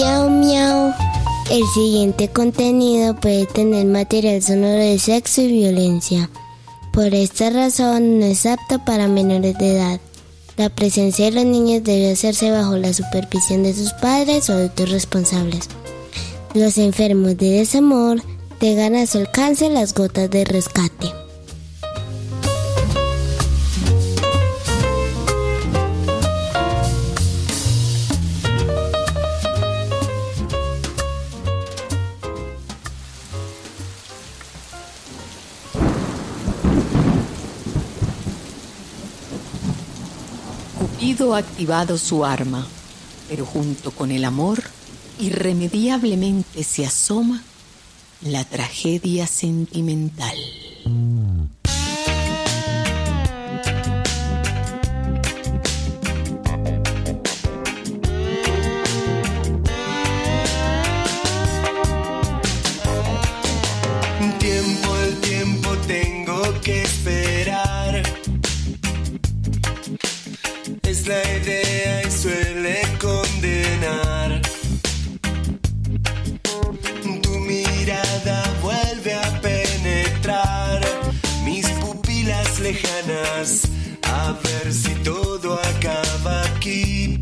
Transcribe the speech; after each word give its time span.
Miau 0.00 0.30
miau. 0.30 0.94
El 1.50 1.62
siguiente 1.74 2.28
contenido 2.28 3.14
puede 3.16 3.44
tener 3.44 3.84
material 3.84 4.40
sonoro 4.40 4.78
de 4.78 4.98
sexo 4.98 5.42
y 5.42 5.48
violencia. 5.48 6.30
Por 6.90 7.12
esta 7.12 7.50
razón 7.50 8.18
no 8.18 8.24
es 8.24 8.46
apto 8.46 8.82
para 8.82 9.08
menores 9.08 9.58
de 9.58 9.76
edad. 9.76 10.00
La 10.56 10.70
presencia 10.70 11.26
de 11.26 11.32
los 11.32 11.44
niños 11.44 11.84
debe 11.84 12.12
hacerse 12.12 12.50
bajo 12.50 12.78
la 12.78 12.94
supervisión 12.94 13.62
de 13.62 13.74
sus 13.74 13.92
padres 13.92 14.48
o 14.48 14.54
adultos 14.54 14.90
responsables. 14.90 15.68
Los 16.54 16.78
enfermos 16.78 17.36
de 17.36 17.50
desamor 17.50 18.22
tengan 18.58 18.94
a 18.94 19.06
su 19.06 19.18
alcance 19.18 19.68
las 19.68 19.92
gotas 19.92 20.30
de 20.30 20.46
rescate. 20.46 21.19
Activado 41.34 41.96
su 41.96 42.24
arma, 42.24 42.66
pero 43.28 43.46
junto 43.46 43.92
con 43.92 44.10
el 44.10 44.24
amor, 44.24 44.62
irremediablemente 45.20 46.64
se 46.64 46.84
asoma 46.84 47.42
la 48.20 48.44
tragedia 48.44 49.26
sentimental. 49.26 50.36
A 84.02 84.32
ver 84.32 84.72
si 84.72 84.94
todo 85.02 85.54
acaba 85.54 86.42
aquí. 86.44 87.18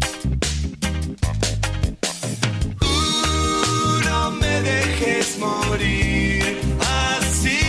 No 4.05 4.31
me 4.33 4.61
dejes 4.63 5.39
morir 5.39 6.59
así. 6.81 7.61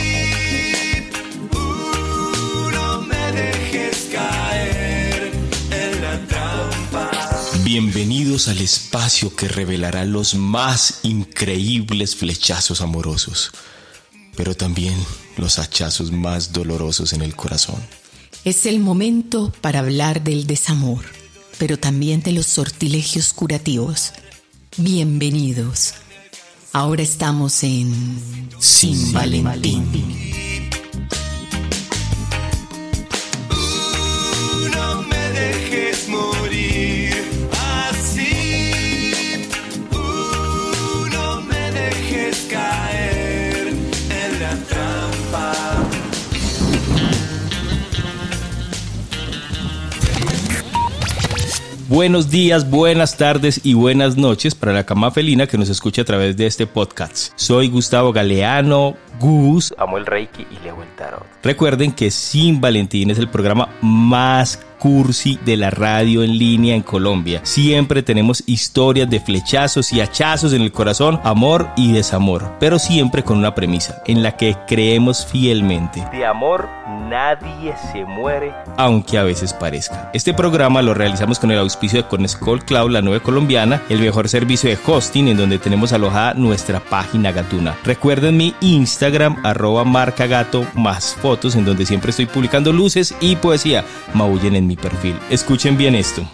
Uh, 1.54 2.72
no 2.72 3.02
me 3.02 3.32
dejes 3.32 4.10
caer 4.12 5.32
en 5.72 6.02
la 6.02 6.26
trampa. 6.28 7.12
Bienvenidos 7.64 8.48
al 8.48 8.60
espacio 8.60 9.36
que 9.36 9.48
revelará 9.48 10.06
los 10.06 10.34
más 10.36 11.00
increíbles 11.04 12.16
flechazos 12.16 12.82
amorosos, 12.82 13.52
pero 14.40 14.56
también 14.56 14.96
los 15.36 15.60
hachazos 15.60 16.14
más 16.14 16.54
dolorosos 16.54 17.12
en 17.12 17.22
el 17.22 17.36
corazón. 17.36 17.76
Es 18.46 18.66
el 18.66 18.80
momento 18.80 19.52
para 19.60 19.80
hablar 19.80 20.24
del 20.24 20.48
desamor, 20.48 21.04
pero 21.58 21.78
también 21.78 22.24
de 22.24 22.32
los 22.32 22.46
sortilegios 22.46 23.34
curativos. 23.34 24.14
Bienvenidos. 24.78 25.96
Ahora 26.72 27.04
estamos 27.04 27.66
en 27.66 28.50
Sin 28.60 29.12
Valentín. 29.12 30.49
Buenos 52.00 52.30
días, 52.30 52.70
buenas 52.70 53.18
tardes 53.18 53.60
y 53.66 53.74
buenas 53.74 54.16
noches 54.16 54.56
para 54.56 54.72
la 54.72 54.86
cama 54.86 55.12
felina 55.12 55.48
que 55.48 55.58
nos 55.58 55.68
escucha 55.68 56.04
a 56.04 56.06
través 56.06 56.38
de 56.38 56.46
este 56.46 56.66
podcast. 56.66 57.34
Soy 57.36 57.68
Gustavo 57.68 58.14
Galeano, 58.14 58.96
Gus, 59.20 59.74
amo 59.78 59.98
el 59.98 60.06
Reiki 60.06 60.48
y 60.50 60.64
leo 60.64 60.82
el 60.82 60.90
tarot. 60.96 61.26
Recuerden 61.44 61.92
que 61.92 62.12
Sin 62.12 62.62
Valentín 62.62 63.12
es 63.12 63.18
el 63.18 63.30
programa 63.30 63.70
más 63.82 64.60
cursi 64.80 65.38
de 65.46 65.58
la 65.58 65.70
radio 65.70 66.24
en 66.24 66.38
línea 66.38 66.76
en 66.76 66.82
Colombia. 66.82 67.42
Siempre 67.44 68.02
tenemos 68.02 68.42
historias 68.48 69.10
de 69.10 69.20
flechazos 69.20 69.94
y 69.94 70.02
hachazos 70.02 70.54
en 70.54 70.62
el 70.62 70.72
corazón, 70.72 71.20
amor 71.24 71.70
y 71.76 71.92
desamor, 71.92 72.54
pero 72.60 72.80
siempre 72.80 73.24
con 73.24 73.38
una 73.38 73.54
premisa 73.54 74.02
en 74.08 74.24
la 74.24 74.38
que 74.38 74.56
creemos 74.68 75.26
fielmente. 75.26 76.08
De 76.12 76.26
amor 76.26 76.70
nadie 77.10 77.74
se 77.92 78.06
muere, 78.06 78.54
aunque 78.78 79.18
a 79.18 79.24
veces 79.24 79.54
parezca. 79.54 80.10
Este 80.14 80.34
programa 80.34 80.82
lo 80.82 80.94
realizamos 80.94 81.40
con 81.40 81.52
el 81.52 81.60
auspicio 81.60 82.02
de 82.02 82.08
Conescol 82.08 82.64
Cloud, 82.64 82.92
la 82.92 83.02
nueva 83.02 83.24
colombiana, 83.24 83.82
el 83.90 84.00
mejor 84.00 84.30
servicio 84.30 84.70
de 84.70 84.78
hosting 84.86 85.28
en 85.28 85.38
donde 85.38 85.58
tenemos 85.58 85.92
alojada 85.92 86.36
nuestra 86.36 86.80
página 86.80 87.32
gatuna. 87.32 87.76
Recuerden 87.84 88.38
mi 88.38 88.54
Instagram, 88.62 89.09
arroba 89.44 89.84
marca 89.84 90.28
gato, 90.28 90.66
más 90.76 91.16
fotos 91.16 91.56
en 91.56 91.66
donde 91.66 91.86
siempre 91.86 92.12
estoy 92.12 92.26
publicando 92.26 92.72
luces 92.72 93.16
y 93.22 93.36
poesía. 93.36 93.86
Maullen 94.14 94.56
en 94.56 94.68
mi 94.68 94.76
perfil. 94.76 95.16
Escuchen 95.30 95.78
bien 95.78 95.96
esto. 95.96 96.28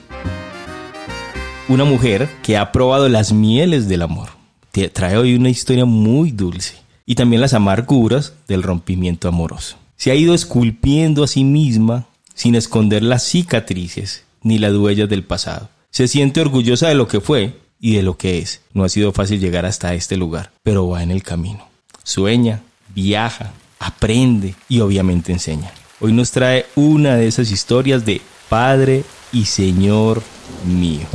Una 1.67 1.83
mujer 1.83 2.29
que 2.43 2.57
ha 2.57 2.71
probado 2.71 3.09
las 3.09 3.33
mieles 3.33 3.87
del 3.87 4.03
amor. 4.03 4.29
Te 4.71 4.89
trae 4.89 5.17
hoy 5.17 5.35
una 5.35 5.49
historia 5.49 5.85
muy 5.85 6.31
dulce 6.31 6.75
y 7.05 7.15
también 7.15 7.41
las 7.41 7.53
amarguras 7.53 8.33
del 8.47 8.63
rompimiento 8.63 9.27
amoroso. 9.27 9.77
Se 9.95 10.11
ha 10.11 10.15
ido 10.15 10.33
esculpiendo 10.33 11.23
a 11.23 11.27
sí 11.27 11.43
misma 11.43 12.07
sin 12.33 12.55
esconder 12.55 13.01
las 13.01 13.23
cicatrices 13.23 14.25
ni 14.43 14.59
las 14.59 14.73
huellas 14.73 15.09
del 15.09 15.23
pasado. 15.23 15.69
Se 15.89 16.07
siente 16.07 16.41
orgullosa 16.41 16.89
de 16.89 16.95
lo 16.95 17.07
que 17.07 17.21
fue 17.21 17.57
y 17.79 17.95
de 17.95 18.03
lo 18.03 18.17
que 18.17 18.39
es. 18.39 18.61
No 18.73 18.83
ha 18.83 18.89
sido 18.89 19.11
fácil 19.11 19.39
llegar 19.39 19.65
hasta 19.65 19.93
este 19.93 20.17
lugar, 20.17 20.51
pero 20.61 20.87
va 20.89 21.03
en 21.03 21.11
el 21.11 21.23
camino. 21.23 21.67
Sueña, 22.05 22.61
viaja, 22.93 23.51
aprende 23.79 24.53
y 24.69 24.79
obviamente 24.79 25.31
enseña. 25.31 25.71
Hoy 25.99 26.13
nos 26.13 26.29
trae 26.29 26.67
una 26.75 27.15
de 27.15 27.27
esas 27.27 27.49
historias 27.49 28.05
de 28.05 28.21
Padre 28.47 29.03
y 29.33 29.45
Señor 29.45 30.21
mío. 30.63 31.07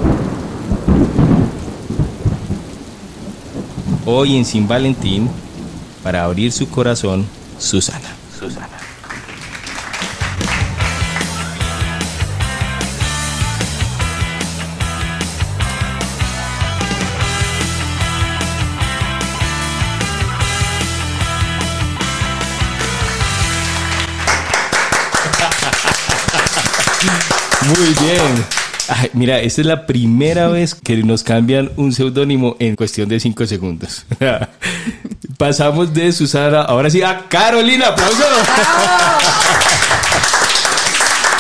Hoy 4.05 4.37
en 4.37 4.45
Sin 4.45 4.67
Valentín, 4.67 5.31
para 6.03 6.25
abrir 6.25 6.51
su 6.51 6.69
corazón, 6.69 7.25
Susana. 7.61 8.11
Susana. 8.37 8.80
Muy 27.77 27.95
bien. 28.05 28.45
Ay, 28.89 29.11
mira, 29.13 29.39
esta 29.39 29.61
es 29.61 29.67
la 29.67 29.87
primera 29.87 30.49
vez 30.49 30.75
que 30.75 30.97
nos 30.97 31.23
cambian 31.23 31.71
un 31.77 31.93
seudónimo 31.93 32.57
en 32.59 32.75
cuestión 32.75 33.09
de 33.09 33.21
cinco 33.21 33.47
segundos. 33.47 34.05
Pasamos 35.39 35.95
de 35.95 36.11
Susana, 36.11 36.63
ahora 36.63 36.91
sí, 36.91 37.01
a 37.03 37.29
Carolina. 37.29 37.89
¡Aplauso! 37.89 38.25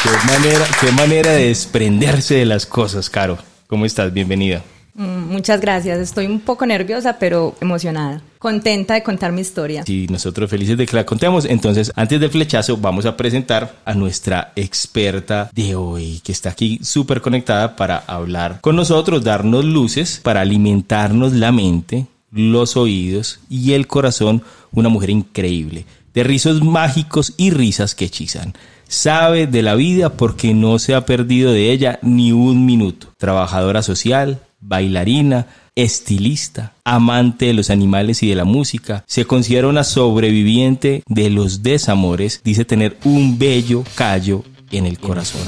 qué, 0.03 0.33
manera, 0.33 0.65
qué 0.81 0.93
manera 0.93 1.33
de 1.33 1.49
desprenderse 1.49 2.35
de 2.37 2.47
las 2.47 2.65
cosas, 2.65 3.11
Caro. 3.11 3.37
¿Cómo 3.67 3.85
estás? 3.85 4.13
Bienvenida. 4.13 4.63
Mm, 4.95 5.31
Muchas 5.33 5.61
gracias. 5.61 5.99
Estoy 5.99 6.27
un 6.27 6.41
poco 6.41 6.67
nerviosa, 6.67 7.19
pero 7.19 7.55
emocionada. 7.61 8.23
Contenta 8.39 8.95
de 8.95 9.03
contar 9.03 9.33
mi 9.33 9.41
historia. 9.41 9.85
Y 9.87 10.07
nosotros 10.09 10.51
felices 10.51 10.77
de 10.77 10.87
que 10.87 10.97
la 10.97 11.05
contemos. 11.07 11.45
Entonces, 11.45 11.93
antes 11.95 12.21
del 12.21 12.31
flechazo, 12.31 12.77
vamos 12.77 13.07
a 13.07 13.17
presentar 13.17 13.77
a 13.85 13.95
nuestra 13.95 14.53
experta 14.57 15.51
de 15.53 15.75
hoy, 15.75 16.21
que 16.25 16.33
está 16.33 16.51
aquí 16.51 16.81
súper 16.83 17.21
conectada 17.21 17.77
para 17.77 17.99
hablar 18.07 18.61
con 18.61 18.77
nosotros, 18.77 19.23
darnos 19.25 19.65
luces, 19.65 20.21
para 20.23 20.41
alimentarnos 20.41 21.33
la 21.33 21.53
mente, 21.53 22.07
los 22.33 22.77
oídos 22.77 23.41
y 23.49 23.73
el 23.73 23.87
corazón. 23.87 24.43
Una 24.73 24.89
mujer 24.89 25.11
increíble, 25.11 25.85
de 26.15 26.25
rizos 26.25 26.63
mágicos 26.63 27.35
y 27.37 27.51
risas 27.51 27.95
que 27.95 28.07
hechizan. 28.07 28.55
Sabe 28.89 29.47
de 29.47 29.63
la 29.63 29.77
vida 29.77 30.15
porque 30.15 30.53
no 30.53 30.79
se 30.81 30.95
ha 30.95 31.07
perdido 31.07 31.53
de 31.53 31.71
ella 31.71 31.99
ni 32.03 32.33
un 32.33 32.67
minuto. 32.67 33.09
Trabajadora 33.19 33.83
social, 33.83 34.41
bailarina, 34.61 35.47
estilista, 35.75 36.75
amante 36.85 37.47
de 37.47 37.55
los 37.55 37.71
animales 37.71 38.23
y 38.23 38.29
de 38.29 38.35
la 38.35 38.45
música. 38.45 39.05
Se 39.07 39.25
considera 39.25 39.69
una 39.69 39.85
sobreviviente 39.85 41.03
de 41.07 41.31
los 41.31 41.63
desamores. 41.63 42.41
Dice 42.45 42.65
tener 42.65 42.99
un 43.05 43.39
bello 43.39 43.85
callo 43.95 44.45
en 44.71 44.87
el 44.87 44.99
corazón. 44.99 45.43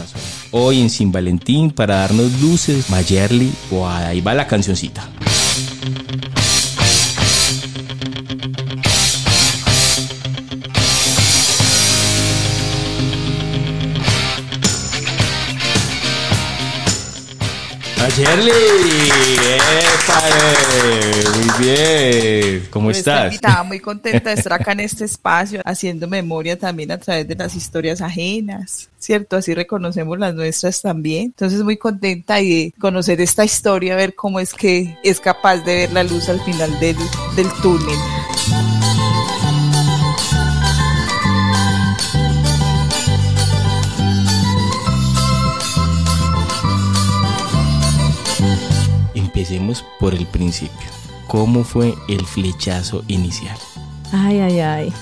Hoy 0.50 0.80
en 0.80 0.90
Sin 0.90 1.12
Valentín 1.12 1.70
para 1.70 1.96
darnos 1.96 2.40
luces, 2.40 2.90
Mayerly, 2.90 3.52
ahí 3.86 4.20
va 4.20 4.34
la 4.34 4.46
cancioncita. 4.46 5.08
Mayerly, 18.18 18.52
¡Epa, 20.04 20.20
muy 21.34 21.64
bien, 21.64 22.68
¿cómo 22.68 22.90
estás? 22.90 23.34
Estaba 23.34 23.62
muy 23.62 23.80
contenta 23.80 24.28
de 24.28 24.36
estar 24.36 24.52
acá 24.52 24.72
en 24.72 24.80
este 24.80 25.06
espacio, 25.06 25.62
haciendo 25.64 26.06
memoria 26.06 26.58
también 26.58 26.90
a 26.92 26.98
través 26.98 27.26
de 27.26 27.34
las 27.34 27.54
historias 27.54 28.02
ajenas, 28.02 28.90
¿cierto? 28.98 29.36
Así 29.36 29.54
reconocemos 29.54 30.18
las 30.18 30.34
nuestras 30.34 30.82
también. 30.82 31.24
Entonces, 31.26 31.62
muy 31.62 31.78
contenta 31.78 32.38
y 32.42 32.50
de 32.50 32.74
conocer 32.78 33.18
esta 33.22 33.46
historia, 33.46 33.96
ver 33.96 34.14
cómo 34.14 34.40
es 34.40 34.52
que 34.52 34.94
es 35.02 35.18
capaz 35.18 35.58
de 35.58 35.74
ver 35.78 35.92
la 35.92 36.04
luz 36.04 36.28
al 36.28 36.40
final 36.42 36.78
del, 36.80 36.96
del 37.34 37.48
túnel. 37.62 37.96
Por 49.98 50.14
el 50.14 50.26
principio. 50.26 50.88
¿Cómo 51.26 51.62
fue 51.62 51.94
el 52.08 52.24
flechazo 52.24 53.04
inicial? 53.08 53.56
Ay, 54.12 54.40
ay, 54.40 54.60
ay. 54.60 54.92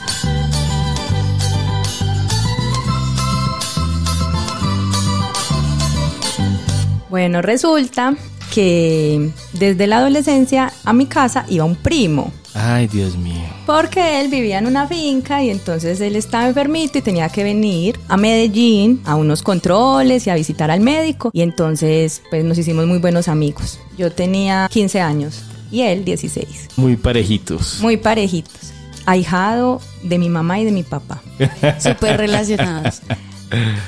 Bueno, 7.08 7.42
resulta 7.42 8.14
que 8.52 9.30
desde 9.52 9.86
la 9.86 9.98
adolescencia 9.98 10.72
a 10.84 10.92
mi 10.92 11.06
casa 11.06 11.44
iba 11.48 11.64
un 11.64 11.76
primo. 11.76 12.32
Ay, 12.54 12.88
Dios 12.88 13.16
mío. 13.16 13.48
Porque 13.66 14.20
él 14.20 14.28
vivía 14.28 14.58
en 14.58 14.66
una 14.66 14.86
finca 14.86 15.42
y 15.42 15.50
entonces 15.50 16.00
él 16.00 16.16
estaba 16.16 16.48
enfermito 16.48 16.98
y 16.98 17.02
tenía 17.02 17.28
que 17.28 17.44
venir 17.44 17.98
a 18.08 18.16
Medellín 18.16 19.00
a 19.04 19.14
unos 19.14 19.42
controles 19.42 20.26
y 20.26 20.30
a 20.30 20.34
visitar 20.34 20.70
al 20.70 20.80
médico. 20.80 21.30
Y 21.32 21.42
entonces 21.42 22.22
pues 22.30 22.44
nos 22.44 22.58
hicimos 22.58 22.86
muy 22.86 22.98
buenos 22.98 23.28
amigos. 23.28 23.78
Yo 23.96 24.10
tenía 24.10 24.68
15 24.70 25.00
años 25.00 25.42
y 25.70 25.82
él 25.82 26.04
16. 26.04 26.68
Muy 26.76 26.96
parejitos. 26.96 27.78
Muy 27.80 27.96
parejitos. 27.96 28.72
Ahijado 29.06 29.80
de 30.02 30.18
mi 30.18 30.28
mamá 30.28 30.60
y 30.60 30.64
de 30.64 30.72
mi 30.72 30.82
papá. 30.82 31.22
Súper 31.78 32.16
relacionados. 32.16 33.00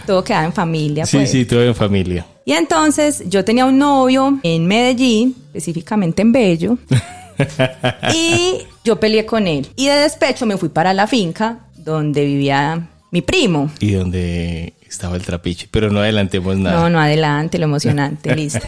Todo 0.07 0.25
quedaba 0.25 0.45
en 0.45 0.53
familia. 0.53 1.07
Sí, 1.07 1.19
pues. 1.19 1.31
sí, 1.31 1.45
todo 1.45 1.63
en 1.63 1.75
familia. 1.75 2.27
Y 2.45 2.53
entonces 2.53 3.23
yo 3.29 3.45
tenía 3.45 3.67
un 3.67 3.79
novio 3.79 4.39
en 4.43 4.67
Medellín, 4.67 5.37
específicamente 5.47 6.23
en 6.23 6.33
Bello. 6.33 6.79
y 8.15 8.59
yo 8.85 8.99
peleé 8.99 9.27
con 9.27 9.47
él. 9.47 9.69
Y 9.77 9.87
de 9.87 9.95
despecho 9.95 10.47
me 10.47 10.57
fui 10.57 10.69
para 10.69 10.93
la 10.95 11.07
finca 11.07 11.61
donde 11.77 12.25
vivía 12.25 12.89
mi 13.11 13.23
primo. 13.23 13.71
Y 13.81 13.93
donde 13.93 14.73
estaba 14.93 15.17
el 15.17 15.23
trapiche, 15.23 15.69
pero 15.71 15.91
no 15.91 16.01
adelantemos 16.01 16.57
nada. 16.57 16.81
No, 16.81 16.91
no 16.91 17.01
adelante, 17.01 17.59
lo 17.59 17.65
emocionante, 17.65 18.35
listo. 18.37 18.67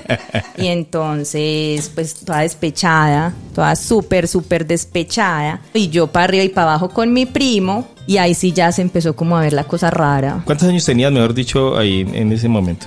Y 0.56 0.66
entonces, 0.68 1.90
pues 1.94 2.14
toda 2.14 2.40
despechada, 2.40 3.34
toda 3.54 3.76
súper, 3.76 4.26
súper 4.26 4.66
despechada. 4.66 5.60
Y 5.74 5.88
yo 5.88 6.06
para 6.08 6.24
arriba 6.24 6.44
y 6.44 6.48
para 6.48 6.70
abajo 6.70 6.90
con 6.90 7.12
mi 7.12 7.26
primo. 7.26 7.88
Y 8.06 8.18
ahí 8.18 8.34
sí 8.34 8.52
ya 8.52 8.70
se 8.72 8.82
empezó 8.82 9.16
como 9.16 9.36
a 9.36 9.40
ver 9.40 9.52
la 9.52 9.64
cosa 9.64 9.90
rara. 9.90 10.42
¿Cuántos 10.44 10.68
años 10.68 10.84
tenías, 10.84 11.10
mejor 11.12 11.32
dicho, 11.32 11.78
ahí 11.78 12.06
en, 12.12 12.32
ese 12.32 12.48
momento? 12.48 12.86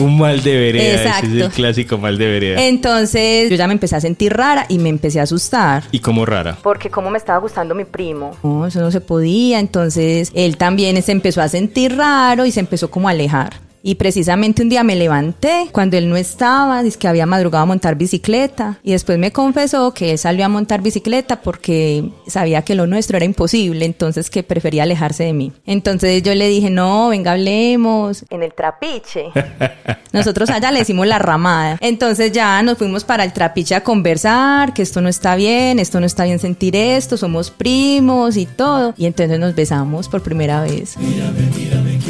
Un 0.00 0.18
mal 0.18 0.42
de 0.42 0.56
vereda, 0.56 0.82
ese 0.82 0.94
es 0.94 1.00
Exacto. 1.06 1.44
el 1.44 1.50
clásico 1.50 1.98
mal 1.98 2.18
de 2.18 2.26
vereda. 2.26 2.62
Entonces 2.66 3.50
yo 3.50 3.56
ya 3.56 3.66
me 3.66 3.74
empecé 3.74 3.96
a 3.96 4.00
sentir 4.00 4.32
rara 4.32 4.66
y 4.68 4.78
me 4.78 4.88
empecé 4.88 5.20
a 5.20 5.24
asustar. 5.24 5.84
Y 5.92 6.00
como 6.00 6.24
rara. 6.26 6.56
Porque 6.62 6.90
como 6.90 7.10
me 7.10 7.18
estaba 7.18 7.38
gustando 7.38 7.74
mi 7.74 7.84
primo. 7.84 8.36
No, 8.42 8.66
eso 8.66 8.80
no 8.80 8.90
se 8.90 9.00
podía. 9.00 9.58
Entonces 9.60 10.32
él 10.34 10.56
también 10.56 11.00
se 11.02 11.12
empezó 11.12 11.42
a 11.42 11.48
sentir 11.48 11.96
raro 11.96 12.46
y 12.46 12.52
se 12.52 12.60
empezó 12.60 12.90
como 12.90 13.08
a 13.08 13.12
alejar. 13.12 13.69
Y 13.82 13.96
precisamente 13.96 14.62
un 14.62 14.68
día 14.68 14.84
me 14.84 14.96
levanté 14.96 15.68
cuando 15.72 15.96
él 15.96 16.08
no 16.08 16.16
estaba, 16.16 16.82
dice 16.82 16.98
que 16.98 17.08
había 17.08 17.26
madrugado 17.26 17.62
a 17.62 17.66
montar 17.66 17.96
bicicleta. 17.96 18.78
Y 18.82 18.92
después 18.92 19.18
me 19.18 19.32
confesó 19.32 19.92
que 19.94 20.12
él 20.12 20.18
salió 20.18 20.44
a 20.44 20.48
montar 20.48 20.82
bicicleta 20.82 21.40
porque 21.40 22.10
sabía 22.26 22.62
que 22.62 22.74
lo 22.74 22.86
nuestro 22.86 23.16
era 23.16 23.24
imposible, 23.24 23.84
entonces 23.84 24.30
que 24.30 24.42
prefería 24.42 24.82
alejarse 24.82 25.24
de 25.24 25.32
mí. 25.32 25.52
Entonces 25.66 26.22
yo 26.22 26.34
le 26.34 26.48
dije, 26.48 26.70
no, 26.70 27.08
venga, 27.08 27.32
hablemos. 27.32 28.24
En 28.30 28.42
el 28.42 28.52
trapiche. 28.52 29.26
Nosotros 30.12 30.50
allá 30.50 30.70
le 30.72 30.80
decimos 30.80 31.06
la 31.06 31.18
ramada. 31.18 31.78
Entonces 31.80 32.32
ya 32.32 32.62
nos 32.62 32.78
fuimos 32.78 33.04
para 33.04 33.24
el 33.24 33.32
trapiche 33.32 33.74
a 33.74 33.82
conversar, 33.82 34.74
que 34.74 34.82
esto 34.82 35.00
no 35.00 35.08
está 35.08 35.36
bien, 35.36 35.78
esto 35.78 36.00
no 36.00 36.06
está 36.06 36.24
bien 36.24 36.38
sentir 36.38 36.76
esto, 36.76 37.16
somos 37.16 37.50
primos 37.50 38.36
y 38.36 38.46
todo. 38.46 38.94
Y 38.96 39.06
entonces 39.06 39.38
nos 39.38 39.54
besamos 39.54 40.08
por 40.08 40.22
primera 40.22 40.62
vez 40.62 40.96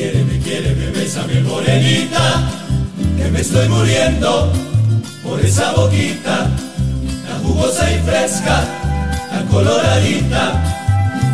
quiere, 0.01 0.25
me 0.25 0.39
quiere, 0.39 0.75
me 0.75 0.87
besa 0.93 1.27
mi 1.27 1.41
morenita, 1.43 2.51
que 3.19 3.31
me 3.31 3.41
estoy 3.41 3.69
muriendo 3.69 4.51
por 5.23 5.39
esa 5.41 5.73
boquita, 5.73 6.49
tan 7.27 7.43
jugosa 7.45 7.93
y 7.93 7.99
fresca, 7.99 8.65
tan 9.31 9.47
coloradita. 9.49 10.80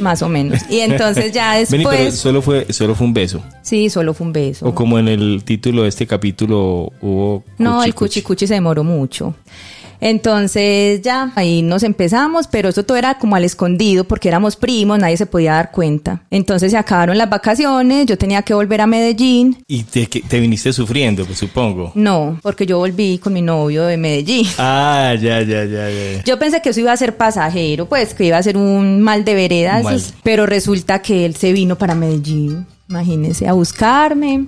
más 0.00 0.22
o 0.22 0.28
menos. 0.28 0.60
Y 0.70 0.80
entonces 0.80 1.32
ya 1.32 1.52
Vení, 1.70 1.84
pero 1.84 1.90
después... 1.90 2.14
solo 2.14 2.42
fue, 2.42 2.72
solo 2.72 2.94
fue 2.94 3.06
un 3.06 3.14
beso. 3.14 3.42
Sí, 3.62 3.90
solo 3.90 4.14
fue 4.14 4.26
un 4.26 4.32
beso. 4.32 4.66
O 4.66 4.74
como 4.74 4.98
en 4.98 5.08
el 5.08 5.42
título 5.44 5.82
de 5.82 5.88
este 5.88 6.06
capítulo 6.06 6.92
hubo. 7.00 7.44
No, 7.58 7.82
el 7.82 7.94
cuchi 7.94 8.20
cuchi 8.20 8.22
cuchi 8.22 8.46
se 8.46 8.54
demoró 8.54 8.84
mucho. 8.84 9.34
Entonces 10.00 11.02
ya 11.02 11.32
ahí 11.36 11.62
nos 11.62 11.82
empezamos, 11.82 12.46
pero 12.46 12.68
eso 12.68 12.84
todo 12.84 12.96
era 12.96 13.18
como 13.18 13.36
al 13.36 13.44
escondido 13.44 14.04
porque 14.04 14.28
éramos 14.28 14.56
primos, 14.56 14.98
nadie 14.98 15.16
se 15.16 15.26
podía 15.26 15.54
dar 15.54 15.70
cuenta. 15.70 16.22
Entonces 16.30 16.70
se 16.70 16.76
acabaron 16.78 17.18
las 17.18 17.28
vacaciones, 17.30 18.06
yo 18.06 18.16
tenía 18.18 18.42
que 18.42 18.54
volver 18.54 18.80
a 18.80 18.86
Medellín. 18.86 19.58
Y 19.66 19.82
te, 19.84 20.06
te 20.06 20.40
viniste 20.40 20.72
sufriendo, 20.72 21.24
pues 21.24 21.38
supongo. 21.38 21.92
No, 21.94 22.38
porque 22.42 22.66
yo 22.66 22.78
volví 22.78 23.18
con 23.18 23.32
mi 23.32 23.42
novio 23.42 23.84
de 23.84 23.96
Medellín. 23.96 24.46
Ah, 24.60 25.14
ya, 25.20 25.40
ya, 25.42 25.64
ya, 25.64 25.88
ya. 25.88 26.24
Yo 26.24 26.38
pensé 26.38 26.60
que 26.60 26.70
eso 26.70 26.80
iba 26.80 26.92
a 26.92 26.96
ser 26.96 27.16
pasajero, 27.16 27.86
pues 27.86 28.14
que 28.14 28.24
iba 28.24 28.36
a 28.36 28.42
ser 28.42 28.56
un 28.56 29.00
mal 29.00 29.24
de 29.24 29.34
vereda, 29.34 29.80
Mal. 29.82 30.02
pero 30.22 30.46
resulta 30.46 31.00
que 31.00 31.24
él 31.24 31.36
se 31.36 31.52
vino 31.52 31.76
para 31.76 31.94
Medellín, 31.94 32.66
imagínense, 32.88 33.46
a 33.48 33.52
buscarme. 33.52 34.46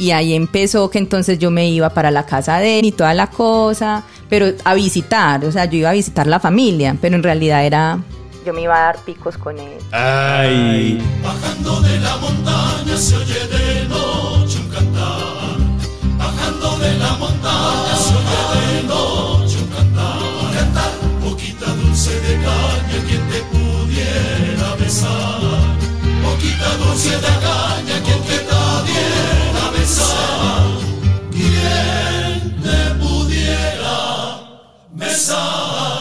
Y 0.00 0.12
ahí 0.12 0.32
empezó 0.32 0.88
que 0.88 0.96
entonces 0.96 1.38
yo 1.38 1.50
me 1.50 1.68
iba 1.68 1.90
para 1.90 2.10
la 2.10 2.24
casa 2.24 2.58
de 2.58 2.78
él 2.78 2.86
y 2.86 2.92
toda 2.92 3.12
la 3.12 3.26
cosa. 3.26 4.02
pero 4.30 4.46
a 4.64 4.72
visitar, 4.72 5.44
o 5.44 5.52
sea, 5.52 5.66
yo 5.66 5.76
iba 5.76 5.90
a 5.90 5.92
visitar 5.92 6.26
la 6.26 6.40
familia, 6.40 6.96
pero 6.98 7.16
en 7.16 7.22
realidad 7.22 7.66
era... 7.66 7.98
Yo 8.46 8.54
me 8.54 8.62
iba 8.62 8.74
a 8.74 8.80
dar 8.86 8.98
picos 9.04 9.36
con 9.36 9.58
él. 9.58 9.76
Ay. 9.92 11.02
Bajando 11.22 11.82
de 11.82 12.00
la 12.00 12.16
montaña 12.16 12.96
se 12.96 13.14
oye 13.14 13.46
de 13.48 13.88
noche 13.88 14.49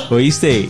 ¿Oíste? 0.10 0.68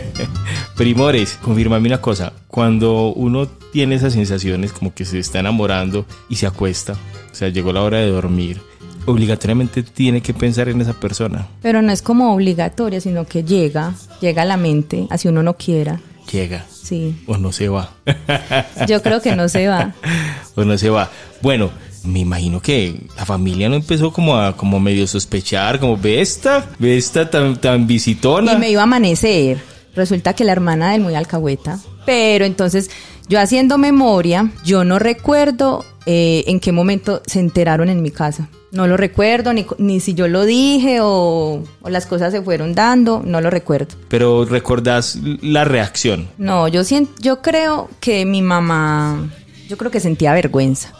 Primores, 0.76 1.38
confírmame 1.40 1.86
una 1.86 2.00
cosa. 2.00 2.32
Cuando 2.48 3.12
uno 3.12 3.46
tiene 3.46 3.94
esas 3.94 4.14
sensaciones 4.14 4.72
como 4.72 4.92
que 4.92 5.04
se 5.04 5.20
está 5.20 5.38
enamorando 5.38 6.04
y 6.28 6.36
se 6.36 6.46
acuesta, 6.46 6.94
o 7.30 7.34
sea, 7.34 7.48
llegó 7.48 7.72
la 7.72 7.82
hora 7.82 7.98
de 7.98 8.10
dormir, 8.10 8.60
obligatoriamente 9.06 9.84
tiene 9.84 10.20
que 10.20 10.34
pensar 10.34 10.68
en 10.68 10.80
esa 10.80 10.94
persona. 10.94 11.46
Pero 11.62 11.80
no 11.80 11.92
es 11.92 12.02
como 12.02 12.34
obligatoria, 12.34 13.00
sino 13.00 13.24
que 13.24 13.44
llega, 13.44 13.94
llega 14.20 14.42
a 14.42 14.46
la 14.46 14.56
mente, 14.56 15.06
así 15.10 15.28
uno 15.28 15.44
no 15.44 15.54
quiera. 15.56 16.00
Llega. 16.30 16.64
Sí. 16.68 17.22
O 17.26 17.36
no 17.36 17.52
se 17.52 17.68
va. 17.68 17.92
Yo 18.88 19.00
creo 19.02 19.22
que 19.22 19.36
no 19.36 19.48
se 19.48 19.68
va. 19.68 19.94
o 20.56 20.64
no 20.64 20.76
se 20.76 20.90
va. 20.90 21.08
Bueno, 21.40 21.70
me 22.04 22.20
imagino 22.20 22.60
que 22.60 22.94
la 23.16 23.24
familia 23.26 23.68
no 23.68 23.76
empezó 23.76 24.12
como 24.12 24.36
a 24.36 24.56
como 24.56 24.80
medio 24.80 25.06
sospechar, 25.06 25.78
como 25.80 25.96
ve 25.96 26.20
esta, 26.20 26.66
ve 26.78 26.96
esta 26.96 27.28
tan, 27.30 27.60
tan 27.60 27.86
visitona. 27.86 28.54
Y 28.54 28.58
me 28.58 28.70
iba 28.70 28.80
a 28.80 28.84
amanecer. 28.84 29.58
Resulta 29.94 30.34
que 30.34 30.44
la 30.44 30.52
hermana 30.52 30.92
del 30.92 31.00
muy 31.00 31.14
alcahueta. 31.14 31.78
Pero 32.06 32.44
entonces, 32.44 32.90
yo 33.28 33.40
haciendo 33.40 33.76
memoria, 33.76 34.50
yo 34.64 34.84
no 34.84 34.98
recuerdo 34.98 35.84
eh, 36.06 36.44
en 36.46 36.60
qué 36.60 36.72
momento 36.72 37.22
se 37.26 37.40
enteraron 37.40 37.88
en 37.88 38.02
mi 38.02 38.10
casa. 38.10 38.48
No 38.72 38.86
lo 38.86 38.96
recuerdo, 38.96 39.52
ni, 39.52 39.66
ni 39.78 39.98
si 39.98 40.14
yo 40.14 40.28
lo 40.28 40.44
dije 40.44 41.00
o, 41.02 41.62
o 41.82 41.88
las 41.90 42.06
cosas 42.06 42.32
se 42.32 42.40
fueron 42.40 42.74
dando, 42.74 43.20
no 43.24 43.40
lo 43.40 43.50
recuerdo. 43.50 43.96
Pero 44.08 44.44
recordás 44.44 45.18
la 45.42 45.64
reacción. 45.64 46.28
No, 46.38 46.68
yo, 46.68 46.84
siento, 46.84 47.12
yo 47.20 47.42
creo 47.42 47.90
que 47.98 48.24
mi 48.24 48.42
mamá, 48.42 49.28
yo 49.68 49.76
creo 49.76 49.90
que 49.90 49.98
sentía 49.98 50.32
vergüenza. 50.32 50.92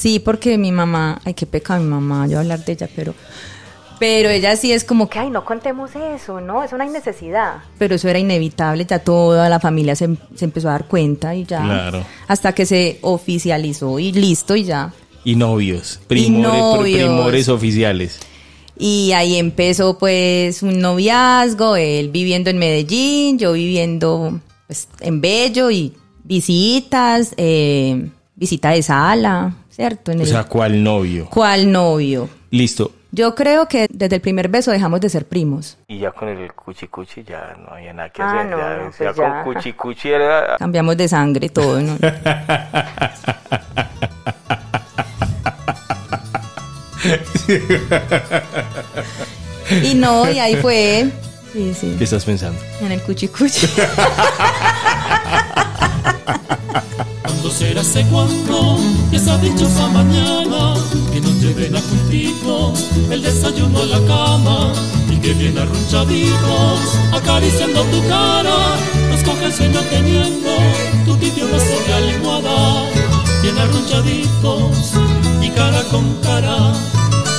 Sí, 0.00 0.18
porque 0.18 0.56
mi 0.56 0.72
mamá, 0.72 1.20
ay, 1.26 1.34
qué 1.34 1.44
pecado 1.44 1.78
mi 1.78 1.90
mamá, 1.90 2.26
yo 2.26 2.38
hablar 2.38 2.64
de 2.64 2.72
ella, 2.72 2.88
pero, 2.96 3.12
pero 3.98 4.30
ella 4.30 4.56
sí 4.56 4.72
es 4.72 4.82
como 4.82 5.10
que, 5.10 5.18
ay, 5.18 5.28
no 5.28 5.44
contemos 5.44 5.90
eso, 5.94 6.40
no, 6.40 6.64
eso 6.64 6.78
no 6.78 6.84
hay 6.84 6.88
necesidad. 6.88 7.56
Pero 7.76 7.96
eso 7.96 8.08
era 8.08 8.18
inevitable, 8.18 8.86
ya 8.86 9.00
toda 9.00 9.50
la 9.50 9.60
familia 9.60 9.94
se, 9.94 10.08
se 10.34 10.46
empezó 10.46 10.70
a 10.70 10.72
dar 10.72 10.86
cuenta 10.86 11.34
y 11.34 11.44
ya. 11.44 11.62
Claro. 11.62 12.02
Hasta 12.28 12.54
que 12.54 12.64
se 12.64 12.98
oficializó 13.02 13.98
y 13.98 14.12
listo 14.12 14.56
y 14.56 14.64
ya. 14.64 14.90
Y 15.22 15.36
novios, 15.36 16.00
primores, 16.06 16.62
novios. 16.62 17.10
primores 17.10 17.48
oficiales. 17.50 18.20
Y 18.78 19.12
ahí 19.12 19.36
empezó 19.36 19.98
pues 19.98 20.62
un 20.62 20.78
noviazgo, 20.78 21.76
él 21.76 22.08
viviendo 22.08 22.48
en 22.48 22.56
Medellín, 22.56 23.38
yo 23.38 23.52
viviendo 23.52 24.40
pues, 24.66 24.88
en 25.00 25.20
Bello 25.20 25.70
y 25.70 25.92
visitas, 26.24 27.34
eh, 27.36 28.08
visita 28.34 28.70
de 28.70 28.82
sala, 28.82 29.54
¿cierto? 29.80 30.12
En 30.12 30.18
O 30.20 30.24
el- 30.24 30.28
sea, 30.28 30.44
¿cuál 30.44 30.82
novio? 30.82 31.26
¿Cuál 31.30 31.72
novio? 31.72 32.28
Listo. 32.50 32.92
Yo 33.12 33.34
creo 33.34 33.66
que 33.66 33.86
desde 33.90 34.16
el 34.16 34.20
primer 34.20 34.48
beso 34.48 34.70
dejamos 34.70 35.00
de 35.00 35.08
ser 35.08 35.26
primos. 35.26 35.78
Y 35.88 35.98
ya 36.00 36.10
con 36.12 36.28
el 36.28 36.52
cuchi 36.52 36.86
cuchi 36.88 37.24
ya 37.24 37.56
no 37.58 37.72
había 37.74 37.92
nada 37.94 38.10
que 38.10 38.20
Ah, 38.22 38.40
hacer. 38.40 38.50
no, 38.50 38.58
ya, 38.58 38.76
no, 38.76 38.90
pues 38.96 38.98
ya. 38.98 39.12
con 39.14 39.42
cuchi 39.54 39.72
cuchi 39.72 40.08
era... 40.10 40.56
Cambiamos 40.58 40.96
de 40.98 41.08
sangre 41.08 41.48
todo, 41.48 41.80
¿no? 41.80 41.96
y 49.82 49.94
no, 49.94 50.30
y 50.30 50.38
ahí 50.38 50.56
fue. 50.56 51.10
Sí, 51.52 51.74
sí. 51.78 51.94
¿Qué 51.98 52.04
estás 52.04 52.24
pensando? 52.24 52.58
En 52.80 52.92
el 52.92 53.00
cuchi 53.02 53.28
cuchi. 53.28 53.66
¿Cuándo 57.50 57.66
será 57.66 57.80
ese 57.80 58.06
cuándo? 58.06 58.78
Esa 59.10 59.36
dichosa 59.38 59.88
mañana 59.88 60.74
que 61.12 61.20
nos 61.20 61.34
lleven 61.40 61.74
a 61.74 61.80
juntitos 61.80 62.84
el 63.10 63.22
desayuno 63.22 63.80
a 63.80 63.86
la 63.86 64.06
cama 64.06 64.72
y 65.10 65.16
que 65.16 65.34
bien 65.34 65.58
arrunchaditos 65.58 66.78
acariciando 67.12 67.82
tu 67.82 68.06
cara 68.06 68.56
nos 69.10 69.22
coge 69.24 69.46
el 69.46 69.52
sueño 69.52 69.80
teniendo 69.90 70.50
tu 71.04 71.16
tibio 71.16 71.46
beso 71.48 71.76
de 71.88 71.94
almohada 71.94 72.88
bien 73.42 73.58
arrunchaditos 73.58 74.92
y 75.42 75.50
cara 75.50 75.82
con 75.90 76.04
cara 76.22 76.72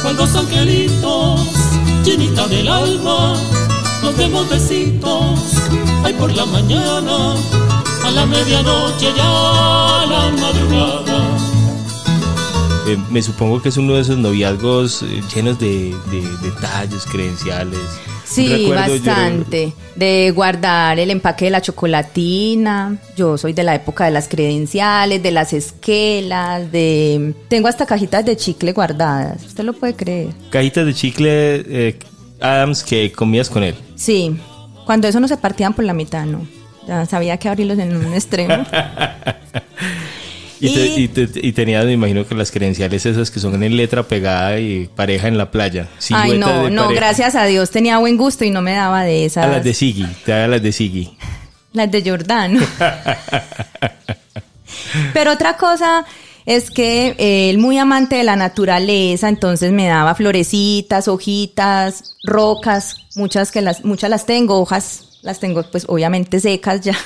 cual 0.02 0.18
dos 0.18 0.36
angelitos 0.36 1.40
llenita 2.04 2.48
del 2.50 2.68
alma 2.68 3.34
nos 4.04 4.18
demos 4.18 4.50
besitos 4.50 5.40
ay 6.04 6.14
por 6.14 6.36
la 6.36 6.46
mañana 6.48 7.36
la 8.16 8.26
medianoche 8.26 9.08
ya 9.16 10.02
a 10.02 10.06
la 10.06 10.30
madrugada. 10.42 11.38
Eh, 12.88 12.98
me 13.10 13.22
supongo 13.22 13.62
que 13.62 13.70
es 13.70 13.78
uno 13.78 13.94
de 13.94 14.02
esos 14.02 14.18
noviazgos 14.18 15.04
eh, 15.04 15.22
llenos 15.34 15.60
de, 15.60 15.96
de 16.12 16.22
detalles, 16.42 17.06
credenciales. 17.06 17.80
Sí, 18.26 18.48
Recuerdo 18.48 18.96
yo- 18.96 19.04
bastante. 19.06 19.74
De 19.96 20.32
guardar 20.34 20.98
el 21.00 21.12
empaque 21.12 21.46
de 21.46 21.52
la 21.52 21.62
chocolatina. 21.62 22.98
Yo 23.18 23.38
soy 23.38 23.54
de 23.54 23.64
la 23.64 23.76
época 23.76 24.06
de 24.06 24.12
las 24.12 24.28
credenciales, 24.30 25.22
de 25.22 25.32
las 25.32 25.52
esquelas, 25.54 26.72
de... 26.72 27.36
Tengo 27.50 27.68
hasta 27.68 27.86
cajitas 27.86 28.26
de 28.26 28.38
chicle 28.38 28.72
guardadas. 28.72 29.44
¿Usted 29.46 29.64
lo 29.66 29.74
puede 29.74 29.96
creer? 29.96 30.30
cajitas 30.50 30.86
de 30.86 30.94
chicle 30.94 31.30
eh, 31.68 32.00
Adams 32.40 32.84
que 32.84 33.12
comías 33.12 33.50
con 33.50 33.64
él. 33.64 33.76
Sí. 33.96 34.38
Cuando 34.86 35.08
eso 35.10 35.20
no 35.20 35.28
se 35.28 35.38
partían 35.38 35.74
por 35.74 35.84
la 35.86 35.94
mitad, 35.94 36.26
no. 36.26 36.48
Ya 36.88 37.06
sabía 37.06 37.38
que 37.38 37.50
abrirlos 37.50 37.78
en 37.80 37.96
un 37.96 38.14
extremo. 38.14 38.64
Y, 40.64 40.76
te- 40.76 40.86
Y- 40.86 41.04
y 41.06 41.08
te- 41.08 41.48
y 41.48 41.52
tenías, 41.54 41.84
me 41.86 41.94
imagino 41.94 42.24
que 42.28 42.36
las 42.36 42.52
credenciales 42.52 43.04
esas 43.08 43.32
que 43.32 43.40
son 43.40 43.64
en 43.64 43.76
letra 43.76 44.04
pegada 44.04 44.60
y 44.60 44.88
pareja 44.96 45.28
en 45.28 45.36
la 45.36 45.50
playa. 45.50 45.88
Ay, 46.14 46.38
no, 46.38 46.70
no, 46.70 46.84
pareja. 46.84 47.02
gracias 47.02 47.34
a 47.34 47.46
Dios 47.46 47.72
tenía 47.72 47.98
buen 47.98 48.16
gusto 48.16 48.46
y 48.46 48.52
no 48.52 48.62
me 48.62 48.74
daba 48.74 49.02
de 49.04 49.26
esas. 49.26 49.46
A 49.46 49.48
las 49.48 49.64
de 49.64 49.74
Siggy, 49.74 50.06
te 50.24 50.32
da 50.34 50.48
las 50.48 50.62
de 50.62 50.72
Siggy. 50.72 51.18
Las 51.74 51.90
de 51.90 52.04
Jordano. 52.04 52.60
Pero 55.14 55.32
otra 55.34 55.58
cosa 55.58 56.06
es 56.46 56.70
que 56.70 57.16
eh, 57.18 57.50
él 57.50 57.58
muy 57.60 57.78
amante 57.78 58.16
de 58.18 58.24
la 58.24 58.36
naturaleza, 58.36 59.30
entonces 59.30 59.72
me 59.72 59.88
daba 59.88 60.16
florecitas, 60.16 61.08
hojitas, 61.08 62.16
rocas, 62.24 62.98
muchas 63.16 63.52
que 63.52 63.62
las, 63.62 63.86
muchas 63.86 64.10
las 64.10 64.26
tengo, 64.26 64.60
hojas, 64.60 65.11
las 65.22 65.40
tengo 65.40 65.64
pues 65.64 65.86
obviamente 65.88 66.40
secas 66.40 66.82
ya. 66.82 66.98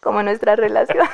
Como 0.00 0.22
nuestra 0.22 0.56
relación. 0.56 0.98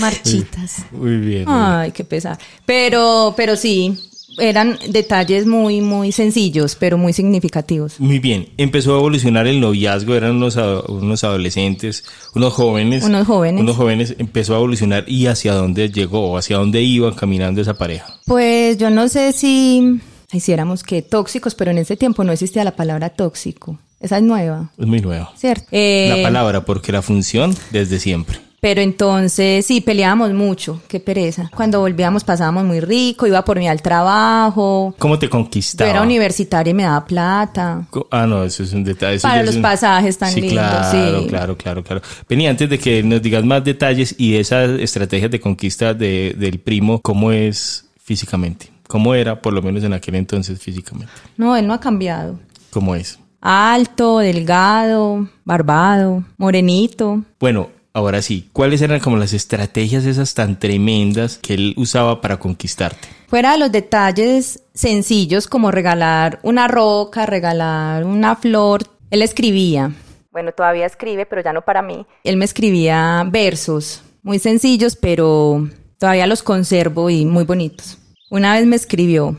Marchitas. 0.00 0.84
Muy 0.90 1.16
bien. 1.18 1.44
Ay, 1.48 1.92
qué 1.92 2.04
pesar. 2.04 2.38
Pero, 2.66 3.32
pero 3.36 3.56
sí, 3.56 3.98
eran 4.38 4.78
detalles 4.88 5.46
muy, 5.46 5.80
muy 5.80 6.12
sencillos, 6.12 6.74
pero 6.74 6.98
muy 6.98 7.12
significativos. 7.12 8.00
Muy 8.00 8.18
bien, 8.18 8.48
empezó 8.56 8.94
a 8.94 8.98
evolucionar 8.98 9.46
el 9.46 9.60
noviazgo, 9.60 10.14
eran 10.14 10.36
unos, 10.36 10.56
unos 10.88 11.24
adolescentes, 11.24 12.04
unos 12.34 12.52
jóvenes. 12.52 13.04
Unos 13.04 13.26
jóvenes. 13.26 13.60
Unos 13.60 13.76
jóvenes, 13.76 14.14
empezó 14.18 14.54
a 14.54 14.58
evolucionar 14.58 15.04
y 15.08 15.26
hacia 15.26 15.54
dónde 15.54 15.90
llegó, 15.90 16.32
o 16.32 16.36
hacia 16.36 16.58
dónde 16.58 16.82
iban 16.82 17.14
caminando 17.14 17.60
esa 17.60 17.74
pareja. 17.74 18.18
Pues 18.26 18.78
yo 18.78 18.90
no 18.90 19.08
sé 19.08 19.32
si 19.32 20.00
hiciéramos 20.32 20.82
que 20.82 21.02
tóxicos, 21.02 21.54
pero 21.54 21.70
en 21.70 21.78
ese 21.78 21.96
tiempo 21.96 22.24
no 22.24 22.32
existía 22.32 22.64
la 22.64 22.76
palabra 22.76 23.10
tóxico. 23.10 23.78
Esa 24.00 24.18
es 24.18 24.22
nueva, 24.22 24.70
Es 24.78 24.86
muy 24.86 25.00
nuevo. 25.00 25.28
¿cierto? 25.36 25.66
Eh, 25.72 26.14
La 26.16 26.22
palabra, 26.22 26.64
porque 26.64 26.92
la 26.92 27.00
función 27.02 27.54
desde 27.70 27.98
siempre. 27.98 28.38
Pero 28.60 28.80
entonces 28.80 29.64
sí, 29.64 29.80
peleábamos 29.80 30.32
mucho, 30.32 30.82
qué 30.88 30.98
pereza. 30.98 31.50
Cuando 31.54 31.78
volvíamos 31.80 32.24
pasábamos 32.24 32.64
muy 32.64 32.80
rico, 32.80 33.26
iba 33.26 33.44
por 33.44 33.58
mí 33.58 33.68
al 33.68 33.80
trabajo. 33.82 34.94
¿Cómo 34.98 35.18
te 35.18 35.26
Yo 35.26 35.30
conquistaba? 35.30 35.88
era 35.90 36.02
universitaria 36.02 36.70
y 36.70 36.74
me 36.74 36.82
daba 36.82 37.04
plata. 37.04 37.86
Ah, 38.10 38.26
no, 38.26 38.42
eso 38.44 38.62
es 38.64 38.72
un 38.72 38.82
detalle. 38.82 39.16
eso 39.16 39.28
Para 39.28 39.42
los 39.44 39.56
un- 39.56 39.62
pasajes 39.62 40.18
tan 40.18 40.32
sí, 40.32 40.40
lindos, 40.40 40.58
Claro, 40.64 41.20
sí. 41.20 41.26
claro, 41.28 41.56
claro, 41.56 41.84
claro. 41.84 42.02
Penny, 42.26 42.48
antes 42.48 42.68
de 42.68 42.78
que 42.78 43.02
nos 43.02 43.22
digas 43.22 43.44
más 43.44 43.62
detalles 43.62 44.14
y 44.18 44.36
esas 44.36 44.70
estrategias 44.80 45.30
de 45.30 45.38
conquista 45.40 45.94
de- 45.94 46.34
del 46.36 46.58
primo, 46.58 47.00
¿cómo 47.00 47.30
es 47.32 47.84
físicamente? 48.02 48.70
¿Cómo 48.88 49.14
era, 49.14 49.40
por 49.42 49.52
lo 49.52 49.62
menos 49.62 49.82
en 49.84 49.92
aquel 49.92 50.14
entonces, 50.14 50.60
físicamente? 50.60 51.12
No, 51.36 51.56
él 51.56 51.66
no 51.66 51.74
ha 51.74 51.80
cambiado. 51.80 52.38
¿Cómo 52.70 52.94
es? 52.94 53.18
Alto, 53.40 54.18
delgado, 54.18 55.28
barbado, 55.44 56.24
morenito. 56.36 57.22
Bueno, 57.38 57.70
ahora 57.92 58.22
sí, 58.22 58.48
¿cuáles 58.52 58.82
eran 58.82 59.00
como 59.00 59.16
las 59.16 59.32
estrategias 59.32 60.04
esas 60.04 60.34
tan 60.34 60.58
tremendas 60.58 61.38
que 61.38 61.54
él 61.54 61.74
usaba 61.76 62.20
para 62.20 62.38
conquistarte? 62.38 63.08
Fuera 63.28 63.52
de 63.52 63.58
los 63.58 63.72
detalles 63.72 64.62
sencillos 64.74 65.48
como 65.48 65.70
regalar 65.70 66.38
una 66.42 66.68
roca, 66.68 67.26
regalar 67.26 68.04
una 68.04 68.36
flor, 68.36 68.82
él 69.10 69.22
escribía. 69.22 69.92
Bueno, 70.30 70.52
todavía 70.52 70.86
escribe, 70.86 71.26
pero 71.26 71.42
ya 71.42 71.52
no 71.52 71.62
para 71.62 71.82
mí. 71.82 72.06
Él 72.22 72.36
me 72.36 72.44
escribía 72.44 73.24
versos 73.26 74.02
muy 74.22 74.40
sencillos, 74.40 74.96
pero 74.96 75.68
todavía 75.98 76.26
los 76.26 76.42
conservo 76.42 77.08
y 77.10 77.24
muy 77.24 77.44
bonitos. 77.44 77.96
Una 78.30 78.54
vez 78.54 78.66
me 78.66 78.76
escribió, 78.76 79.36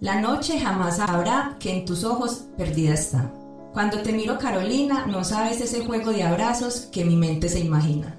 La 0.00 0.20
noche 0.20 0.58
jamás 0.58 0.96
sabrá 0.98 1.56
que 1.58 1.72
en 1.72 1.84
tus 1.84 2.04
ojos 2.04 2.44
perdida 2.56 2.94
está. 2.94 3.32
Cuando 3.72 3.98
te 4.02 4.12
miro 4.12 4.38
Carolina, 4.38 5.06
no 5.06 5.24
sabes 5.24 5.60
ese 5.60 5.84
juego 5.84 6.12
de 6.12 6.22
abrazos 6.22 6.88
que 6.92 7.04
mi 7.04 7.16
mente 7.16 7.48
se 7.48 7.60
imagina. 7.60 8.16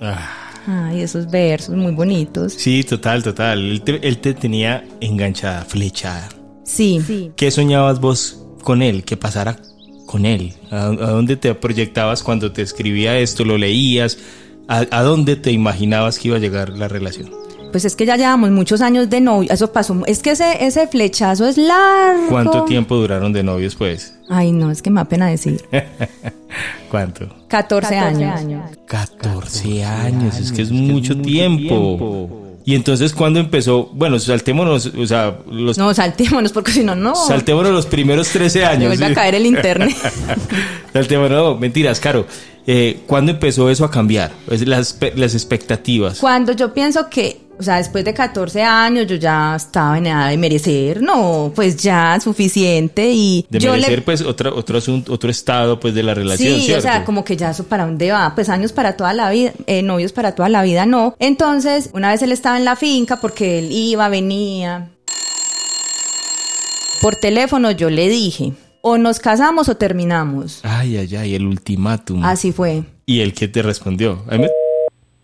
Ah, 0.00 0.28
Ay, 0.66 1.00
esos 1.00 1.28
versos 1.30 1.74
muy 1.74 1.92
bonitos. 1.92 2.52
sí, 2.52 2.84
total, 2.84 3.22
total. 3.22 3.58
Él 3.58 3.82
te, 3.82 4.06
él 4.06 4.18
te 4.18 4.34
tenía 4.34 4.84
enganchada, 5.00 5.64
flechada. 5.64 6.28
Sí. 6.64 7.32
¿Qué 7.36 7.50
soñabas 7.50 8.00
vos 8.00 8.44
con 8.62 8.82
él? 8.82 9.04
¿Qué 9.04 9.16
pasara 9.16 9.56
con 10.06 10.24
él? 10.26 10.54
¿A, 10.70 10.84
a 10.86 10.90
dónde 11.10 11.36
te 11.36 11.52
proyectabas 11.54 12.22
cuando 12.22 12.52
te 12.52 12.62
escribía 12.62 13.18
esto? 13.18 13.44
¿Lo 13.44 13.58
leías? 13.58 14.18
¿A, 14.68 14.86
a 14.90 15.02
dónde 15.02 15.34
te 15.36 15.50
imaginabas 15.50 16.18
que 16.18 16.28
iba 16.28 16.36
a 16.36 16.40
llegar 16.40 16.68
la 16.70 16.86
relación? 16.86 17.30
Pues 17.72 17.84
es 17.86 17.96
que 17.96 18.06
ya 18.06 18.16
llevamos 18.16 18.50
muchos 18.50 18.80
años 18.82 19.10
de 19.10 19.20
novio. 19.20 19.50
Eso 19.50 19.72
pasó. 19.72 19.96
Es 20.06 20.20
que 20.20 20.32
ese, 20.32 20.64
ese 20.64 20.86
flechazo 20.86 21.48
es 21.48 21.56
largo. 21.56 22.28
¿Cuánto 22.28 22.64
tiempo 22.64 22.96
duraron 22.96 23.32
de 23.32 23.42
novios, 23.42 23.74
pues? 23.74 24.14
Ay, 24.28 24.52
no, 24.52 24.70
es 24.70 24.82
que 24.82 24.90
me 24.90 25.00
da 25.00 25.06
pena 25.06 25.26
decir. 25.26 25.64
¿Cuánto? 26.90 27.28
14, 27.48 27.96
años. 27.96 28.70
14 28.86 29.84
años, 29.84 30.38
es 30.38 30.52
que 30.52 30.62
es 30.62 30.70
mucho 30.70 31.16
tiempo. 31.20 32.28
Y 32.64 32.74
entonces, 32.76 33.12
¿cuándo 33.12 33.40
empezó? 33.40 33.90
Bueno, 33.92 34.18
saltémonos, 34.20 34.86
o 34.86 35.06
sea, 35.06 35.38
los, 35.50 35.78
No, 35.78 35.92
saltémonos 35.94 36.52
porque 36.52 36.70
si 36.70 36.84
no, 36.84 36.94
no. 36.94 37.14
saltémonos 37.14 37.72
los 37.72 37.86
primeros 37.86 38.28
13 38.28 38.60
Me 38.60 38.64
años. 38.66 38.86
vuelve 38.88 39.06
a 39.06 39.14
caer 39.14 39.34
el 39.34 39.46
internet. 39.46 39.96
saltémonos, 40.92 41.30
no, 41.30 41.56
mentiras, 41.56 41.98
Caro. 41.98 42.26
Eh, 42.64 43.00
¿Cuándo 43.06 43.32
empezó 43.32 43.68
eso 43.70 43.84
a 43.84 43.90
cambiar? 43.90 44.30
Las, 44.46 44.96
las 45.16 45.34
expectativas. 45.34 46.20
Cuando 46.20 46.52
yo 46.52 46.72
pienso 46.72 47.10
que, 47.10 47.40
o 47.58 47.62
sea, 47.62 47.76
después 47.76 48.04
de 48.04 48.12
14 48.14 48.62
años 48.62 49.06
yo 49.06 49.16
ya 49.16 49.54
estaba 49.54 49.98
en 49.98 50.06
edad 50.06 50.28
de 50.30 50.36
merecer, 50.36 51.00
no, 51.02 51.52
pues 51.54 51.76
ya 51.76 52.18
suficiente 52.20 53.10
y 53.12 53.46
De 53.48 53.58
yo 53.60 53.72
merecer, 53.72 53.98
le... 53.98 54.02
pues, 54.02 54.22
otro, 54.22 54.54
otro 54.56 54.78
asunto, 54.78 55.12
otro 55.12 55.30
estado, 55.30 55.78
pues, 55.78 55.94
de 55.94 56.02
la 56.02 56.14
relación, 56.14 56.60
Sí, 56.60 56.72
o 56.72 56.80
sea, 56.80 57.04
como 57.04 57.24
que 57.24 57.36
ya 57.36 57.50
eso 57.50 57.64
para 57.64 57.84
dónde 57.84 58.10
va, 58.10 58.34
pues 58.34 58.48
años 58.48 58.72
para 58.72 58.96
toda 58.96 59.12
la 59.12 59.30
vida, 59.30 59.52
eh, 59.66 59.82
novios 59.82 60.12
para 60.12 60.34
toda 60.34 60.48
la 60.48 60.62
vida, 60.62 60.86
no. 60.86 61.14
Entonces, 61.18 61.90
una 61.92 62.10
vez 62.10 62.22
él 62.22 62.32
estaba 62.32 62.58
en 62.58 62.64
la 62.64 62.74
finca 62.76 63.20
porque 63.20 63.58
él 63.60 63.70
iba, 63.70 64.08
venía. 64.08 64.88
Por 67.00 67.16
teléfono 67.16 67.70
yo 67.72 67.90
le 67.90 68.08
dije, 68.08 68.52
o 68.80 68.96
nos 68.98 69.18
casamos 69.18 69.68
o 69.68 69.76
terminamos. 69.76 70.60
Ay, 70.62 70.96
ay, 70.96 71.16
ay, 71.16 71.34
el 71.34 71.46
ultimátum. 71.46 72.24
Así 72.24 72.52
fue. 72.52 72.84
¿Y 73.06 73.20
el 73.20 73.32
que 73.34 73.48
te 73.48 73.62
respondió? 73.62 74.22
A 74.28 74.32
mí 74.36 74.42
me- 74.42 74.48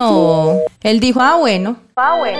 No, 0.01 0.55
él 0.81 1.01
dijo, 1.01 1.19
ah, 1.19 1.35
bueno. 1.35 1.75
Ah, 1.97 2.15
bueno. 2.17 2.39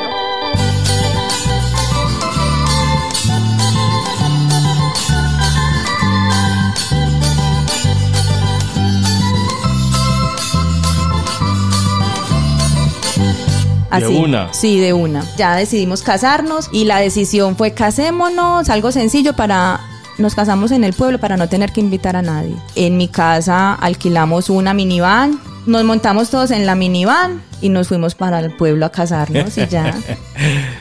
De 14.00 14.08
una. 14.08 14.54
Sí, 14.54 14.80
de 14.80 14.94
una. 14.94 15.26
Ya 15.36 15.58
decidimos 15.58 16.02
casarnos 16.02 16.70
y 16.72 16.86
la 16.86 17.00
decisión 17.00 17.58
fue 17.58 17.74
casémonos, 17.74 18.70
algo 18.70 18.94
sencillo 18.94 19.34
para 19.36 19.82
nos 20.18 20.36
casamos 20.36 20.72
en 20.72 20.86
el 20.86 20.94
pueblo 20.94 21.20
para 21.20 21.36
no 21.36 21.50
tener 21.50 21.74
que 21.74 21.82
invitar 21.82 22.16
a 22.16 22.22
nadie. 22.22 22.56
En 22.76 22.96
mi 22.96 23.10
casa 23.10 23.74
alquilamos 23.74 24.50
una 24.50 24.74
minivan, 24.74 25.40
nos 25.70 25.84
montamos 25.86 26.30
todos 26.30 26.52
en 26.52 26.66
la 26.66 26.76
minivan 26.76 27.42
y 27.62 27.70
nos 27.70 27.88
fuimos 27.88 28.16
para 28.16 28.40
el 28.40 28.56
pueblo 28.56 28.86
a 28.86 28.92
casarnos 28.92 29.58
y 29.58 29.66
ya. 29.68 29.96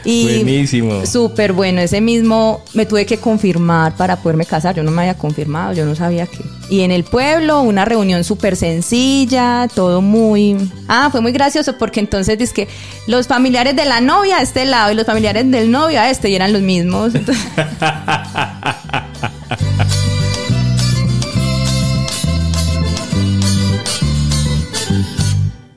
Y 0.05 0.42
Buenísimo. 0.44 1.05
Súper 1.05 1.53
bueno, 1.53 1.81
ese 1.81 2.01
mismo 2.01 2.62
me 2.72 2.87
tuve 2.87 3.05
que 3.05 3.18
confirmar 3.18 3.94
para 3.96 4.16
poderme 4.16 4.46
casar, 4.46 4.77
yo 4.77 4.85
no 4.85 4.92
me 4.92 5.03
había 5.03 5.14
confirmado, 5.18 5.72
yo 5.74 5.85
no 5.85 5.96
sabía 5.96 6.27
qué. 6.27 6.38
Y 6.70 6.83
en 6.83 6.92
el 6.92 7.03
pueblo, 7.03 7.61
una 7.62 7.85
reunión 7.85 8.22
súper 8.22 8.55
sencilla, 8.57 9.66
todo 9.74 10.01
muy... 10.01 10.57
Ah, 10.87 11.09
fue 11.11 11.20
muy 11.20 11.33
gracioso 11.33 11.77
porque 11.77 11.98
entonces 12.01 12.38
dice 12.38 12.55
que 12.55 12.68
los 13.09 13.27
familiares 13.27 13.74
de 13.74 13.85
la 13.85 14.01
novia 14.01 14.38
a 14.38 14.42
este 14.42 14.64
lado 14.64 14.92
y 14.92 14.94
los 14.94 15.05
familiares 15.05 15.51
del 15.51 15.70
novio 15.70 16.01
a 16.01 16.09
este 16.09 16.31
y 16.31 16.37
eran 16.37 16.53
los 16.53 16.62
mismos. 16.62 17.14
Entonces- 17.14 17.44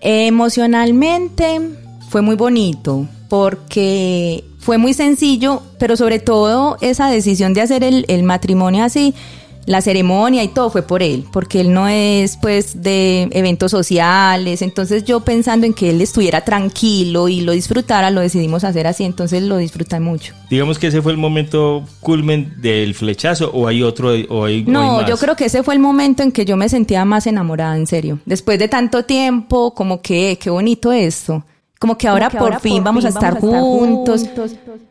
Emocionalmente 0.01 1.61
fue 2.09 2.21
muy 2.21 2.35
bonito 2.35 3.07
porque 3.29 4.43
fue 4.59 4.77
muy 4.77 4.93
sencillo, 4.93 5.61
pero 5.79 5.95
sobre 5.95 6.19
todo 6.19 6.77
esa 6.81 7.09
decisión 7.09 7.53
de 7.53 7.61
hacer 7.61 7.83
el, 7.83 8.05
el 8.07 8.23
matrimonio 8.23 8.83
así, 8.83 9.13
la 9.65 9.81
ceremonia 9.81 10.43
y 10.43 10.47
todo 10.47 10.69
fue 10.69 10.81
por 10.81 11.03
él, 11.03 11.25
porque 11.31 11.61
él 11.61 11.73
no 11.73 11.87
es 11.87 12.37
pues 12.37 12.81
de 12.81 13.29
eventos 13.31 13.71
sociales, 13.71 14.61
entonces 14.61 15.03
yo 15.03 15.19
pensando 15.21 15.65
en 15.65 15.73
que 15.73 15.89
él 15.89 16.01
estuviera 16.01 16.41
tranquilo 16.41 17.27
y 17.27 17.41
lo 17.41 17.51
disfrutara, 17.51 18.09
lo 18.09 18.21
decidimos 18.21 18.63
hacer 18.63 18.87
así, 18.87 19.03
entonces 19.03 19.43
lo 19.43 19.57
disfruté 19.57 19.99
mucho. 19.99 20.33
Digamos 20.49 20.79
que 20.79 20.87
ese 20.87 21.01
fue 21.01 21.11
el 21.11 21.17
momento 21.17 21.83
culmen 21.99 22.53
del 22.57 22.95
flechazo 22.95 23.51
o 23.53 23.67
hay 23.67 23.83
otro 23.83 24.09
o 24.09 24.11
hay, 24.11 24.27
o 24.29 24.45
hay 24.45 24.63
No, 24.63 24.97
más? 24.97 25.07
yo 25.07 25.17
creo 25.17 25.35
que 25.35 25.45
ese 25.45 25.63
fue 25.63 25.73
el 25.75 25.79
momento 25.79 26.23
en 26.23 26.31
que 26.31 26.45
yo 26.45 26.57
me 26.57 26.67
sentía 26.67 27.05
más 27.05 27.27
enamorada, 27.27 27.75
en 27.75 27.87
serio. 27.87 28.19
Después 28.25 28.57
de 28.59 28.67
tanto 28.67 29.05
tiempo, 29.05 29.73
como 29.73 30.01
que, 30.01 30.37
qué 30.41 30.49
bonito 30.49 30.91
esto. 30.91 31.43
Como 31.79 31.97
que 31.97 32.07
ahora 32.07 32.29
por 32.29 32.59
fin 32.59 32.83
vamos 32.83 33.05
a 33.05 33.09
estar 33.09 33.39
juntos. 33.39 34.25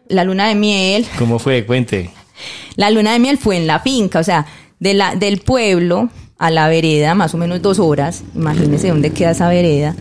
La 0.09 0.25
luna 0.25 0.49
de 0.49 0.57
miel. 0.57 1.07
¿Cómo 1.19 1.39
fue? 1.39 1.65
Cuente. 1.65 2.11
La 2.77 2.91
luna 2.91 3.13
de 3.13 3.19
miel 3.19 3.39
fue 3.39 3.57
en 3.57 3.67
la 3.67 3.81
finca, 3.81 4.19
o 4.21 4.25
sea, 4.25 4.47
de 4.81 4.95
la, 4.95 5.14
del 5.14 5.40
pueblo 5.40 6.11
a 6.38 6.51
la 6.51 6.69
vereda, 6.69 7.14
más 7.14 7.35
o 7.35 7.38
menos 7.38 7.62
dos 7.62 7.79
horas. 7.79 8.25
Imagínese 8.35 8.88
dónde 8.88 9.11
queda 9.11 9.31
esa 9.31 9.49
vereda. 9.49 9.95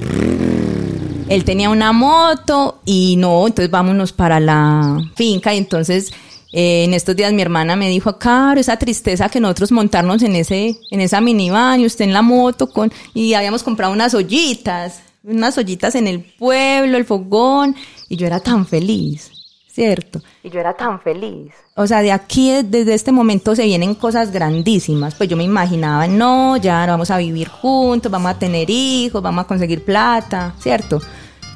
Él 1.27 1.43
tenía 1.43 1.69
una 1.69 1.91
moto 1.91 2.81
y 2.85 3.15
no, 3.17 3.45
entonces 3.45 3.69
vámonos 3.69 4.13
para 4.13 4.39
la 4.39 4.97
finca 5.15 5.53
y 5.53 5.59
entonces 5.59 6.11
eh, 6.51 6.85
en 6.85 6.95
estos 6.95 7.15
días 7.15 7.31
mi 7.33 7.43
hermana 7.43 7.75
me 7.75 7.89
dijo, 7.89 8.17
Caro, 8.17 8.59
esa 8.59 8.77
tristeza 8.77 9.29
que 9.29 9.39
nosotros 9.39 9.71
montarnos 9.71 10.23
en 10.23 10.35
ese, 10.35 10.77
en 10.89 11.01
esa 11.01 11.21
minivan 11.21 11.79
y 11.79 11.85
usted 11.85 12.05
en 12.05 12.13
la 12.13 12.23
moto 12.23 12.71
con, 12.71 12.91
y 13.13 13.33
habíamos 13.35 13.61
comprado 13.61 13.93
unas 13.93 14.15
ollitas, 14.15 15.01
unas 15.23 15.57
ollitas 15.57 15.93
en 15.93 16.07
el 16.07 16.21
pueblo, 16.23 16.97
el 16.97 17.05
fogón, 17.05 17.75
y 18.07 18.15
yo 18.15 18.25
era 18.25 18.39
tan 18.39 18.65
feliz, 18.65 19.31
¿cierto? 19.71 20.21
Y 20.43 20.49
yo 20.49 20.59
era 20.59 20.73
tan 20.73 20.99
feliz. 20.99 21.51
O 21.75 21.87
sea, 21.87 22.01
de 22.01 22.11
aquí, 22.11 22.51
desde 22.63 22.93
este 22.93 23.11
momento 23.11 23.55
se 23.55 23.65
vienen 23.65 23.95
cosas 23.95 24.31
grandísimas. 24.31 25.15
Pues 25.15 25.29
yo 25.29 25.37
me 25.37 25.43
imaginaba, 25.43 26.07
no, 26.07 26.57
ya 26.57 26.85
vamos 26.85 27.11
a 27.11 27.17
vivir 27.17 27.47
juntos, 27.47 28.11
vamos 28.11 28.31
a 28.31 28.39
tener 28.39 28.69
hijos, 28.69 29.21
vamos 29.21 29.45
a 29.45 29.47
conseguir 29.47 29.83
plata, 29.83 30.53
¿cierto? 30.59 31.01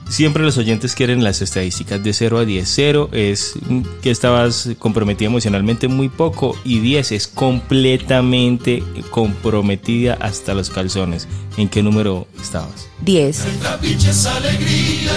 Siempre 0.10 0.44
los 0.44 0.58
oyentes 0.58 0.96
quieren 0.96 1.24
las 1.24 1.42
estadísticas 1.42 2.04
de 2.04 2.14
0 2.14 2.40
a 2.40 2.46
10. 2.46 2.70
0 2.70 3.10
es 3.14 3.54
que 4.02 4.12
estabas 4.12 4.70
comprometida 4.78 5.28
emocionalmente 5.28 5.88
muy 5.88 6.10
poco 6.10 6.56
y 6.64 6.80
10 6.80 7.14
es 7.14 7.28
completamente 7.28 8.84
comprometida 9.10 10.16
hasta 10.20 10.54
los 10.54 10.70
calzones. 10.70 11.28
¿En 11.58 11.70
qué 11.70 11.82
número 11.82 12.28
estabas? 12.40 12.88
10. 13.02 13.60
trapiche 13.60 14.12
es 14.12 14.26
alegría, 14.26 15.14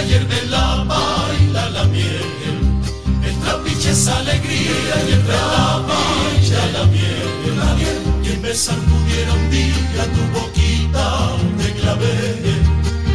Quien 8.67 8.79
besar 8.79 8.99
pudiera 8.99 9.33
un 9.33 9.49
día 9.49 10.03
tu 10.13 10.21
boquita 10.37 11.37
de 11.57 11.73
clavel. 11.79 12.43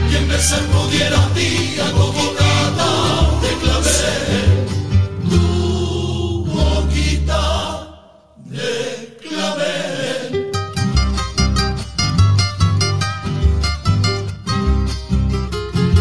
Quien 0.09 0.25
besar 0.27 0.63
pudiera 0.63 1.19
un 1.19 1.35
día 1.35 1.85
tu 1.91 1.97
boquita 1.99 2.91
de 3.43 3.51
clavel. 3.61 4.51
Tu 5.29 5.45
boquita 6.47 7.43
de 8.47 9.19
clavel. 9.29 10.53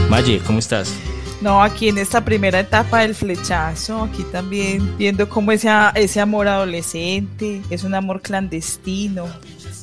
Maye, 0.09 0.39
¿cómo 0.45 0.59
estás? 0.59 1.10
No, 1.41 1.63
aquí 1.63 1.89
en 1.89 1.97
esta 1.97 2.23
primera 2.23 2.59
etapa 2.59 2.99
del 3.01 3.15
flechazo, 3.15 4.03
aquí 4.03 4.23
también 4.31 4.95
viendo 4.97 5.27
cómo 5.27 5.51
ese, 5.51 5.69
ese 5.95 6.21
amor 6.21 6.47
adolescente 6.47 7.63
es 7.71 7.83
un 7.83 7.95
amor 7.95 8.21
clandestino, 8.21 9.25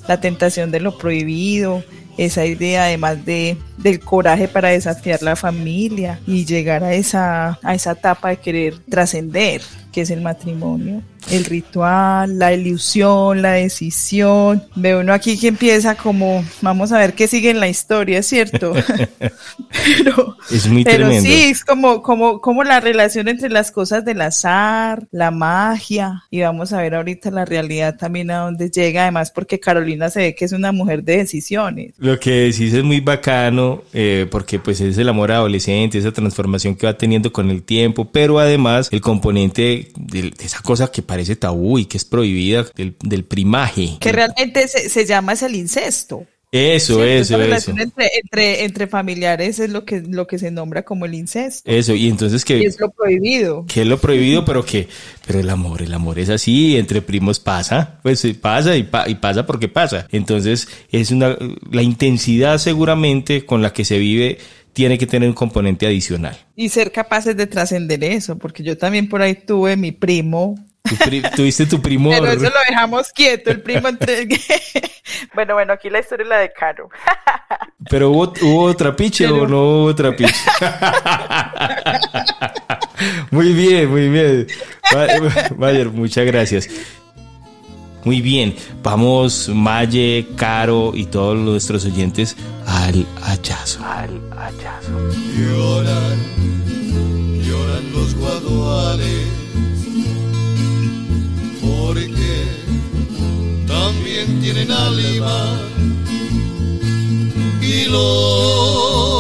la 0.06 0.20
tentación 0.20 0.70
de 0.70 0.78
lo 0.78 0.96
prohibido, 0.96 1.82
esa 2.16 2.46
idea 2.46 2.84
además 2.84 3.24
de, 3.24 3.56
del 3.78 4.00
coraje 4.00 4.48
para 4.48 4.68
desafiar 4.68 5.22
la 5.22 5.36
familia 5.36 6.20
y 6.26 6.44
llegar 6.44 6.84
a 6.84 6.94
esa, 6.94 7.58
a 7.62 7.74
esa 7.74 7.92
etapa 7.92 8.30
de 8.30 8.36
querer 8.38 8.78
trascender, 8.88 9.62
que 9.92 10.02
es 10.02 10.10
el 10.10 10.20
matrimonio 10.20 11.02
el 11.30 11.44
ritual, 11.44 12.38
la 12.38 12.52
ilusión, 12.54 13.42
la 13.42 13.52
decisión. 13.52 14.62
Ve 14.74 14.96
uno 14.96 15.12
aquí 15.12 15.38
que 15.38 15.48
empieza 15.48 15.94
como, 15.94 16.44
vamos 16.62 16.92
a 16.92 16.98
ver 16.98 17.14
qué 17.14 17.26
sigue 17.26 17.50
en 17.50 17.60
la 17.60 17.68
historia, 17.68 18.22
¿cierto? 18.22 18.72
pero, 19.98 20.36
es 20.50 20.68
muy 20.68 20.84
pero 20.84 21.06
tremendo. 21.06 21.28
sí, 21.28 21.44
es 21.50 21.64
como, 21.64 22.02
como, 22.02 22.40
como 22.40 22.64
la 22.64 22.80
relación 22.80 23.28
entre 23.28 23.50
las 23.50 23.70
cosas 23.70 24.04
del 24.04 24.20
azar, 24.22 25.06
la 25.10 25.30
magia, 25.30 26.24
y 26.30 26.40
vamos 26.40 26.72
a 26.72 26.80
ver 26.80 26.94
ahorita 26.94 27.30
la 27.30 27.44
realidad 27.44 27.96
también 27.96 28.30
a 28.30 28.38
dónde 28.38 28.70
llega, 28.70 29.02
además 29.02 29.30
porque 29.30 29.60
Carolina 29.60 30.08
se 30.08 30.20
ve 30.20 30.34
que 30.34 30.44
es 30.44 30.52
una 30.52 30.72
mujer 30.72 31.02
de 31.02 31.18
decisiones. 31.18 31.94
Lo 31.98 32.18
que 32.18 32.30
decís 32.30 32.72
es 32.72 32.84
muy 32.84 33.00
bacano, 33.00 33.67
eh, 33.92 34.26
porque 34.30 34.58
pues 34.58 34.80
es 34.80 34.98
el 34.98 35.08
amor 35.08 35.32
adolescente, 35.32 35.98
esa 35.98 36.12
transformación 36.12 36.74
que 36.74 36.86
va 36.86 36.96
teniendo 36.96 37.32
con 37.32 37.50
el 37.50 37.62
tiempo, 37.62 38.06
pero 38.06 38.38
además 38.38 38.88
el 38.92 39.00
componente 39.00 39.88
de, 39.96 40.32
esa 40.40 40.60
cosa 40.60 40.90
que 40.90 41.02
parece 41.02 41.36
tabú 41.36 41.78
y 41.78 41.86
que 41.86 41.96
es 41.96 42.04
prohibida 42.04 42.66
del, 42.74 42.96
del 43.02 43.24
primaje. 43.24 43.96
Que 44.00 44.12
realmente 44.12 44.68
se, 44.68 44.88
se 44.88 45.06
llama 45.06 45.32
es 45.32 45.42
el 45.42 45.54
incesto. 45.54 46.26
Eso. 46.50 47.04
Esa 47.04 47.34
eso, 47.34 47.34
eso. 47.34 47.38
relación 47.38 47.80
Entre, 47.80 48.10
entre, 48.22 48.64
entre 48.64 48.86
familiares 48.86 49.58
es 49.58 49.70
lo 49.70 49.84
que, 49.84 50.00
lo 50.00 50.26
que 50.26 50.38
se 50.38 50.50
nombra 50.50 50.82
como 50.82 51.04
el 51.04 51.14
incesto. 51.14 51.70
Eso, 51.70 51.94
y 51.94 52.08
entonces 52.08 52.44
que... 52.44 52.60
Es 52.60 52.80
lo 52.80 52.90
prohibido. 52.90 53.66
Que 53.66 53.82
es 53.82 53.86
lo 53.86 53.98
prohibido, 53.98 54.44
pero 54.44 54.64
que... 54.64 54.88
Pero 55.26 55.40
el 55.40 55.50
amor, 55.50 55.82
el 55.82 55.92
amor 55.92 56.18
es 56.18 56.30
así, 56.30 56.78
entre 56.78 57.02
primos 57.02 57.38
pasa, 57.38 58.00
pues 58.02 58.26
pasa 58.40 58.76
y, 58.76 58.84
pa, 58.84 59.08
y 59.08 59.16
pasa 59.16 59.44
porque 59.44 59.68
pasa. 59.68 60.06
Entonces 60.10 60.68
es 60.90 61.10
una... 61.10 61.36
La 61.70 61.82
intensidad 61.82 62.56
seguramente 62.58 63.44
con 63.44 63.60
la 63.60 63.72
que 63.72 63.84
se 63.84 63.98
vive 63.98 64.38
tiene 64.72 64.96
que 64.96 65.06
tener 65.06 65.28
un 65.28 65.34
componente 65.34 65.86
adicional. 65.86 66.36
Y 66.56 66.68
ser 66.68 66.92
capaces 66.92 67.36
de 67.36 67.46
trascender 67.46 68.04
eso, 68.04 68.38
porque 68.38 68.62
yo 68.62 68.78
también 68.78 69.08
por 69.08 69.20
ahí 69.22 69.34
tuve 69.34 69.76
mi 69.76 69.92
primo. 69.92 70.54
Tu 70.82 70.96
tuviste 71.36 71.66
tu 71.66 71.82
primo. 71.82 72.10
Pero 72.10 72.26
eso 72.26 72.44
lo 72.44 72.60
dejamos 72.68 73.12
quieto, 73.12 73.50
el 73.50 73.62
primo. 73.62 73.88
Bueno, 75.34 75.54
bueno, 75.54 75.72
aquí 75.72 75.88
la 75.88 76.00
historia 76.00 76.24
es 76.24 76.28
la 76.28 76.38
de 76.38 76.52
Caro. 76.52 76.90
Pero 77.90 78.10
hubo, 78.10 78.32
hubo 78.42 78.76
trapiche 78.76 79.24
Pero... 79.24 79.42
o 79.42 79.46
no 79.46 79.62
hubo 79.62 79.94
trapiche. 79.94 80.34
muy 83.30 83.52
bien, 83.52 83.88
muy 83.88 84.08
bien. 84.08 84.46
Mayer, 85.56 85.88
muchas 85.88 86.26
gracias. 86.26 86.68
Muy 88.04 88.20
bien, 88.20 88.54
vamos 88.82 89.48
Maye, 89.48 90.26
Caro 90.36 90.92
y 90.94 91.06
todos 91.06 91.36
nuestros 91.36 91.84
oyentes 91.84 92.36
al 92.66 93.06
hachazo. 93.22 93.84
Al 93.84 94.20
hachazo. 94.32 94.92
Lloran, 95.36 96.18
lloran 97.42 97.92
los 97.92 98.14
guaduales, 98.14 99.17
también 103.78 104.40
tienen 104.40 104.70
alma 104.70 105.60
y 107.60 107.84
los 107.86 109.14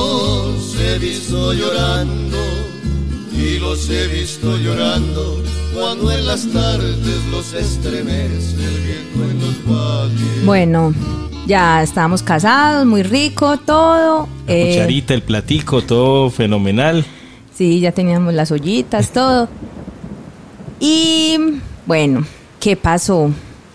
he 0.80 0.98
visto 0.98 1.52
llorando 1.52 2.38
y 3.32 3.58
los 3.58 3.88
he 3.90 4.08
visto 4.08 4.56
llorando 4.56 5.42
cuando 5.74 6.10
en 6.10 6.26
las 6.26 6.46
tardes 6.48 7.24
los 7.30 7.52
estremece 7.52 8.56
el 8.56 8.80
viento 8.80 9.30
en 9.30 9.40
los 9.40 9.64
valles. 9.64 10.44
Bueno, 10.44 10.92
ya 11.46 11.82
estábamos 11.82 12.22
casados, 12.22 12.84
muy 12.84 13.02
rico 13.02 13.58
todo. 13.58 14.28
La 14.46 14.54
eh, 14.54 14.72
cucharita, 14.72 15.14
el 15.14 15.22
platico, 15.22 15.82
todo 15.82 16.30
fenomenal. 16.30 17.04
Sí, 17.54 17.80
ya 17.80 17.92
teníamos 17.92 18.34
las 18.34 18.50
ollitas, 18.50 19.12
todo. 19.12 19.48
Y 20.80 21.36
bueno, 21.86 22.24
¿qué 22.60 22.76
pasó? 22.76 23.30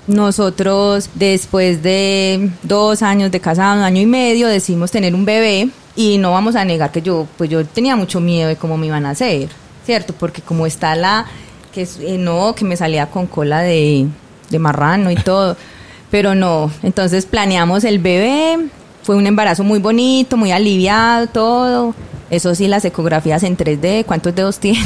Nosotros 0.08 1.10
después 1.16 1.82
de 1.82 2.50
dos 2.64 3.02
años 3.02 3.32
de 3.32 3.40
casado, 3.40 3.78
un 3.78 3.84
año 3.84 4.02
y 4.02 4.06
medio, 4.06 4.48
decidimos 4.48 4.92
tener 4.92 5.16
un 5.16 5.24
bebé 5.24 5.70
y 5.96 6.18
no 6.18 6.32
vamos 6.32 6.56
a 6.56 6.66
negar 6.66 6.92
que 6.92 7.02
yo, 7.02 7.28
pues 7.38 7.50
yo 7.50 7.66
tenía 7.66 7.96
mucho 7.96 8.20
miedo 8.20 8.50
de 8.50 8.58
cómo 8.58 8.78
me 8.78 8.88
iban 8.88 9.06
a 9.06 9.12
hacer, 9.12 9.50
¿cierto? 9.86 10.14
Porque 10.14 10.42
como 10.42 10.66
está 10.66 10.96
la, 10.96 11.26
que 11.74 11.88
eh, 12.02 12.18
no, 12.18 12.54
que 12.54 12.66
me 12.66 12.76
salía 12.76 13.08
con 13.08 13.28
cola 13.28 13.62
de, 13.62 14.08
de 14.50 14.60
marrano 14.60 15.10
y 15.10 15.16
todo, 15.16 15.56
pero 16.12 16.36
no, 16.36 16.70
entonces 16.82 17.26
planeamos 17.26 17.86
el 17.86 18.00
bebé, 18.00 18.58
fue 19.04 19.16
un 19.16 19.26
embarazo 19.26 19.64
muy 19.64 19.80
bonito, 19.80 20.36
muy 20.36 20.52
aliviado, 20.52 21.28
todo, 21.28 21.96
eso 22.30 22.54
sí, 22.56 22.68
las 22.68 22.84
ecografías 22.84 23.44
en 23.44 23.56
3D, 23.56 24.04
¿cuántos 24.06 24.36
dedos 24.36 24.60
tiene? 24.60 24.84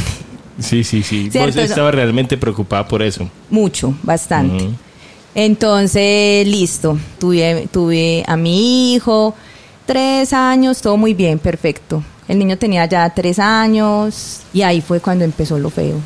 Sí, 0.60 0.84
sí, 0.84 1.04
sí, 1.04 1.30
vos 1.34 1.56
estaba 1.56 1.92
realmente 1.92 2.36
preocupada 2.36 2.88
por 2.88 3.04
eso. 3.04 3.30
Mucho, 3.50 3.94
bastante. 4.02 4.64
Uh 4.64 4.70
-huh. 4.70 4.87
Entonces, 5.40 6.48
listo, 6.48 6.98
tuve, 7.20 7.68
tuve 7.72 8.24
a 8.26 8.36
mi 8.36 8.96
hijo, 8.96 9.36
tres 9.86 10.34
años, 10.34 10.82
todo 10.82 10.98
muy 10.98 11.14
bien, 11.14 11.38
perfecto. 11.38 12.04
El 12.28 12.40
niño 12.40 12.58
tenía 12.58 12.88
ya 12.88 13.08
tres 13.14 13.38
años 13.38 14.42
y 14.52 14.64
ahí 14.64 14.82
fue 14.82 15.00
cuando 15.00 15.26
empezó 15.26 15.60
lo 15.60 15.70
feo. 15.70 15.98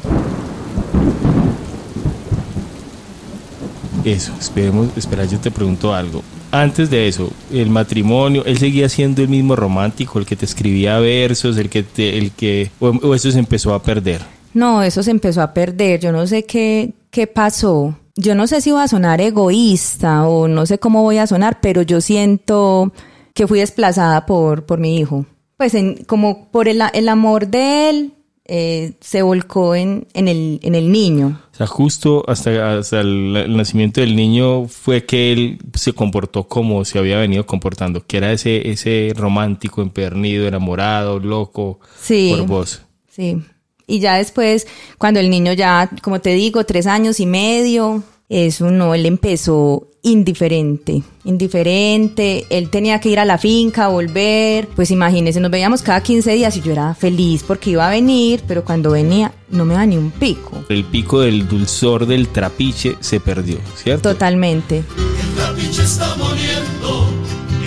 Eso, 4.04 4.34
esperemos, 4.38 4.90
espera, 4.98 5.24
yo 5.24 5.40
te 5.40 5.50
pregunto 5.50 5.94
algo. 5.94 6.22
Antes 6.52 6.90
de 6.90 7.08
eso, 7.08 7.32
el 7.54 7.70
matrimonio, 7.70 8.44
él 8.46 8.58
seguía 8.58 8.90
siendo 8.90 9.22
el 9.22 9.30
mismo 9.30 9.56
romántico, 9.56 10.20
el 10.20 10.26
que 10.26 10.36
te 10.36 10.44
escribía 10.44 11.00
versos, 11.00 11.56
el 11.56 11.70
que 11.70 11.84
te, 11.84 12.18
el 12.18 12.32
que, 12.32 12.70
o, 12.82 12.90
o 12.90 13.16
eso 13.16 13.32
se 13.32 13.40
empezó 13.40 13.74
a 13.74 13.82
perder. 13.82 14.20
No, 14.54 14.84
eso 14.84 15.02
se 15.02 15.12
empezó 15.12 15.42
a 15.42 15.54
perder. 15.54 16.02
Yo 16.02 16.12
no 16.12 16.28
sé 16.28 16.44
qué, 16.44 16.92
qué 17.10 17.28
pasó. 17.28 17.96
Yo 18.22 18.36
no 18.36 18.46
sé 18.46 18.62
si 18.62 18.72
voy 18.72 18.84
a 18.84 18.88
sonar 18.88 19.20
egoísta 19.20 20.28
o 20.28 20.48
no 20.48 20.68
sé 20.68 20.78
cómo 20.78 21.02
voy 21.02 21.18
a 21.18 21.26
sonar, 21.26 21.60
pero 21.60 21.82
yo 21.82 22.02
siento 22.02 22.94
que 23.34 23.48
fui 23.48 23.60
desplazada 23.60 24.28
por, 24.28 24.68
por 24.68 24.80
mi 24.80 25.00
hijo. 25.00 25.26
Pues 25.58 25.74
en, 25.74 26.04
como 26.06 26.52
por 26.52 26.68
el, 26.68 26.84
el 26.94 27.10
amor 27.10 27.48
de 27.48 27.90
él, 27.90 28.14
eh, 28.46 28.94
se 29.02 29.24
volcó 29.24 29.74
en, 29.74 30.06
en, 30.14 30.28
el, 30.28 30.60
en 30.62 30.76
el 30.76 30.92
niño. 30.92 31.42
O 31.52 31.56
sea, 31.56 31.66
justo 31.66 32.24
hasta, 32.28 32.78
hasta 32.78 33.02
el, 33.02 33.36
el, 33.36 33.58
nacimiento 33.58 34.02
del 34.02 34.16
niño 34.16 34.68
fue 34.68 35.04
que 35.04 35.32
él 35.32 35.58
se 35.74 35.94
comportó 35.94 36.48
como 36.48 36.86
se 36.86 37.00
había 37.00 37.18
venido 37.18 37.48
comportando, 37.48 38.06
que 38.06 38.18
era 38.18 38.32
ese, 38.32 38.70
ese 38.70 39.14
romántico, 39.16 39.82
empernido, 39.82 40.48
enamorado, 40.48 41.20
loco 41.20 41.80
sí, 42.00 42.36
por 42.38 42.46
vos. 42.48 42.84
Sí. 43.10 43.42
Y 43.88 44.00
ya 44.00 44.18
después, 44.18 44.68
cuando 45.00 45.20
el 45.20 45.30
niño 45.30 45.54
ya, 45.54 45.90
como 46.02 46.22
te 46.22 46.36
digo, 46.36 46.66
tres 46.66 46.88
años 46.88 47.20
y 47.20 47.26
medio, 47.26 48.04
eso 48.32 48.72
no, 48.72 48.96
él 48.96 49.06
empezó 49.06 49.88
indiferente, 50.04 51.04
indiferente, 51.26 52.46
él 52.50 52.70
tenía 52.70 53.00
que 53.02 53.10
ir 53.10 53.20
a 53.20 53.26
la 53.26 53.38
finca, 53.38 53.90
volver, 53.90 54.70
pues 54.70 54.90
imagínense, 54.90 55.42
nos 55.42 55.52
veíamos 55.52 55.82
cada 55.82 56.02
15 56.02 56.34
días 56.34 56.56
y 56.56 56.62
yo 56.62 56.72
era 56.72 56.96
feliz 56.96 57.44
porque 57.46 57.72
iba 57.72 57.86
a 57.86 57.92
venir, 57.92 58.42
pero 58.48 58.64
cuando 58.64 58.92
venía 58.92 59.34
no 59.50 59.66
me 59.66 59.74
da 59.74 59.86
ni 59.86 59.98
un 59.98 60.12
pico. 60.12 60.64
El 60.70 60.86
pico 60.86 61.20
del 61.20 61.46
dulzor 61.46 62.06
del 62.06 62.30
trapiche 62.30 62.96
se 63.02 63.20
perdió, 63.20 63.58
¿cierto? 63.76 64.14
Totalmente. 64.14 64.78
El 64.78 65.36
trapiche 65.36 65.84
está 65.84 66.16
muriendo, 66.16 67.10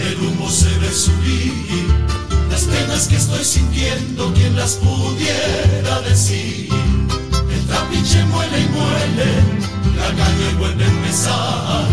el 0.08 0.26
humo 0.26 0.48
se 0.48 0.76
ve 0.78 0.90
subir, 0.90 1.52
las 2.50 2.64
penas 2.64 3.06
que 3.06 3.16
estoy 3.16 3.44
sintiendo, 3.44 4.32
¿quién 4.34 4.56
las 4.56 4.76
pudiera 4.76 6.00
decir? 6.08 6.68
El 7.52 7.66
trapiche 7.66 8.24
muele 8.24 8.60
y 8.60 8.68
muele, 8.70 9.73
caña 10.08 10.50
y 10.52 10.54
vuelve 10.56 10.84
a 10.84 10.88
empezar. 10.88 11.84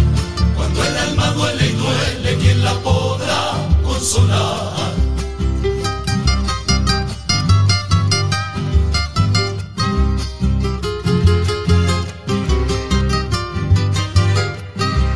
Cuando 0.56 0.84
el 0.84 0.98
alma 0.98 1.28
duele 1.32 1.68
y 1.68 1.74
duele, 1.74 2.38
¿quién 2.40 2.64
la 2.64 2.74
podrá 2.76 3.54
consolar? 3.84 4.92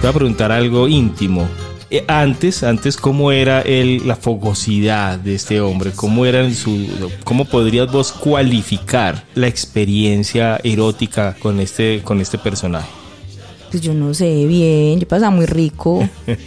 Te 0.02 0.08
voy 0.08 0.10
a 0.10 0.14
preguntar 0.14 0.52
algo 0.52 0.88
íntimo. 0.88 1.50
Eh, 1.96 2.04
antes, 2.10 2.62
antes, 2.64 2.98
¿cómo 2.98 3.32
era 3.32 3.62
el, 3.62 4.06
la 4.06 4.18
fogosidad 4.18 5.18
de 5.18 5.34
este 5.34 5.62
hombre? 5.62 5.92
¿Cómo, 5.96 6.26
era 6.26 6.52
su, 6.54 6.88
¿Cómo 7.24 7.46
podrías 7.46 7.90
vos 7.90 8.12
cualificar 8.12 9.24
la 9.34 9.48
experiencia 9.48 10.60
erótica 10.62 11.38
con 11.40 11.62
este, 11.62 12.02
con 12.04 12.20
este 12.20 12.38
personaje? 12.38 12.90
Pues 13.72 13.82
yo 13.82 13.94
no 13.94 14.14
sé 14.14 14.46
bien, 14.46 15.00
yo 15.00 15.08
pasaba 15.08 15.32
muy 15.32 15.46
rico. 15.46 16.08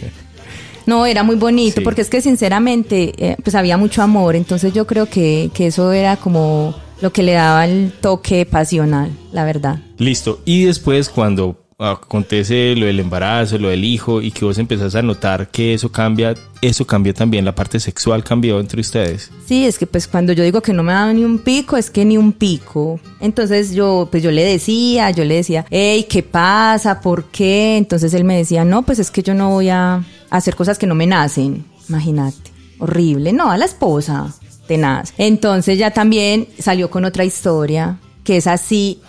No, 0.85 1.05
era 1.05 1.21
muy 1.21 1.35
bonito, 1.35 1.81
sí. 1.81 1.83
porque 1.83 2.01
es 2.01 2.09
que 2.09 2.19
sinceramente, 2.19 3.13
eh, 3.17 3.35
pues 3.43 3.53
había 3.53 3.77
mucho 3.77 4.01
amor, 4.01 4.35
entonces 4.35 4.73
yo 4.73 4.87
creo 4.87 5.05
que, 5.05 5.51
que 5.53 5.67
eso 5.67 5.91
era 5.91 6.17
como 6.17 6.73
lo 6.99 7.13
que 7.13 7.21
le 7.21 7.33
daba 7.33 7.65
el 7.65 7.91
toque 8.01 8.43
pasional, 8.47 9.11
la 9.31 9.45
verdad. 9.45 9.77
Listo, 9.99 10.41
y 10.45 10.63
después 10.63 11.09
cuando 11.09 11.68
acontece 11.79 12.75
lo 12.75 12.87
del 12.87 12.99
embarazo, 12.99 13.57
lo 13.57 13.69
del 13.69 13.85
hijo 13.85 14.21
y 14.21 14.31
que 14.31 14.43
vos 14.43 14.57
empezás 14.57 14.95
a 14.95 15.01
notar 15.01 15.47
que 15.49 15.73
eso 15.73 15.89
cambia, 15.89 16.35
eso 16.61 16.85
cambia 16.85 17.13
también, 17.13 17.45
la 17.45 17.55
parte 17.55 17.79
sexual 17.79 18.21
cambió 18.21 18.59
entre 18.59 18.81
ustedes. 18.81 19.31
Sí, 19.45 19.65
es 19.65 19.79
que 19.79 19.87
pues 19.87 20.05
cuando 20.07 20.33
yo 20.33 20.43
digo 20.43 20.61
que 20.61 20.73
no 20.73 20.83
me 20.83 20.91
ha 20.91 20.95
dado 20.95 21.13
ni 21.13 21.23
un 21.23 21.39
pico, 21.39 21.77
es 21.77 21.89
que 21.89 22.03
ni 22.03 22.17
un 22.17 22.33
pico. 22.33 22.99
Entonces 23.21 23.73
yo, 23.73 24.09
pues 24.11 24.21
yo 24.21 24.29
le 24.29 24.43
decía, 24.43 25.09
yo 25.11 25.23
le 25.23 25.35
decía, 25.35 25.65
hey, 25.69 26.05
¿qué 26.09 26.21
pasa? 26.21 26.99
¿Por 26.99 27.25
qué? 27.25 27.77
Entonces 27.77 28.13
él 28.13 28.25
me 28.25 28.35
decía, 28.35 28.65
no, 28.65 28.83
pues 28.83 28.99
es 28.99 29.09
que 29.09 29.23
yo 29.23 29.33
no 29.33 29.49
voy 29.51 29.69
a 29.69 30.03
hacer 30.29 30.55
cosas 30.55 30.77
que 30.77 30.87
no 30.87 30.95
me 30.95 31.07
nacen. 31.07 31.63
Imagínate, 31.87 32.51
horrible. 32.79 33.31
No, 33.31 33.51
a 33.51 33.57
la 33.57 33.65
esposa, 33.65 34.33
tenaz. 34.67 35.13
Entonces 35.17 35.77
ya 35.77 35.91
también 35.91 36.49
salió 36.59 36.89
con 36.89 37.05
otra 37.05 37.23
historia, 37.23 37.99
que 38.25 38.35
es 38.35 38.47
así, 38.47 38.99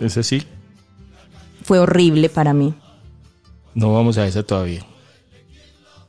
¿Es 0.00 0.16
así? 0.16 0.42
Fue 1.64 1.78
horrible 1.78 2.28
para 2.28 2.52
mí. 2.52 2.74
No 3.74 3.92
vamos 3.94 4.18
a 4.18 4.26
esa 4.26 4.42
todavía. 4.42 4.84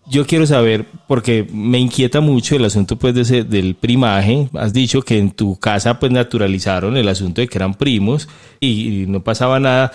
Yo 0.06 0.26
quiero 0.28 0.46
saber, 0.46 0.86
porque 1.08 1.48
me 1.54 1.80
inquieta 1.80 2.20
mucho 2.20 2.58
el 2.58 2.66
asunto 2.66 2.98
pues 2.98 3.16
de 3.16 3.22
ese- 3.22 3.44
del 3.46 3.76
primaje. 3.76 4.50
Has 4.54 4.74
dicho 4.74 5.02
que 5.02 5.18
en 5.18 5.32
tu 5.32 5.58
casa 5.58 5.98
pues 5.98 6.12
naturalizaron 6.12 6.98
el 6.98 7.08
asunto 7.08 7.40
de 7.40 7.48
que 7.48 7.58
eran 7.58 7.74
primos 7.76 8.28
y, 8.60 9.04
y 9.04 9.08
no 9.08 9.24
pasaba 9.24 9.62
nada. 9.62 9.94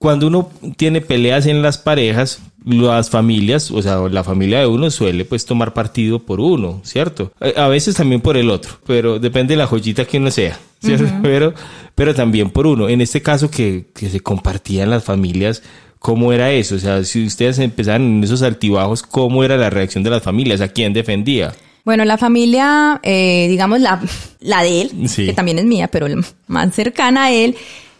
Cuando 0.00 0.28
uno 0.28 0.48
tiene 0.78 1.02
peleas 1.02 1.44
en 1.44 1.60
las 1.60 1.76
parejas, 1.76 2.40
las 2.64 3.10
familias, 3.10 3.70
o 3.70 3.82
sea, 3.82 3.98
la 4.10 4.24
familia 4.24 4.60
de 4.60 4.66
uno 4.66 4.90
suele 4.90 5.26
pues 5.26 5.44
tomar 5.44 5.74
partido 5.74 6.20
por 6.20 6.40
uno, 6.40 6.80
¿cierto? 6.84 7.32
A 7.54 7.68
veces 7.68 7.96
también 7.96 8.22
por 8.22 8.38
el 8.38 8.48
otro, 8.48 8.72
pero 8.86 9.18
depende 9.18 9.52
de 9.52 9.58
la 9.58 9.66
joyita 9.66 10.06
que 10.06 10.16
uno 10.16 10.30
sea, 10.30 10.58
¿cierto? 10.82 11.04
pero, 11.22 11.52
pero 11.94 12.14
también 12.14 12.48
por 12.48 12.66
uno. 12.66 12.88
En 12.88 13.02
este 13.02 13.20
caso 13.20 13.50
que, 13.50 13.88
que 13.94 14.08
se 14.08 14.20
compartían 14.20 14.88
las 14.88 15.04
familias, 15.04 15.62
¿cómo 15.98 16.32
era 16.32 16.50
eso? 16.50 16.76
O 16.76 16.78
sea, 16.78 17.04
si 17.04 17.26
ustedes 17.26 17.58
empezaban 17.58 18.00
en 18.02 18.24
esos 18.24 18.40
altibajos, 18.40 19.02
¿cómo 19.02 19.44
era 19.44 19.58
la 19.58 19.68
reacción 19.68 20.02
de 20.02 20.08
las 20.08 20.22
familias? 20.22 20.62
¿A 20.62 20.68
quién 20.68 20.94
defendía? 20.94 21.52
Bueno, 21.84 22.06
la 22.06 22.16
familia, 22.16 23.00
eh, 23.02 23.48
digamos 23.50 23.80
la, 23.80 24.00
la 24.40 24.62
de 24.62 24.80
él, 24.80 24.90
Sí. 25.10 25.26
que 25.26 25.34
también 25.34 25.58
es 25.58 25.66
mía, 25.66 25.88
pero 25.88 26.08
la 26.08 26.22
más 26.46 26.74
cercana 26.74 27.24
a 27.24 27.32
él, 27.32 27.54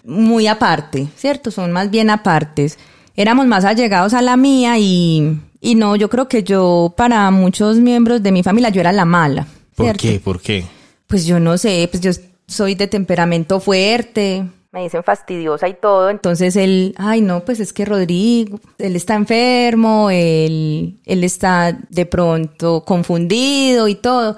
muy 0.05 0.47
aparte, 0.47 1.09
¿cierto? 1.17 1.51
Son 1.51 1.73
más 1.73 1.91
bien 1.91 2.11
apartes. 2.11 2.79
Éramos 3.17 3.47
más 3.47 3.65
allegados 3.65 4.15
a 4.15 4.23
la 4.23 4.37
mía 4.37 4.79
y, 4.79 5.39
y 5.61 5.75
no, 5.75 5.97
yo 5.97 6.09
creo 6.09 6.29
que 6.29 6.43
yo, 6.43 6.95
para 6.97 7.31
muchos 7.31 7.79
miembros 7.79 8.23
de 8.23 8.33
mi 8.33 8.43
familia, 8.43 8.71
yo 8.71 8.81
era 8.81 8.93
la 8.93 9.05
mala. 9.05 9.47
¿Por 9.75 9.97
qué? 9.97 10.21
¿Por 10.21 10.41
qué? 10.41 10.65
Pues 11.07 11.27
yo 11.27 11.41
no 11.41 11.59
sé, 11.59 11.89
pues 11.91 12.03
yo 12.03 12.13
soy 12.47 12.75
de 12.75 12.87
temperamento 12.87 13.61
fuerte. 13.61 14.45
Me 14.73 14.83
dicen 14.83 15.03
fastidiosa 15.03 15.69
y 15.69 15.75
todo. 15.75 16.11
Entonces 16.11 16.55
él, 16.57 16.95
ay 16.97 17.21
no, 17.21 17.45
pues 17.45 17.59
es 17.61 17.73
que 17.73 17.85
Rodrigo, 17.85 18.61
él 18.79 18.95
está 18.95 19.15
enfermo, 19.15 20.11
él, 20.11 21.01
él 21.05 21.25
está 21.25 21.77
de 21.89 22.07
pronto 22.07 22.85
confundido 22.85 23.89
y 23.89 23.97
todo. 23.97 24.37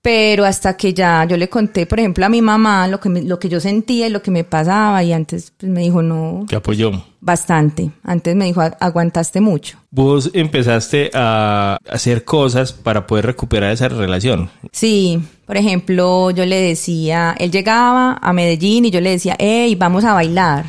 Pero 0.00 0.44
hasta 0.44 0.76
que 0.76 0.94
ya 0.94 1.24
yo 1.24 1.36
le 1.36 1.48
conté, 1.48 1.84
por 1.86 1.98
ejemplo, 1.98 2.24
a 2.24 2.28
mi 2.28 2.40
mamá 2.40 2.86
lo 2.88 3.00
que, 3.00 3.08
me- 3.08 3.22
lo 3.22 3.38
que 3.38 3.48
yo 3.48 3.58
sentía 3.60 4.06
y 4.06 4.10
lo 4.10 4.22
que 4.22 4.30
me 4.30 4.44
pasaba 4.44 5.02
y 5.02 5.12
antes 5.12 5.52
pues 5.58 5.70
me 5.70 5.80
dijo, 5.82 6.02
no, 6.02 6.44
¿Te 6.48 6.56
apoyó? 6.56 6.92
bastante. 7.20 7.90
Antes 8.04 8.36
me 8.36 8.44
dijo, 8.46 8.60
"Agu- 8.60 8.76
aguantaste 8.78 9.40
mucho. 9.40 9.76
Vos 9.90 10.30
empezaste 10.34 11.10
a 11.14 11.78
hacer 11.90 12.24
cosas 12.24 12.72
para 12.72 13.06
poder 13.06 13.26
recuperar 13.26 13.72
esa 13.72 13.88
relación. 13.88 14.48
Sí, 14.72 15.20
por 15.46 15.56
ejemplo, 15.56 16.30
yo 16.30 16.46
le 16.46 16.60
decía, 16.60 17.34
él 17.38 17.50
llegaba 17.50 18.18
a 18.22 18.32
Medellín 18.32 18.84
y 18.84 18.90
yo 18.90 19.00
le 19.00 19.10
decía, 19.10 19.34
hey, 19.38 19.74
vamos 19.74 20.04
a 20.04 20.14
bailar. 20.14 20.64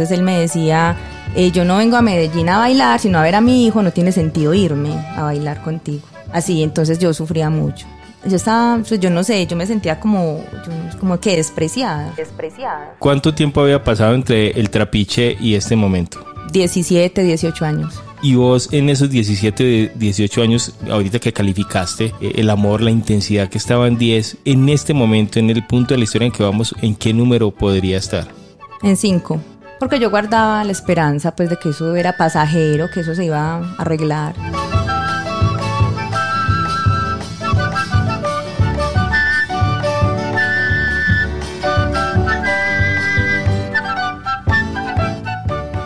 Entonces 0.00 0.16
él 0.18 0.24
me 0.24 0.40
decía, 0.40 0.96
eh, 1.36 1.50
yo 1.50 1.66
no 1.66 1.76
vengo 1.76 1.94
a 1.98 2.00
Medellín 2.00 2.48
a 2.48 2.56
bailar, 2.56 2.98
sino 3.00 3.18
a 3.18 3.22
ver 3.22 3.34
a 3.34 3.42
mi 3.42 3.66
hijo, 3.66 3.82
no 3.82 3.92
tiene 3.92 4.12
sentido 4.12 4.54
irme 4.54 4.94
a 5.14 5.24
bailar 5.24 5.60
contigo. 5.60 6.00
Así, 6.32 6.62
entonces 6.62 6.98
yo 6.98 7.12
sufría 7.12 7.50
mucho. 7.50 7.86
Yo 8.24 8.36
estaba, 8.36 8.78
pues, 8.78 8.98
yo 8.98 9.10
no 9.10 9.22
sé, 9.24 9.46
yo 9.46 9.56
me 9.56 9.66
sentía 9.66 10.00
como, 10.00 10.42
yo- 10.66 10.98
como 10.98 11.20
que 11.20 11.36
despreciada. 11.36 12.14
Despreciada. 12.16 12.94
¿Cuánto 12.98 13.34
tiempo 13.34 13.60
había 13.60 13.84
pasado 13.84 14.14
entre 14.14 14.52
el 14.58 14.70
trapiche 14.70 15.36
y 15.38 15.54
este 15.54 15.76
momento? 15.76 16.24
17, 16.50 17.22
18 17.22 17.66
años. 17.66 18.00
Y 18.22 18.36
vos 18.36 18.70
en 18.72 18.88
esos 18.88 19.10
17, 19.10 19.92
18 19.96 20.40
años, 20.42 20.74
ahorita 20.90 21.18
que 21.18 21.34
calificaste 21.34 22.14
eh, 22.22 22.32
el 22.36 22.48
amor, 22.48 22.80
la 22.80 22.90
intensidad 22.90 23.50
que 23.50 23.58
estaba 23.58 23.86
en 23.86 23.98
10, 23.98 24.38
en 24.46 24.70
este 24.70 24.94
momento, 24.94 25.38
en 25.38 25.50
el 25.50 25.66
punto 25.66 25.92
de 25.92 25.98
la 25.98 26.04
historia 26.04 26.24
en 26.24 26.32
que 26.32 26.42
vamos, 26.42 26.74
¿en 26.80 26.94
qué 26.94 27.12
número 27.12 27.50
podría 27.50 27.98
estar? 27.98 28.28
En 28.82 28.96
5. 28.96 29.38
Porque 29.80 29.98
yo 29.98 30.10
guardaba 30.10 30.62
la 30.62 30.70
esperanza, 30.72 31.34
pues, 31.34 31.48
de 31.50 31.56
que 31.56 31.70
eso 31.70 31.96
era 31.96 32.16
pasajero, 32.16 32.88
que 32.92 33.00
eso 33.00 33.14
se 33.14 33.24
iba 33.24 33.56
a 33.56 33.74
arreglar. 33.78 34.34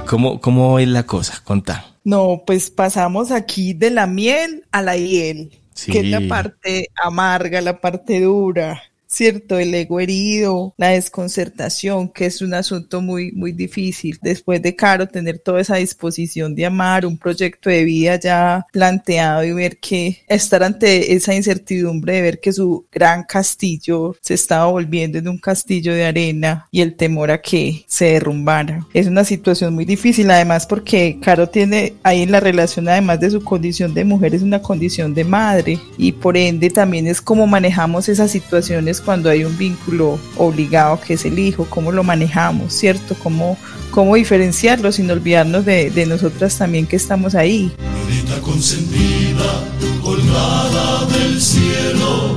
¿Cómo, 0.07 0.41
cómo 0.41 0.79
es 0.79 0.89
la 0.89 1.05
cosa? 1.05 1.41
Contá. 1.45 1.85
No, 2.05 2.43
pues 2.47 2.71
pasamos 2.71 3.31
aquí 3.31 3.73
de 3.75 3.91
la 3.91 4.07
miel 4.07 4.65
a 4.71 4.83
la 4.83 4.97
hiel, 4.97 5.51
Sí. 5.75 5.91
que 5.91 6.01
es 6.01 6.07
la 6.07 6.21
parte 6.29 6.91
amarga, 7.03 7.61
la 7.61 7.81
parte 7.81 8.21
dura, 8.21 8.81
¿cierto? 9.15 9.59
El 9.59 9.75
ego 9.75 10.01
herido, 10.01 10.75
la 10.77 10.89
desconcertación, 10.89 12.09
que 12.09 12.27
es 12.27 12.43
un 12.43 12.55
asunto 12.55 13.01
muy, 13.01 13.33
muy 13.33 13.53
difícil. 13.53 14.19
Después 14.23 14.61
de 14.61 14.75
Caro 14.75 15.07
tener 15.07 15.39
toda 15.39 15.61
esa 15.61 15.77
disposición 15.77 16.55
de 16.55 16.67
amar, 16.67 17.07
un 17.07 17.17
proyecto 17.17 17.71
de 17.71 17.85
vida 17.85 18.19
ya 18.19 18.67
planteado 18.73 19.45
y 19.45 19.53
ver 19.53 19.79
que 19.79 20.19
estar 20.29 20.63
ante 20.63 21.15
esa 21.15 21.35
incertidumbre 21.35 22.15
de 22.15 22.23
ver 22.23 22.41
que 22.41 22.53
su 22.53 22.87
gran 22.91 23.25
castillo 23.25 24.17
se 24.21 24.35
estaba 24.35 24.67
volviendo 24.67 25.19
en 25.19 25.29
un 25.29 25.39
castillo 25.39 25.95
de 25.95 26.05
arena 26.05 26.67
y 26.71 26.81
el 26.81 26.97
temor 26.97 27.31
a 27.31 27.41
que 27.41 27.85
se 27.87 28.07
derrumbara. 28.07 28.87
Es 28.93 29.07
una 29.07 29.25
situación 29.25 29.75
muy 29.75 29.85
difícil, 29.85 30.31
además 30.31 30.67
porque 30.67 31.19
Caro 31.21 31.49
tiene 31.49 31.95
ahí 32.03 32.23
en 32.23 32.33
la 32.33 32.41
relación, 32.41 32.89
además 32.89 33.21
de 33.21 33.31
su 33.31 33.43
condición 33.43 33.95
de 33.95 34.05
mujer, 34.05 34.35
es 34.35 34.43
una 34.43 34.61
condición 34.61 35.15
de 35.15 35.25
madre 35.25 35.79
y 35.97 36.13
por 36.13 36.37
ende 36.37 36.71
también 36.71 37.07
es 37.07 37.21
cómo 37.21 37.47
manejamos 37.47 38.09
esas 38.09 38.31
situaciones 38.31 39.01
cuando 39.05 39.31
hay 39.31 39.45
un 39.45 39.57
vínculo 39.57 40.19
obligado 40.37 41.01
que 41.01 41.15
es 41.15 41.25
el 41.25 41.39
hijo, 41.39 41.67
cómo 41.69 41.93
lo 41.93 42.03
manejamos, 42.03 42.73
¿cierto? 42.73 43.15
Cómo, 43.23 43.59
cómo 43.91 44.15
diferenciarlo 44.17 44.91
sin 44.93 45.11
olvidarnos 45.11 45.65
de, 45.65 45.91
de 45.91 46.07
nosotras 46.07 46.57
también 46.59 46.87
que 46.87 46.97
estamos 46.97 47.35
ahí. 47.35 47.73
Bendita 47.79 48.41
consentida, 48.41 49.65
colgada 50.03 51.07
del 51.07 51.41
cielo, 51.41 52.37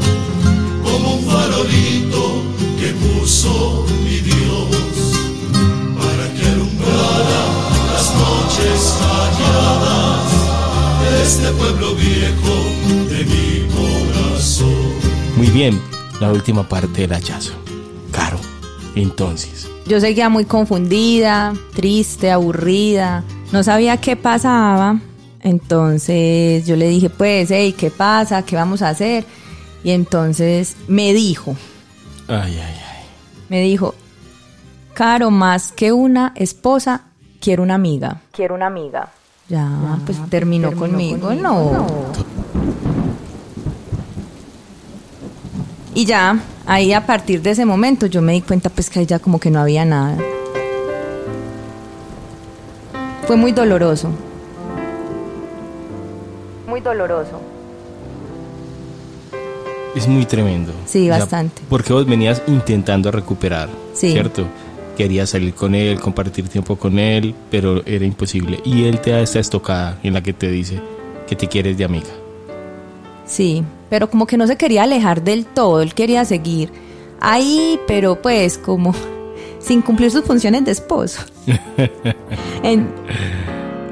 como 0.84 1.15
un 1.15 1.25
farolito 1.25 2.43
que 2.80 2.93
puso 2.93 3.86
mi 4.03 4.19
Dios, 4.19 5.13
para 5.97 6.34
que 6.34 6.45
alumbrara 6.47 7.43
las 7.93 8.13
noches 8.15 8.95
calladas 8.99 10.32
de 11.12 11.23
este 11.23 11.49
pueblo 11.51 11.95
viejo 11.95 12.56
de 13.10 13.25
mi 13.25 13.67
corazón. 13.73 14.67
Muy 15.36 15.47
bien, 15.47 15.80
la 16.19 16.32
última 16.32 16.67
parte 16.67 17.01
del 17.01 17.13
hachazo. 17.13 17.53
Caro, 18.12 18.39
entonces. 18.95 19.69
Yo 19.86 19.99
seguía 19.99 20.30
muy 20.30 20.45
confundida, 20.45 21.53
triste, 21.73 22.32
aburrida, 22.32 23.23
no 23.51 23.63
sabía 23.63 23.97
qué 23.97 24.15
pasaba. 24.15 24.99
Entonces 25.41 26.65
yo 26.65 26.75
le 26.75 26.88
dije, 26.89 27.10
pues, 27.10 27.49
hey, 27.51 27.73
¿qué 27.77 27.89
pasa? 27.89 28.43
¿Qué 28.43 28.56
vamos 28.56 28.82
a 28.82 28.89
hacer? 28.89 29.25
Y 29.84 29.91
entonces 29.91 30.75
me 30.88 31.13
dijo, 31.13 31.56
Ay, 32.27 32.53
ay, 32.53 32.60
ay. 32.60 33.06
me 33.47 33.62
dijo, 33.62 33.95
Caro, 34.93 35.30
más 35.30 35.71
que 35.71 35.91
una 35.93 36.34
esposa, 36.36 37.03
quiero 37.39 37.62
una 37.63 37.75
amiga. 37.75 38.21
Quiero 38.32 38.56
una 38.56 38.65
amiga. 38.65 39.12
Ya, 39.47 39.69
pues 40.06 40.17
terminó, 40.30 40.73
conmigo, 40.73 41.34
no. 41.34 41.86
Y 45.98 46.06
ya, 46.06 46.40
ahí 46.68 46.94
a 46.94 47.08
partir 47.08 47.42
de 47.42 47.50
ese 47.50 47.66
momento 47.66 48.06
yo 48.06 48.22
me 48.22 48.34
di 48.34 48.42
cuenta 48.42 48.70
pues 48.70 48.88
que 48.88 49.00
ahí 49.00 49.08
ya 49.08 49.18
como 49.18 49.40
que 49.40 49.50
no 49.50 49.60
había 49.60 49.84
nada. 49.84 50.16
Fue 53.26 53.36
muy 53.36 53.52
doloroso. 53.52 54.12
Muy 56.68 56.82
doloroso. 56.82 57.42
Es 59.96 60.08
muy 60.08 60.28
tremendo. 60.28 60.72
Sí, 60.86 61.10
bastante. 61.10 61.64
porque 61.68 61.92
vos 61.94 62.06
venías 62.06 62.44
intentando 62.46 63.10
recuperar, 63.10 63.68
Sí. 63.94 64.12
¿cierto? 64.12 64.46
querías 64.96 65.32
salir 65.32 65.56
con 65.56 65.74
él, 65.74 66.00
compartir 66.00 66.48
tiempo 66.48 66.76
con 66.76 67.00
él, 67.00 67.34
pero 67.50 67.84
era 67.88 68.06
imposible. 68.06 68.60
Y 68.64 68.84
él 68.86 69.02
te 69.02 69.10
da 69.12 69.22
esta 69.22 69.40
estocada 69.40 69.98
en 70.04 70.14
la 70.14 70.22
que 70.22 70.34
te 70.34 70.52
dice 70.52 70.80
que 71.28 71.36
te 71.36 71.48
quieres 71.48 71.76
de 71.76 71.86
amiga. 71.86 72.10
Sí, 73.28 73.63
pero 73.90 74.10
como 74.10 74.26
que 74.26 74.38
no 74.38 74.48
se 74.48 74.56
quería 74.58 74.84
alejar 74.84 75.22
del 75.24 75.46
todo, 75.46 75.82
él 75.82 75.94
quería 75.94 76.24
seguir 76.26 76.72
ahí, 77.20 77.80
pero 77.88 78.22
pues 78.22 78.58
como 78.58 78.94
sin 79.60 79.82
cumplir 79.82 80.12
sus 80.12 80.24
funciones 80.24 80.66
de 80.66 80.72
esposo. 80.72 81.22
En- 82.63 82.88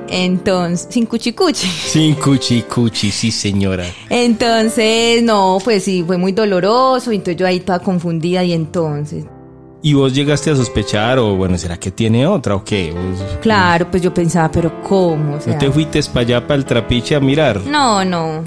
entonces, 0.08 0.88
sin 0.92 1.06
cuchicuchi. 1.08 1.66
Sin 1.88 2.14
cuchi 2.16 2.62
cuchi, 2.62 3.10
sí 3.12 3.32
señora. 3.32 3.86
Entonces, 4.10 5.24
no, 5.24 5.58
pues 5.64 5.84
sí, 5.84 6.04
fue 6.06 6.18
muy 6.18 6.32
doloroso, 6.32 7.12
y 7.12 7.16
entonces 7.16 7.38
yo 7.38 7.48
ahí 7.48 7.60
toda 7.60 7.80
confundida 7.80 8.44
y 8.44 8.54
entonces, 8.54 9.26
¿Y 9.82 9.94
vos 9.94 10.14
llegaste 10.16 10.50
a 10.50 10.56
sospechar 10.56 11.20
o 11.20 11.36
bueno, 11.36 11.58
será 11.60 11.78
que 11.78 11.92
tiene 11.92 12.26
otra 12.26 12.56
o 12.56 12.64
qué? 12.64 12.92
¿Vos- 12.92 13.38
claro, 13.42 13.90
pues 13.92 14.02
yo 14.02 14.12
pensaba, 14.14 14.50
pero 14.52 14.82
¿cómo? 14.82 15.36
O 15.36 15.42
sea, 15.42 15.54
¿No 15.54 15.60
te 15.60 15.72
fuiste 15.72 16.02
para 16.04 16.22
allá, 16.22 16.48
para 16.48 16.56
el 16.56 16.66
trapiche 16.66 17.16
a 17.16 17.20
mirar? 17.20 17.62
no, 17.68 18.04
no, 18.06 18.44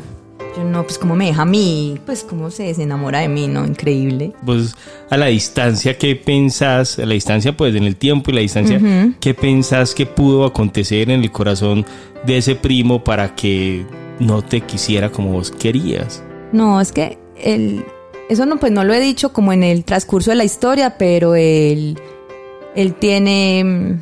yo 0.58 0.64
no, 0.64 0.82
pues 0.82 0.98
como 0.98 1.14
me 1.14 1.26
deja 1.26 1.42
a 1.42 1.44
mí, 1.44 1.98
pues 2.04 2.24
como 2.24 2.50
se 2.50 2.70
enamora 2.70 3.20
de 3.20 3.28
mí, 3.28 3.46
¿no? 3.46 3.64
Increíble. 3.64 4.32
Vos 4.42 4.74
a 5.08 5.16
la 5.16 5.26
distancia, 5.26 5.96
¿qué 5.96 6.16
pensás? 6.16 6.98
A 6.98 7.06
la 7.06 7.14
distancia, 7.14 7.56
pues 7.56 7.74
en 7.76 7.84
el 7.84 7.96
tiempo 7.96 8.30
y 8.30 8.34
la 8.34 8.40
distancia, 8.40 8.80
¿qué 9.20 9.34
pensás 9.34 9.94
que 9.94 10.04
pudo 10.06 10.44
acontecer 10.44 11.10
en 11.10 11.22
el 11.22 11.30
corazón 11.30 11.86
de 12.26 12.38
ese 12.38 12.56
primo 12.56 13.04
para 13.04 13.34
que 13.36 13.86
no 14.18 14.42
te 14.42 14.60
quisiera 14.62 15.10
como 15.10 15.32
vos 15.32 15.52
querías? 15.52 16.24
No, 16.52 16.80
es 16.80 16.90
que 16.90 17.18
él, 17.36 17.84
eso 18.28 18.44
no, 18.44 18.58
pues 18.58 18.72
no 18.72 18.82
lo 18.82 18.92
he 18.92 19.00
dicho 19.00 19.32
como 19.32 19.52
en 19.52 19.62
el 19.62 19.84
transcurso 19.84 20.32
de 20.32 20.36
la 20.36 20.44
historia, 20.44 20.98
pero 20.98 21.36
él, 21.36 22.00
él 22.74 22.94
tiene, 22.94 24.00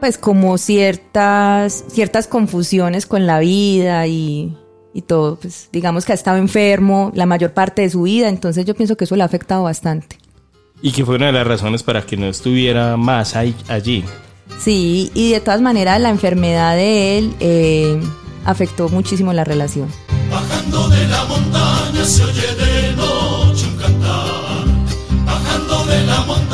pues 0.00 0.18
como 0.18 0.58
ciertas, 0.58 1.84
ciertas 1.88 2.26
confusiones 2.26 3.06
con 3.06 3.26
la 3.26 3.38
vida 3.38 4.06
y, 4.06 4.59
y 4.92 5.02
todo, 5.02 5.36
pues 5.36 5.68
digamos 5.72 6.04
que 6.04 6.12
ha 6.12 6.14
estado 6.14 6.36
enfermo 6.38 7.12
la 7.14 7.26
mayor 7.26 7.52
parte 7.52 7.82
de 7.82 7.90
su 7.90 8.02
vida, 8.02 8.28
entonces 8.28 8.64
yo 8.66 8.74
pienso 8.74 8.96
que 8.96 9.04
eso 9.04 9.16
le 9.16 9.22
ha 9.22 9.26
afectado 9.26 9.62
bastante. 9.64 10.18
Y 10.82 10.92
que 10.92 11.04
fue 11.04 11.16
una 11.16 11.26
de 11.26 11.32
las 11.32 11.46
razones 11.46 11.82
para 11.82 12.02
que 12.02 12.16
no 12.16 12.26
estuviera 12.26 12.96
más 12.96 13.36
ahí- 13.36 13.54
allí. 13.68 14.04
Sí, 14.58 15.10
y 15.14 15.32
de 15.32 15.40
todas 15.40 15.60
maneras 15.60 16.00
la 16.00 16.10
enfermedad 16.10 16.74
de 16.74 17.18
él 17.18 17.34
eh, 17.40 18.00
afectó 18.44 18.88
muchísimo 18.88 19.32
la 19.32 19.44
relación. 19.44 19.88
Bajando 20.30 20.88
de 20.88 21.06
la 21.08 21.24
montaña 21.24 22.04
se 22.04 22.24
oye 22.24 22.54
de 22.56 22.92
noche 22.96 23.66
un 23.66 23.76
cantar. 23.76 24.64
Bajando 25.24 25.84
de 25.86 26.06
la 26.06 26.20
montaña 26.22 26.49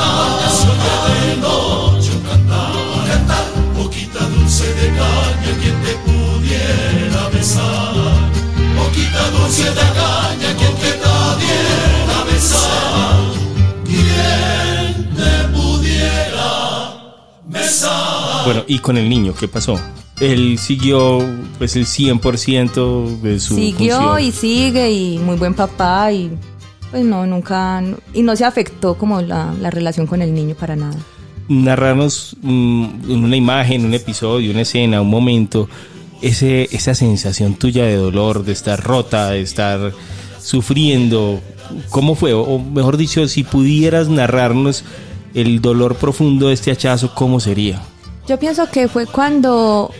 dulce 9.39 9.65
de 9.65 9.81
caña, 9.81 10.57
quien 10.59 10.75
te 10.75 10.93
pudiera 10.99 12.25
besar. 12.31 13.17
Quien 13.85 15.15
te 15.15 15.49
pudiera 15.57 17.05
besar. 17.47 18.45
Bueno, 18.45 18.65
¿y 18.67 18.79
con 18.79 18.97
el 18.97 19.09
niño 19.09 19.35
qué 19.39 19.49
pasó? 19.49 19.79
Él 20.21 20.59
siguió 20.59 21.19
pues 21.59 21.77
el 21.77 21.85
100% 21.87 23.21
de 23.21 23.39
su 23.39 23.55
Siguió 23.57 23.97
función. 24.01 24.21
y 24.23 24.33
sigue 24.33 24.91
y 24.91 25.19
muy 25.19 25.37
buen 25.37 25.53
papá 25.55 26.11
y 26.13 26.31
pues 26.91 27.05
no, 27.05 27.27
nunca, 27.27 27.83
y 28.15 28.23
no 28.23 28.35
se 28.37 28.45
afectó 28.45 28.97
como 28.97 29.21
la, 29.21 29.53
la 29.61 29.71
relación 29.71 30.07
con 30.07 30.23
el 30.23 30.33
niño 30.33 30.55
para 30.55 30.77
nada. 30.77 30.97
narrarnos 31.49 32.37
mm, 32.41 32.85
en 33.11 33.25
una 33.25 33.37
imagen, 33.37 33.85
un 33.85 33.93
episodio, 33.93 34.51
una 34.53 34.63
escena, 34.63 35.03
un 35.03 35.11
momento, 35.11 35.69
ese, 36.23 36.69
esa 36.73 36.95
sensación 36.95 37.55
tuya 37.55 37.85
de 37.85 37.97
dolor, 37.97 38.45
de 38.45 38.53
estar 38.53 38.83
rota, 38.83 39.31
de 39.31 39.41
estar 39.41 39.93
sufriendo. 40.41 41.41
¿Cómo 41.91 42.15
fue? 42.15 42.33
O 42.33 42.59
mejor 42.59 42.97
dicho, 42.97 43.27
si 43.29 43.45
pudieras 43.45 44.09
narrarnos 44.09 44.85
el 45.35 45.61
dolor 45.61 45.97
profundo 45.97 46.49
de 46.49 46.55
este 46.55 46.71
hachazo, 46.71 47.15
¿cómo 47.15 47.41
sería? 47.41 47.83
Yo 48.29 48.39
pienso 48.39 48.69
que 48.71 48.89
fue 48.89 49.07
cuando, 49.07 49.91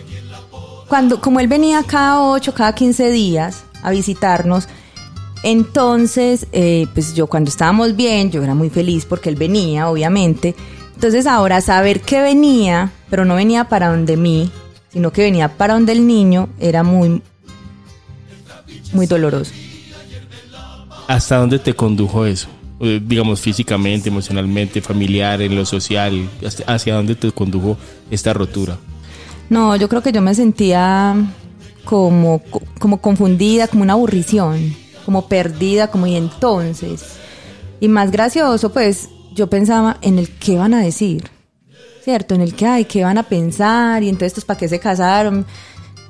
cuando, 0.87 1.21
como 1.21 1.39
él 1.39 1.47
venía 1.47 1.83
cada 1.83 2.21
8, 2.21 2.53
cada 2.53 2.73
15 2.73 3.11
días 3.11 3.63
a 3.83 3.91
visitarnos, 3.91 4.67
entonces, 5.43 6.47
eh, 6.51 6.87
pues 6.93 7.13
yo 7.13 7.27
cuando 7.27 7.49
estábamos 7.49 7.95
bien, 7.95 8.31
yo 8.31 8.43
era 8.43 8.55
muy 8.55 8.69
feliz 8.69 9.05
porque 9.05 9.29
él 9.29 9.35
venía, 9.35 9.89
obviamente. 9.89 10.55
Entonces 10.95 11.27
ahora 11.27 11.61
saber 11.61 12.01
que 12.01 12.21
venía, 12.21 12.91
pero 13.09 13.23
no 13.23 13.35
venía 13.35 13.69
para 13.69 13.89
donde 13.89 14.17
mí, 14.17 14.51
sino 14.97 15.11
que 15.11 15.21
venía 15.21 15.47
para 15.57 15.75
donde 15.75 15.91
el 15.91 16.07
niño, 16.07 16.49
era 16.59 16.81
muy, 16.81 17.21
muy 18.93 19.05
doloroso. 19.05 19.51
¿Hasta 21.07 21.37
dónde 21.37 21.59
te 21.59 21.75
condujo 21.75 22.25
eso? 22.25 22.47
Eh, 22.79 22.99
digamos 23.05 23.39
físicamente, 23.39 24.09
emocionalmente, 24.09 24.81
familiar, 24.81 25.39
en 25.43 25.55
lo 25.55 25.67
social, 25.67 26.27
¿hacia- 26.43 26.65
¿hacia 26.65 26.95
dónde 26.95 27.13
te 27.13 27.31
condujo 27.31 27.77
esta 28.09 28.33
rotura? 28.33 28.79
No, 29.51 29.75
yo 29.75 29.87
creo 29.87 30.01
que 30.01 30.11
yo 30.11 30.21
me 30.23 30.33
sentía 30.33 31.15
como, 31.85 32.41
como 32.79 32.99
confundida, 32.99 33.67
como 33.67 33.83
una 33.83 33.93
aburrición, 33.93 34.75
como 35.05 35.27
perdida, 35.27 35.91
como 35.91 36.07
y 36.07 36.15
entonces. 36.15 37.03
Y 37.79 37.87
más 37.87 38.09
gracioso, 38.09 38.71
pues 38.73 39.09
yo 39.35 39.45
pensaba 39.47 39.97
en 40.01 40.17
el 40.17 40.29
qué 40.39 40.57
van 40.57 40.73
a 40.73 40.81
decir, 40.81 41.29
¿cierto? 42.07 42.35
En 42.35 42.39
el 42.41 42.55
que, 42.55 42.65
ay, 42.65 42.85
qué 42.85 43.03
van 43.03 43.17
a 43.17 43.23
pensar, 43.23 44.01
y 44.01 44.07
entonces, 44.07 44.31
pues, 44.31 44.45
¿para 44.45 44.57
qué 44.57 44.69
se 44.69 44.79
casaron? 44.79 45.45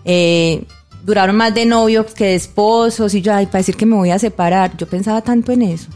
Eh, 0.05 0.63
duraron 1.03 1.35
más 1.35 1.55
de 1.55 1.65
novios 1.65 2.13
que 2.13 2.25
de 2.25 2.35
esposos, 2.35 3.15
y 3.15 3.23
yo, 3.23 3.33
ay, 3.33 3.47
para 3.47 3.57
decir 3.57 3.75
que 3.75 3.87
me 3.87 3.95
voy 3.95 4.11
a 4.11 4.19
separar. 4.19 4.77
Yo 4.77 4.85
pensaba 4.85 5.23
tanto 5.23 5.51
en 5.53 5.63
eso, 5.63 5.87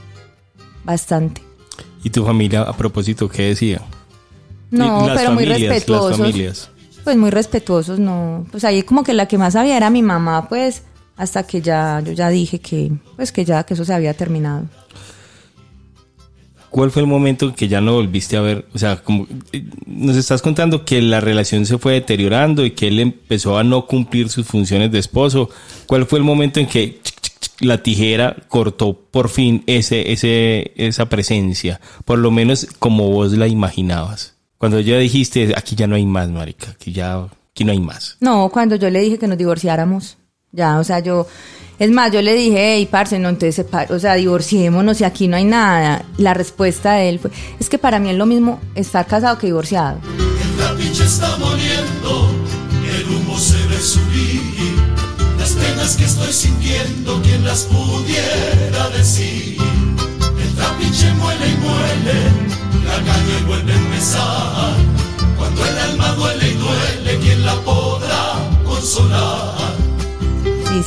bastante. 0.84 1.44
¿Y 2.04 2.10
tu 2.10 2.26
familia, 2.26 2.64
a 2.64 2.76
propósito, 2.76 3.30
qué 3.30 3.44
decía? 3.50 3.80
No, 4.72 5.06
las 5.06 5.20
pero 5.20 5.34
muy 5.34 5.44
familias, 5.44 5.62
las 5.62 5.70
respetuosos. 5.70 6.18
familias. 6.18 6.70
Pues 7.04 7.16
muy 7.16 7.30
respetuosos, 7.30 8.00
no. 8.00 8.48
Pues 8.50 8.64
ahí 8.64 8.82
como 8.82 9.04
que 9.04 9.14
la 9.14 9.28
que 9.28 9.38
más 9.38 9.54
sabía 9.54 9.78
era 9.78 9.92
mi 9.92 10.02
mamá, 10.02 10.50
pues, 10.50 10.82
hasta 11.16 11.44
que 11.44 11.62
ya, 11.62 12.02
yo 12.04 12.14
ya 12.14 12.30
dije 12.30 12.60
que, 12.60 12.92
pues 13.18 13.32
que 13.32 13.46
ya, 13.46 13.64
que 13.66 13.76
eso 13.76 13.86
se 13.86 13.94
había 13.94 14.16
terminado. 14.16 14.66
¿Cuál 16.72 16.90
fue 16.90 17.02
el 17.02 17.08
momento 17.08 17.48
en 17.48 17.52
que 17.52 17.68
ya 17.68 17.82
no 17.82 17.96
volviste 17.96 18.38
a 18.38 18.42
ver? 18.42 18.66
O 18.74 18.80
sea, 18.80 19.04
como 19.04 19.28
eh, 19.52 19.66
nos 19.86 20.16
estás 20.16 20.42
contando 20.42 20.86
que 20.86 21.02
la 21.02 21.20
relación 21.20 21.66
se 21.66 21.78
fue 21.78 21.94
deteriorando 21.94 22.66
y 22.66 22.72
que 22.72 22.88
él 22.88 23.00
empezó 23.02 23.58
a 23.58 23.64
no 23.66 23.86
cumplir 23.88 24.30
sus 24.30 24.48
funciones 24.48 24.90
de 24.90 25.00
esposo. 25.00 25.50
¿Cuál 25.86 26.06
fue 26.06 26.20
el 26.20 26.26
momento 26.26 26.62
en 26.62 26.68
que 26.68 27.02
la 27.60 27.84
tijera 27.84 28.38
cortó 28.48 28.94
por 28.94 29.28
fin 29.28 29.64
ese, 29.68 30.14
ese, 30.14 30.72
esa 30.78 31.08
presencia? 31.10 31.82
Por 32.06 32.20
lo 32.20 32.32
menos 32.32 32.66
como 32.80 33.10
vos 33.10 33.34
la 33.34 33.48
imaginabas. 33.48 34.36
Cuando 34.58 34.80
ya 34.80 34.98
dijiste, 34.98 35.54
aquí 35.58 35.76
ya 35.76 35.88
no 35.88 35.96
hay 35.96 36.06
más, 36.06 36.30
marica, 36.30 36.72
aquí 36.72 36.94
ya, 36.94 37.28
aquí 37.52 37.66
no 37.66 37.74
hay 37.74 37.82
más. 37.82 38.16
No, 38.22 38.50
cuando 38.50 38.78
yo 38.78 38.90
le 38.90 39.02
dije 39.02 39.20
que 39.20 39.28
nos 39.28 39.38
divorciáramos, 39.38 40.18
ya, 40.54 40.80
o 40.80 40.86
sea, 40.86 41.00
yo, 41.00 41.28
es 41.82 41.90
más, 41.90 42.12
yo 42.12 42.22
le 42.22 42.36
dije, 42.36 42.76
hey, 42.76 42.88
parce, 42.92 43.18
no, 43.18 43.30
entonces, 43.30 43.66
o 43.90 43.98
sea, 43.98 44.14
divorciémonos 44.14 45.02
y 45.02 45.04
aquí 45.04 45.28
no 45.28 45.36
hay 45.36 45.46
nada. 45.46 46.06
La 46.18 46.36
respuesta 46.36 46.94
de 46.94 47.10
él 47.10 47.18
fue, 47.18 47.32
es 47.60 47.70
que 47.70 47.80
para 47.80 47.98
mí 47.98 48.12
es 48.12 48.18
lo 48.18 48.28
mismo 48.28 48.62
estar 48.76 49.08
casado 49.08 49.40
que 49.40 49.48
divorciado. 49.48 49.98
El 50.16 50.58
trapiche 50.58 51.04
está 51.04 51.36
moliendo, 51.38 52.30
el 52.86 53.16
humo 53.16 53.36
se 53.40 53.58
ve 53.66 53.80
subir. 53.80 54.42
Las 55.40 55.54
penas 55.54 55.96
que 55.96 56.06
estoy 56.06 56.32
sintiendo, 56.32 57.20
quien 57.24 57.44
las 57.44 57.64
pudiera 57.64 58.90
decir. 58.96 59.58
El 60.40 60.54
trapiche 60.54 61.12
muele 61.14 61.48
y 61.48 61.56
muele, 61.56 62.86
la 62.86 62.98
caña 62.98 63.48
vuelve 63.48 63.74
a 63.74 63.76
empezar. 63.76 64.91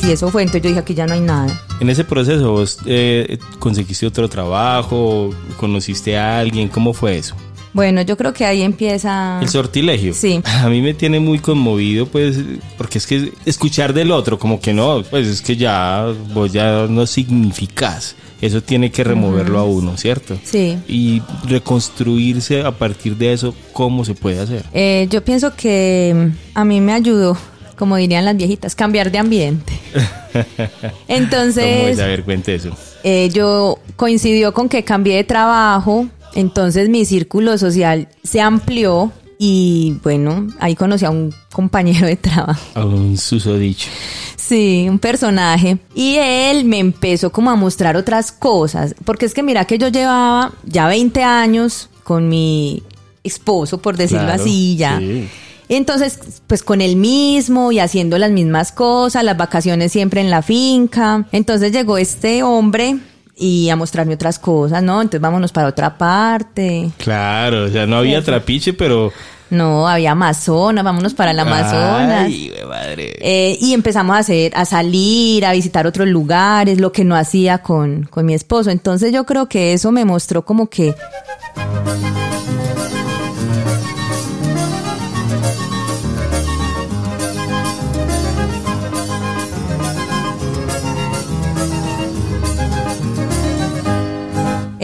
Y 0.07 0.11
eso 0.11 0.29
fue, 0.29 0.43
entonces 0.43 0.61
yo 0.61 0.69
dije, 0.69 0.79
aquí 0.81 0.93
ya 0.93 1.07
no 1.07 1.13
hay 1.13 1.21
nada. 1.21 1.47
En 1.79 1.89
ese 1.89 2.03
proceso, 2.03 2.51
vos 2.51 2.77
eh, 2.85 3.39
conseguiste 3.57 4.05
otro 4.05 4.29
trabajo, 4.29 5.31
conociste 5.57 6.15
a 6.15 6.39
alguien, 6.39 6.67
¿cómo 6.67 6.93
fue 6.93 7.17
eso? 7.17 7.35
Bueno, 7.73 8.03
yo 8.03 8.15
creo 8.15 8.31
que 8.31 8.45
ahí 8.45 8.61
empieza... 8.61 9.39
El 9.41 9.49
sortilegio. 9.49 10.13
Sí. 10.13 10.41
A 10.63 10.69
mí 10.69 10.81
me 10.81 10.93
tiene 10.93 11.19
muy 11.19 11.39
conmovido, 11.39 12.05
pues, 12.05 12.37
porque 12.77 12.99
es 12.99 13.07
que 13.07 13.33
escuchar 13.45 13.93
del 13.93 14.11
otro, 14.11 14.37
como 14.37 14.59
que 14.61 14.73
no, 14.73 15.03
pues 15.09 15.27
es 15.27 15.41
que 15.41 15.57
ya 15.57 16.05
vos 16.33 16.53
ya 16.53 16.85
no 16.87 17.07
significás. 17.07 18.15
Eso 18.41 18.61
tiene 18.61 18.91
que 18.91 19.03
removerlo 19.03 19.57
a 19.57 19.63
uno, 19.63 19.97
¿cierto? 19.97 20.37
Sí. 20.43 20.77
Y 20.87 21.21
reconstruirse 21.47 22.61
a 22.61 22.71
partir 22.71 23.17
de 23.17 23.33
eso, 23.33 23.55
¿cómo 23.73 24.05
se 24.05 24.13
puede 24.13 24.39
hacer? 24.39 24.65
Eh, 24.71 25.07
yo 25.09 25.23
pienso 25.23 25.55
que 25.55 26.13
mm, 26.15 26.57
a 26.57 26.63
mí 26.63 26.79
me 26.79 26.93
ayudó, 26.93 27.35
como 27.77 27.95
dirían 27.97 28.25
las 28.25 28.35
viejitas, 28.37 28.75
cambiar 28.75 29.11
de 29.11 29.17
ambiente. 29.19 29.73
¿Cómo 30.33 30.93
Entonces, 31.07 31.89
es? 31.91 31.99
A 31.99 32.07
ver, 32.07 32.23
cuente 32.23 32.55
eso. 32.55 32.75
eh, 33.03 33.29
yo 33.33 33.79
coincidió 33.95 34.53
con 34.53 34.67
que 34.69 34.83
cambié 34.83 35.15
de 35.17 35.23
trabajo 35.23 36.07
Entonces 36.33 36.89
mi 36.89 37.05
círculo 37.05 37.57
social 37.57 38.07
se 38.23 38.41
amplió 38.41 39.11
y 39.37 39.97
bueno, 40.03 40.47
ahí 40.59 40.75
conocí 40.75 41.03
a 41.05 41.09
un 41.09 41.33
compañero 41.51 42.07
de 42.07 42.15
trabajo. 42.15 42.61
A 42.73 42.85
un 42.85 43.17
susodicho. 43.17 43.89
Sí, 44.37 44.85
un 44.89 44.97
personaje. 44.99 45.77
Y 45.93 46.15
él 46.15 46.63
me 46.65 46.79
empezó 46.79 47.31
como 47.31 47.49
a 47.49 47.55
mostrar 47.55 47.97
otras 47.97 48.31
cosas. 48.31 48.95
Porque 49.03 49.25
es 49.25 49.33
que 49.33 49.43
mira 49.43 49.65
que 49.65 49.77
yo 49.77 49.89
llevaba 49.89 50.53
ya 50.63 50.87
20 50.87 51.21
años 51.23 51.89
con 52.05 52.29
mi 52.29 52.81
esposo, 53.23 53.81
por 53.81 53.97
decirlo 53.97 54.25
Claro, 54.25 54.41
así, 54.43 54.77
ya. 54.77 54.99
sí. 54.99 55.27
Entonces, 55.69 56.41
pues 56.47 56.63
con 56.63 56.81
él 56.81 56.95
mismo 56.95 57.71
y 57.71 57.79
haciendo 57.79 58.17
las 58.17 58.31
mismas 58.31 58.71
cosas, 58.71 59.23
las 59.23 59.37
vacaciones 59.37 59.91
siempre 59.91 60.21
en 60.21 60.29
la 60.29 60.41
finca. 60.41 61.25
Entonces 61.31 61.71
llegó 61.71 61.97
este 61.97 62.43
hombre 62.43 62.97
y 63.35 63.69
a 63.69 63.75
mostrarme 63.75 64.13
otras 64.13 64.39
cosas, 64.39 64.81
¿no? 64.83 65.01
Entonces 65.01 65.21
vámonos 65.21 65.51
para 65.51 65.67
otra 65.67 65.97
parte. 65.97 66.91
Claro, 66.97 67.65
o 67.65 67.67
sea, 67.69 67.85
no 67.85 67.97
había 67.97 68.23
trapiche, 68.23 68.73
pero... 68.73 69.11
No, 69.47 69.87
había 69.87 70.11
Amazonas, 70.11 70.83
vámonos 70.83 71.13
para 71.13 71.31
el 71.31 71.39
Amazonas. 71.39 72.25
Ay, 72.25 72.51
madre. 72.67 73.13
Eh, 73.19 73.57
y 73.61 73.73
empezamos 73.73 74.15
a 74.15 74.19
hacer, 74.19 74.51
a 74.55 74.65
salir, 74.65 75.45
a 75.45 75.51
visitar 75.51 75.85
otros 75.85 76.07
lugares, 76.07 76.79
lo 76.79 76.91
que 76.91 77.05
no 77.05 77.15
hacía 77.15 77.59
con, 77.59 78.03
con 78.05 78.25
mi 78.25 78.33
esposo. 78.33 78.71
Entonces 78.71 79.13
yo 79.13 79.23
creo 79.25 79.47
que 79.47 79.73
eso 79.73 79.91
me 79.91 80.03
mostró 80.03 80.43
como 80.43 80.67
que 80.67 80.95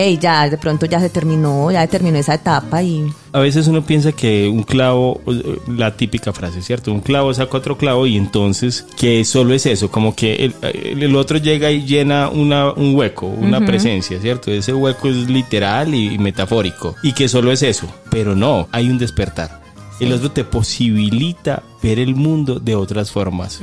Ey, 0.02 0.18
ya 0.18 0.50
de 0.50 0.58
pronto 0.58 0.86
ya 0.88 1.00
se 1.00 1.10
terminó, 1.10 1.72
ya 1.72 1.86
terminó 1.88 2.18
esa 2.18 2.34
etapa 2.34 2.82
y 2.82 3.06
A 3.34 3.40
veces 3.40 3.68
uno 3.68 3.84
piensa 3.86 4.12
que 4.12 4.48
un 4.50 4.64
clavo, 4.64 5.22
eh, 5.28 5.58
la 5.68 5.96
típica 5.96 6.34
frase, 6.34 6.62
¿cierto? 6.62 6.92
Un 6.92 7.02
clavo 7.02 7.34
saca 7.34 7.58
otro 7.58 7.78
clavo 7.78 8.08
y 8.08 8.18
entonces 8.18 8.86
que 8.98 9.24
solo 9.26 9.54
es 9.54 9.66
eso, 9.66 9.90
como 9.92 10.16
que 10.16 10.34
el, 10.46 10.56
el- 10.74 11.04
el 11.04 11.16
otro 11.16 11.38
llega 11.38 11.70
y 11.72 11.86
llena 11.86 12.30
una, 12.30 12.72
un 12.72 12.96
hueco, 12.96 13.28
una 13.28 13.60
presencia, 13.66 14.20
¿cierto? 14.20 14.52
Ese 14.52 14.74
hueco 14.74 15.08
es 15.08 15.30
literal 15.30 15.94
y 15.94 16.18
metafórico 16.18 16.96
y 17.04 17.14
que 17.14 17.30
solo 17.30 17.52
es 17.52 17.62
eso, 17.64 17.88
pero 18.10 18.36
no, 18.36 18.68
hay 18.72 18.90
un 18.90 18.98
despertar. 18.98 19.62
El 20.00 20.12
otro 20.14 20.32
te 20.32 20.44
posibilita 20.44 21.62
ver 21.84 22.00
el 22.00 22.16
mundo 22.16 22.60
de 22.60 22.76
otras 22.76 23.12
formas. 23.12 23.60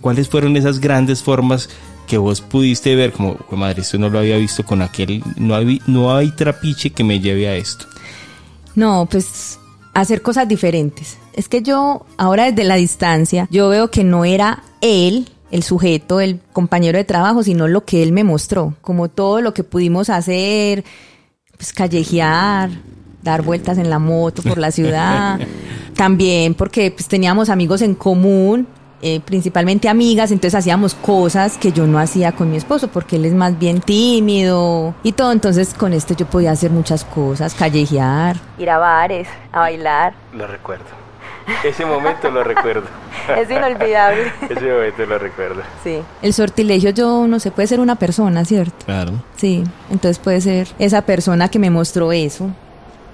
¿Cuáles 0.00 0.28
fueron 0.28 0.56
esas 0.56 0.78
grandes 0.78 1.22
formas 1.22 1.68
que 2.06 2.18
vos 2.18 2.40
pudiste 2.40 2.94
ver? 2.94 3.12
Como, 3.12 3.34
"Jue 3.34 3.58
madre, 3.58 3.82
esto 3.82 3.98
no 3.98 4.08
lo 4.08 4.18
había 4.18 4.36
visto 4.36 4.64
con 4.64 4.82
aquel, 4.82 5.22
no 5.36 5.54
hay, 5.54 5.80
no 5.86 6.14
hay 6.14 6.30
trapiche 6.30 6.90
que 6.90 7.04
me 7.04 7.20
lleve 7.20 7.48
a 7.48 7.56
esto. 7.56 7.86
No, 8.74 9.06
pues 9.10 9.58
hacer 9.94 10.22
cosas 10.22 10.48
diferentes. 10.48 11.16
Es 11.32 11.48
que 11.48 11.62
yo, 11.62 12.04
ahora 12.16 12.50
desde 12.50 12.64
la 12.64 12.76
distancia, 12.76 13.48
yo 13.50 13.68
veo 13.68 13.90
que 13.90 14.04
no 14.04 14.24
era 14.24 14.62
él, 14.80 15.28
el 15.50 15.62
sujeto, 15.62 16.20
el 16.20 16.40
compañero 16.52 16.98
de 16.98 17.04
trabajo, 17.04 17.42
sino 17.42 17.68
lo 17.68 17.84
que 17.84 18.02
él 18.02 18.12
me 18.12 18.24
mostró. 18.24 18.74
Como 18.80 19.08
todo 19.08 19.40
lo 19.40 19.54
que 19.54 19.64
pudimos 19.64 20.10
hacer, 20.10 20.84
pues 21.56 21.72
callejear, 21.72 22.70
dar 23.22 23.42
vueltas 23.42 23.78
en 23.78 23.88
la 23.88 23.98
moto 23.98 24.42
por 24.42 24.58
la 24.58 24.70
ciudad. 24.70 25.38
También 25.94 26.54
porque 26.54 26.90
pues, 26.90 27.08
teníamos 27.08 27.48
amigos 27.48 27.82
en 27.82 27.94
común. 27.94 28.66
Eh, 29.06 29.20
principalmente 29.22 29.90
amigas, 29.90 30.30
entonces 30.30 30.54
hacíamos 30.54 30.94
cosas 30.94 31.58
que 31.58 31.72
yo 31.72 31.86
no 31.86 31.98
hacía 31.98 32.32
con 32.32 32.50
mi 32.50 32.56
esposo 32.56 32.88
porque 32.88 33.16
él 33.16 33.26
es 33.26 33.34
más 33.34 33.58
bien 33.58 33.82
tímido 33.82 34.94
y 35.02 35.12
todo, 35.12 35.30
entonces 35.30 35.74
con 35.74 35.92
esto 35.92 36.14
yo 36.14 36.24
podía 36.24 36.52
hacer 36.52 36.70
muchas 36.70 37.04
cosas, 37.04 37.54
callejear, 37.54 38.38
ir 38.56 38.70
a 38.70 38.78
bares, 38.78 39.28
a 39.52 39.60
bailar, 39.60 40.14
Lo 40.32 40.46
recuerdo. 40.46 40.86
Ese 41.62 41.84
momento 41.84 42.30
lo 42.30 42.42
recuerdo. 42.42 42.86
es 43.36 43.50
inolvidable. 43.50 44.32
Ese 44.48 44.72
momento 44.72 45.04
lo 45.04 45.18
recuerdo. 45.18 45.60
Sí. 45.82 45.98
El 46.22 46.32
sortilegio 46.32 46.88
yo 46.88 47.26
no 47.28 47.38
sé, 47.40 47.50
puede 47.50 47.68
ser 47.68 47.80
una 47.80 47.96
persona, 47.96 48.46
¿cierto? 48.46 48.86
Claro. 48.86 49.12
Sí, 49.36 49.64
entonces 49.90 50.18
puede 50.18 50.40
ser 50.40 50.68
esa 50.78 51.02
persona 51.02 51.50
que 51.50 51.58
me 51.58 51.68
mostró 51.68 52.10
eso 52.10 52.50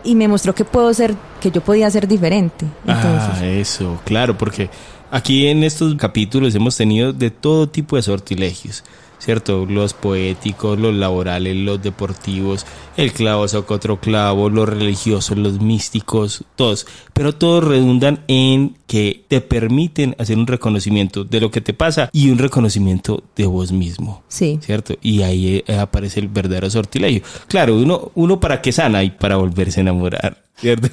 y 0.04 0.14
me 0.14 0.28
mostró 0.28 0.54
que 0.54 0.64
puedo 0.64 0.94
ser, 0.94 1.16
que 1.40 1.50
yo 1.50 1.60
podía 1.60 1.90
ser 1.90 2.06
diferente. 2.06 2.64
Entonces, 2.86 3.40
ah, 3.40 3.44
eso, 3.44 4.00
claro, 4.04 4.38
porque 4.38 4.70
aquí 5.10 5.48
en 5.48 5.64
estos 5.64 5.94
capítulos 5.96 6.54
hemos 6.54 6.76
tenido 6.76 7.12
de 7.12 7.30
todo 7.30 7.68
tipo 7.68 7.96
de 7.96 8.02
sortilegios, 8.02 8.84
¿cierto? 9.18 9.66
Los 9.66 9.94
poéticos, 9.94 10.78
los 10.78 10.94
laborales, 10.94 11.56
los 11.56 11.82
deportivos, 11.82 12.66
el 12.96 13.12
clavo 13.12 13.46
saca 13.46 13.74
otro 13.74 14.00
clavo, 14.00 14.48
los 14.48 14.68
religiosos, 14.68 15.36
los 15.36 15.60
místicos, 15.60 16.44
todos, 16.56 16.86
pero 17.12 17.34
todos 17.34 17.64
redundan 17.64 18.24
en 18.28 18.76
que 18.86 19.24
te 19.28 19.40
permiten 19.40 20.16
hacer 20.18 20.38
un 20.38 20.46
reconocimiento 20.46 21.24
de 21.24 21.40
lo 21.40 21.50
que 21.50 21.60
te 21.60 21.74
pasa 21.74 22.10
y 22.12 22.30
un 22.30 22.38
reconocimiento 22.38 23.22
de 23.36 23.46
vos 23.46 23.72
mismo. 23.72 24.22
sí. 24.28 24.58
¿Cierto? 24.62 24.94
Y 25.02 25.22
ahí 25.22 25.62
eh, 25.66 25.78
aparece 25.78 26.20
el 26.20 26.28
verdadero 26.28 26.70
sortilegio. 26.70 27.22
Claro, 27.46 27.76
uno, 27.76 28.10
uno 28.14 28.40
para 28.40 28.62
que 28.62 28.72
sana 28.72 29.04
y 29.04 29.10
para 29.10 29.36
volverse 29.36 29.80
a 29.80 29.82
enamorar. 29.82 30.49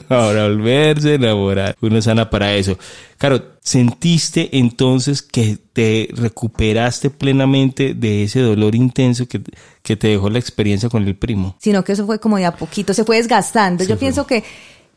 Para 0.07 0.43
volverse 0.47 1.11
a 1.11 1.15
enamorar. 1.15 1.76
Uno 1.82 2.01
sana 2.01 2.30
para 2.30 2.53
eso. 2.55 2.78
Claro, 3.18 3.41
¿sentiste 3.61 4.57
entonces 4.57 5.22
que 5.22 5.57
te 5.74 6.09
recuperaste 6.13 7.09
plenamente 7.09 7.93
de 7.93 8.24
ese 8.24 8.41
dolor 8.41 8.76
intenso 8.76 9.28
que, 9.28 9.41
que 9.82 9.95
te 9.95 10.07
dejó 10.07 10.30
la 10.30 10.39
experiencia 10.39 10.89
con 10.89 11.07
el 11.07 11.15
primo? 11.15 11.55
sino 11.59 11.84
que 11.84 11.91
eso 11.91 12.05
fue 12.05 12.20
como 12.20 12.38
de 12.38 12.45
a 12.45 12.55
poquito, 12.55 12.93
se 12.93 13.03
fue 13.03 13.18
desgastando. 13.18 13.84
yo 13.84 13.97
pienso 13.97 14.26
que, 14.26 14.43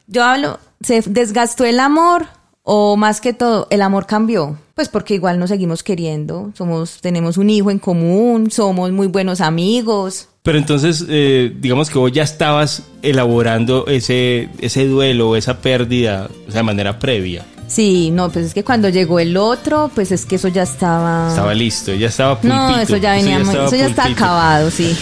yo 0.07 0.23
hablo, 0.25 0.59
se 0.81 1.03
desgastó 1.07 1.65
el 1.65 1.81
amor 1.81 2.27
o 2.63 2.97
más 2.97 3.21
que 3.21 3.33
todo, 3.33 3.67
el 3.71 3.83
amor 3.83 4.07
cambió. 4.07 4.57
Pues 4.75 4.89
porque 4.89 5.15
igual 5.15 5.39
nos 5.39 5.51
seguimos 5.51 5.83
queriendo, 5.83 6.53
somos, 6.55 7.01
tenemos 7.01 7.37
un 7.37 7.51
hijo 7.51 7.71
en 7.71 7.79
común, 7.79 8.51
somos 8.51 8.93
muy 8.93 9.09
buenos 9.09 9.41
amigos. 9.41 10.29
Pero 10.43 10.57
entonces, 10.59 11.05
eh, 11.09 11.53
digamos 11.61 11.91
que 11.91 11.99
vos 11.99 12.11
ya 12.13 12.23
estabas 12.23 12.85
elaborando 13.03 13.87
ese, 13.89 14.49
ese 14.61 14.87
duelo, 14.87 15.37
esa 15.37 15.59
pérdida, 15.61 16.29
o 16.49 16.51
sea, 16.51 16.61
de 16.61 16.63
manera 16.63 16.99
previa. 16.99 17.45
Sí, 17.67 18.11
no, 18.11 18.31
pues 18.31 18.47
es 18.47 18.55
que 18.55 18.65
cuando 18.65 18.89
llegó 18.89 19.21
el 19.21 19.37
otro, 19.37 19.91
pues 19.95 20.11
es 20.13 20.25
que 20.27 20.37
eso 20.37 20.49
ya 20.49 20.63
estaba... 20.63 21.29
Estaba 21.29 21.53
listo, 21.55 21.93
ya 21.95 22.09
estaba 22.09 22.41
pulpito. 22.41 22.57
no, 22.71 22.81
eso 22.81 22.97
ya 22.97 23.13
venía 23.13 23.39
muy, 23.39 23.49
estaba 23.49 23.67
eso 23.67 23.77
ya 23.77 23.87
está 23.87 24.07
acabado, 24.07 24.71
sí, 24.71 24.97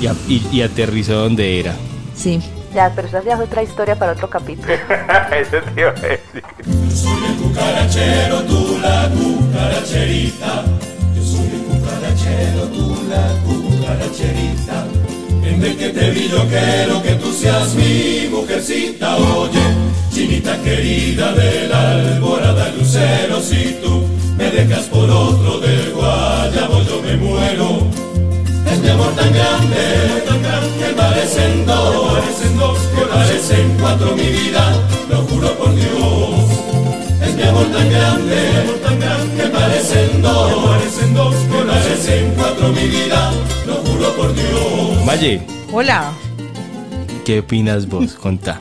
Y, 0.00 0.06
a- 0.06 0.14
y- 0.28 0.46
y 0.52 0.62
aterrizó 0.62 1.14
donde 1.14 1.58
era. 1.60 1.74
sí. 2.14 2.40
Ya, 2.74 2.92
pero 2.94 3.08
esa 3.08 3.24
ya 3.24 3.32
es 3.34 3.40
otra 3.40 3.62
historia 3.62 3.98
para 3.98 4.12
otro 4.12 4.28
capítulo. 4.28 4.68
Eso 5.32 5.56
te 5.74 5.80
iba 5.80 5.88
a 5.88 5.92
decir. 5.94 6.42
cucarachero, 7.42 8.42
tú 8.42 8.78
la 8.82 9.08
cucaracherita. 9.10 10.64
Yo 11.16 11.22
soy 11.22 11.46
el 11.46 11.62
cucarachero, 11.62 12.64
tú 12.66 12.94
la 13.08 13.26
cucaracherita. 13.44 14.86
En 15.44 15.60
vez 15.60 15.76
que 15.76 15.88
te 15.88 16.10
vi 16.10 16.28
yo 16.28 16.44
quiero 16.46 17.02
que 17.02 17.12
tú 17.14 17.32
seas 17.32 17.74
mi 17.74 18.28
mujercita. 18.30 19.16
Oye, 19.16 19.64
chinita 20.12 20.56
querida 20.62 21.32
de 21.32 21.68
la 21.68 21.92
alborada 21.92 22.70
lucero, 22.78 23.40
si 23.40 23.76
tú 23.82 24.04
me 24.36 24.50
dejas 24.50 24.84
por 24.86 25.08
otro 25.08 25.58
del 25.60 25.92
guayabo 25.92 26.82
yo 26.82 27.02
me 27.02 27.16
muero. 27.16 27.86
Es 28.70 28.78
mi 28.80 28.88
amor 28.90 29.12
tan 29.14 29.32
grande, 29.32 30.22
tan 30.26 30.42
grande, 30.42 30.70
que 30.78 30.94
parecen 30.94 31.66
dos, 31.66 32.12
parecen 32.12 32.58
dos, 32.58 32.78
que 32.94 33.04
parecen 33.06 33.76
cuatro 33.80 34.14
mi 34.14 34.28
vida, 34.28 34.62
lo 35.10 35.16
juro 35.28 35.48
por 35.58 35.74
Dios. 35.74 36.28
Es 37.26 37.34
mi 37.34 37.42
amor 37.42 37.66
tan 37.72 37.88
grande, 37.90 38.36
amor 38.62 38.78
tan 38.84 39.00
grande, 39.00 39.42
que 39.42 39.48
parecen 39.48 40.22
dos, 40.22 40.52
que 40.52 40.68
parecen 40.68 41.14
dos, 41.14 41.34
que 41.34 41.58
parecen 41.70 42.37
mi 42.72 42.88
vida, 42.88 43.32
lo 43.66 43.74
juro 43.76 44.16
por 44.16 44.34
Dios. 44.34 45.06
Valle, 45.06 45.42
Hola. 45.72 46.12
¿qué 47.24 47.40
opinas 47.40 47.86
vos? 47.86 48.14
Contá. 48.14 48.60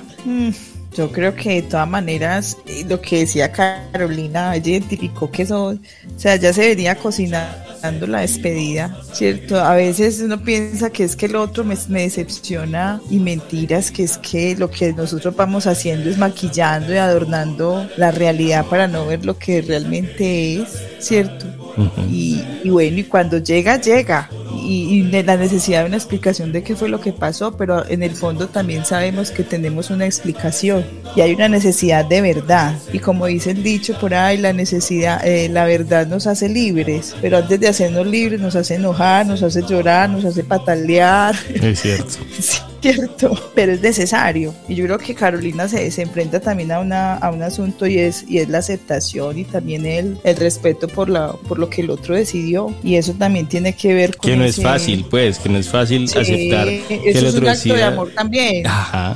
Yo 0.96 1.12
creo 1.12 1.36
que 1.36 1.62
de 1.62 1.62
todas 1.62 1.88
maneras, 1.88 2.58
eh, 2.66 2.84
lo 2.88 3.00
que 3.00 3.20
decía 3.20 3.52
Carolina, 3.52 4.56
ella 4.56 4.72
identificó 4.72 5.30
que 5.30 5.44
eso, 5.44 5.68
o 5.68 5.80
sea, 6.18 6.38
ya 6.38 6.52
se 6.52 6.70
venía 6.70 6.96
cocinando 6.96 8.08
la 8.08 8.22
despedida, 8.22 9.00
¿cierto? 9.14 9.60
A 9.60 9.76
veces 9.76 10.20
uno 10.22 10.42
piensa 10.42 10.90
que 10.90 11.04
es 11.04 11.16
que 11.16 11.28
el 11.28 11.36
otro 11.36 11.64
me, 11.64 11.78
me 11.90 12.02
decepciona 12.02 13.00
y 13.12 13.20
mentiras, 13.20 13.92
que 13.92 14.04
es 14.04 14.18
que 14.18 14.56
lo 14.56 14.72
que 14.72 14.92
nosotros 14.92 15.36
vamos 15.36 15.68
haciendo 15.68 16.10
es 16.10 16.18
maquillando 16.18 16.92
y 16.94 16.98
adornando 16.98 17.88
la 17.96 18.12
realidad 18.12 18.66
para 18.66 18.88
no 18.88 19.06
ver 19.06 19.24
lo 19.24 19.38
que 19.38 19.62
realmente 19.62 20.56
es, 20.62 20.70
¿cierto? 21.00 21.57
Y, 22.10 22.44
y 22.64 22.70
bueno, 22.70 22.98
y 22.98 23.04
cuando 23.04 23.38
llega, 23.38 23.80
llega. 23.80 24.30
y, 24.64 25.02
de 25.04 25.24
la 25.24 25.38
necesidad 25.38 25.82
de 25.82 25.88
una 25.88 25.98
explicación 25.98 26.52
de 26.52 26.64
qué 26.64 26.76
fue 26.76 26.90
lo 26.90 27.00
que 27.00 27.14
pasó, 27.14 27.56
pero 27.56 27.88
en 27.88 28.04
el 28.04 28.12
fondo 28.12 28.48
también 28.48 28.86
sabemos 28.86 29.32
que 29.32 29.44
tenemos 29.44 29.90
una 29.90 30.06
explicación 30.06 30.86
y 31.16 31.22
hay 31.22 31.34
una 31.34 31.48
necesidad 31.48 32.06
de 32.06 32.22
verdad. 32.22 32.78
Y 32.92 33.00
como 33.00 33.28
dice 33.28 33.52
el 33.52 33.64
dicho 33.64 33.98
por 34.00 34.14
ahí, 34.14 34.38
la 34.38 34.54
necesidad, 34.54 35.26
eh, 35.26 35.50
la 35.50 35.66
verdad 35.66 36.08
nos 36.08 36.28
hace 36.28 36.50
libres, 36.50 37.16
pero 37.22 37.38
antes 37.38 37.60
de 37.60 37.68
hacernos 37.68 38.08
libres 38.08 38.42
nos 38.42 38.56
hace 38.56 38.76
enojar, 38.76 39.26
nos 39.26 39.44
hace 39.44 39.62
llorar, 39.64 40.10
nos 40.10 40.26
hace 40.26 40.44
patalear. 40.44 41.36
Es 41.54 41.82
cierto. 41.82 42.18
cierto, 42.82 43.52
pero 43.56 43.74
es 43.74 43.82
necesario. 43.82 44.54
Y 44.68 44.76
yo 44.76 44.86
creo 44.86 44.98
que 44.98 45.16
Carolina 45.16 45.68
se, 45.68 45.90
se 45.92 46.02
enfrenta 46.02 46.40
también 46.40 46.72
a, 46.72 46.80
una, 46.80 47.16
a 47.16 47.32
un 47.32 47.42
asunto 47.42 47.88
y 47.88 48.00
es, 48.00 48.26
y 48.28 48.40
es 48.40 48.50
la 48.50 48.60
aceptación 48.60 49.38
y 49.38 49.44
también 49.44 49.86
el, 49.86 50.18
el 50.24 50.36
respeto 50.38 50.88
por, 50.88 51.10
la, 51.10 51.34
por 51.34 51.60
lo 51.60 51.70
que 51.70 51.82
el 51.82 51.90
otro 51.90 52.16
decidió. 52.16 52.74
Y 52.84 52.96
eso 52.96 53.14
también 53.14 53.48
tiene 53.48 53.74
que 53.74 53.94
ver 53.94 54.16
con... 54.18 54.30
Que 54.30 54.38
no 54.38 54.44
es 54.44 54.62
fácil, 54.62 55.06
pues, 55.10 55.40
que 55.40 55.50
no 55.50 55.58
es 55.58 55.70
fácil 55.70 56.06
aceptar 56.06 56.68
que 56.68 57.02
el 57.06 57.26
otro 57.26 57.28
es 57.28 57.36
un 57.36 57.48
acto 57.48 57.74
de 57.74 57.84
amor 57.84 58.12
también, 58.14 58.64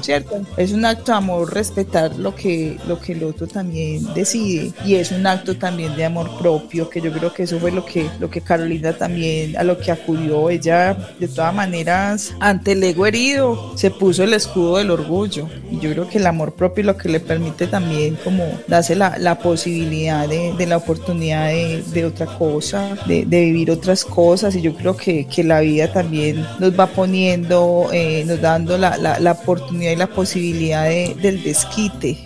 ¿cierto? 0.01 0.41
Es 0.57 0.71
un 0.71 0.85
acto 0.85 1.11
de 1.11 1.17
amor 1.17 1.53
respetar 1.53 2.15
lo 2.17 2.35
que, 2.35 2.77
lo 2.87 2.99
que 2.99 3.13
el 3.13 3.23
otro 3.23 3.47
también 3.47 4.13
decide 4.13 4.71
y 4.85 4.95
es 4.95 5.11
un 5.11 5.25
acto 5.25 5.55
también 5.57 5.95
de 5.95 6.05
amor 6.05 6.37
propio, 6.37 6.89
que 6.89 7.01
yo 7.01 7.11
creo 7.11 7.33
que 7.33 7.43
eso 7.43 7.59
fue 7.59 7.71
lo 7.71 7.85
que, 7.85 8.09
lo 8.19 8.29
que 8.29 8.41
Carolina 8.41 8.93
también, 8.93 9.57
a 9.57 9.63
lo 9.63 9.77
que 9.77 9.91
acudió 9.91 10.49
ella, 10.49 10.97
de 11.19 11.27
todas 11.27 11.53
maneras, 11.53 12.33
ante 12.39 12.73
el 12.73 12.83
ego 12.83 13.05
herido, 13.05 13.50
se 13.75 13.91
puso 13.91 14.23
el 14.23 14.33
escudo 14.33 14.77
del 14.77 14.91
orgullo. 14.91 15.47
Y 15.69 15.79
yo 15.79 15.91
creo 15.91 16.07
que 16.07 16.17
el 16.17 16.27
amor 16.27 16.53
propio 16.53 16.81
es 16.81 16.85
lo 16.85 16.97
que 16.97 17.09
le 17.09 17.19
permite 17.19 17.67
también 17.67 18.17
como 18.23 18.43
darse 18.67 18.95
la, 18.95 19.17
la 19.17 19.39
posibilidad 19.39 20.27
de, 20.27 20.53
de, 20.53 20.65
la 20.65 20.77
oportunidad 20.77 21.47
de, 21.47 21.83
de 21.93 22.05
otra 22.05 22.25
cosa, 22.25 22.95
de, 23.05 23.25
de, 23.25 23.41
vivir 23.41 23.71
otras 23.71 24.05
cosas. 24.05 24.55
Y 24.55 24.61
yo 24.61 24.75
creo 24.75 24.95
que, 24.95 25.25
que 25.27 25.43
la 25.43 25.61
vida 25.61 25.91
también 25.91 26.45
nos 26.59 26.77
va 26.79 26.87
poniendo, 26.87 27.89
eh, 27.91 28.23
nos 28.25 28.41
dando 28.41 28.77
la, 28.77 28.97
la, 28.97 29.19
la, 29.19 29.31
oportunidad 29.31 29.91
y 29.91 29.95
la 29.95 30.07
posibilidad 30.07 30.85
del 30.85 31.43
desquite. 31.43 32.17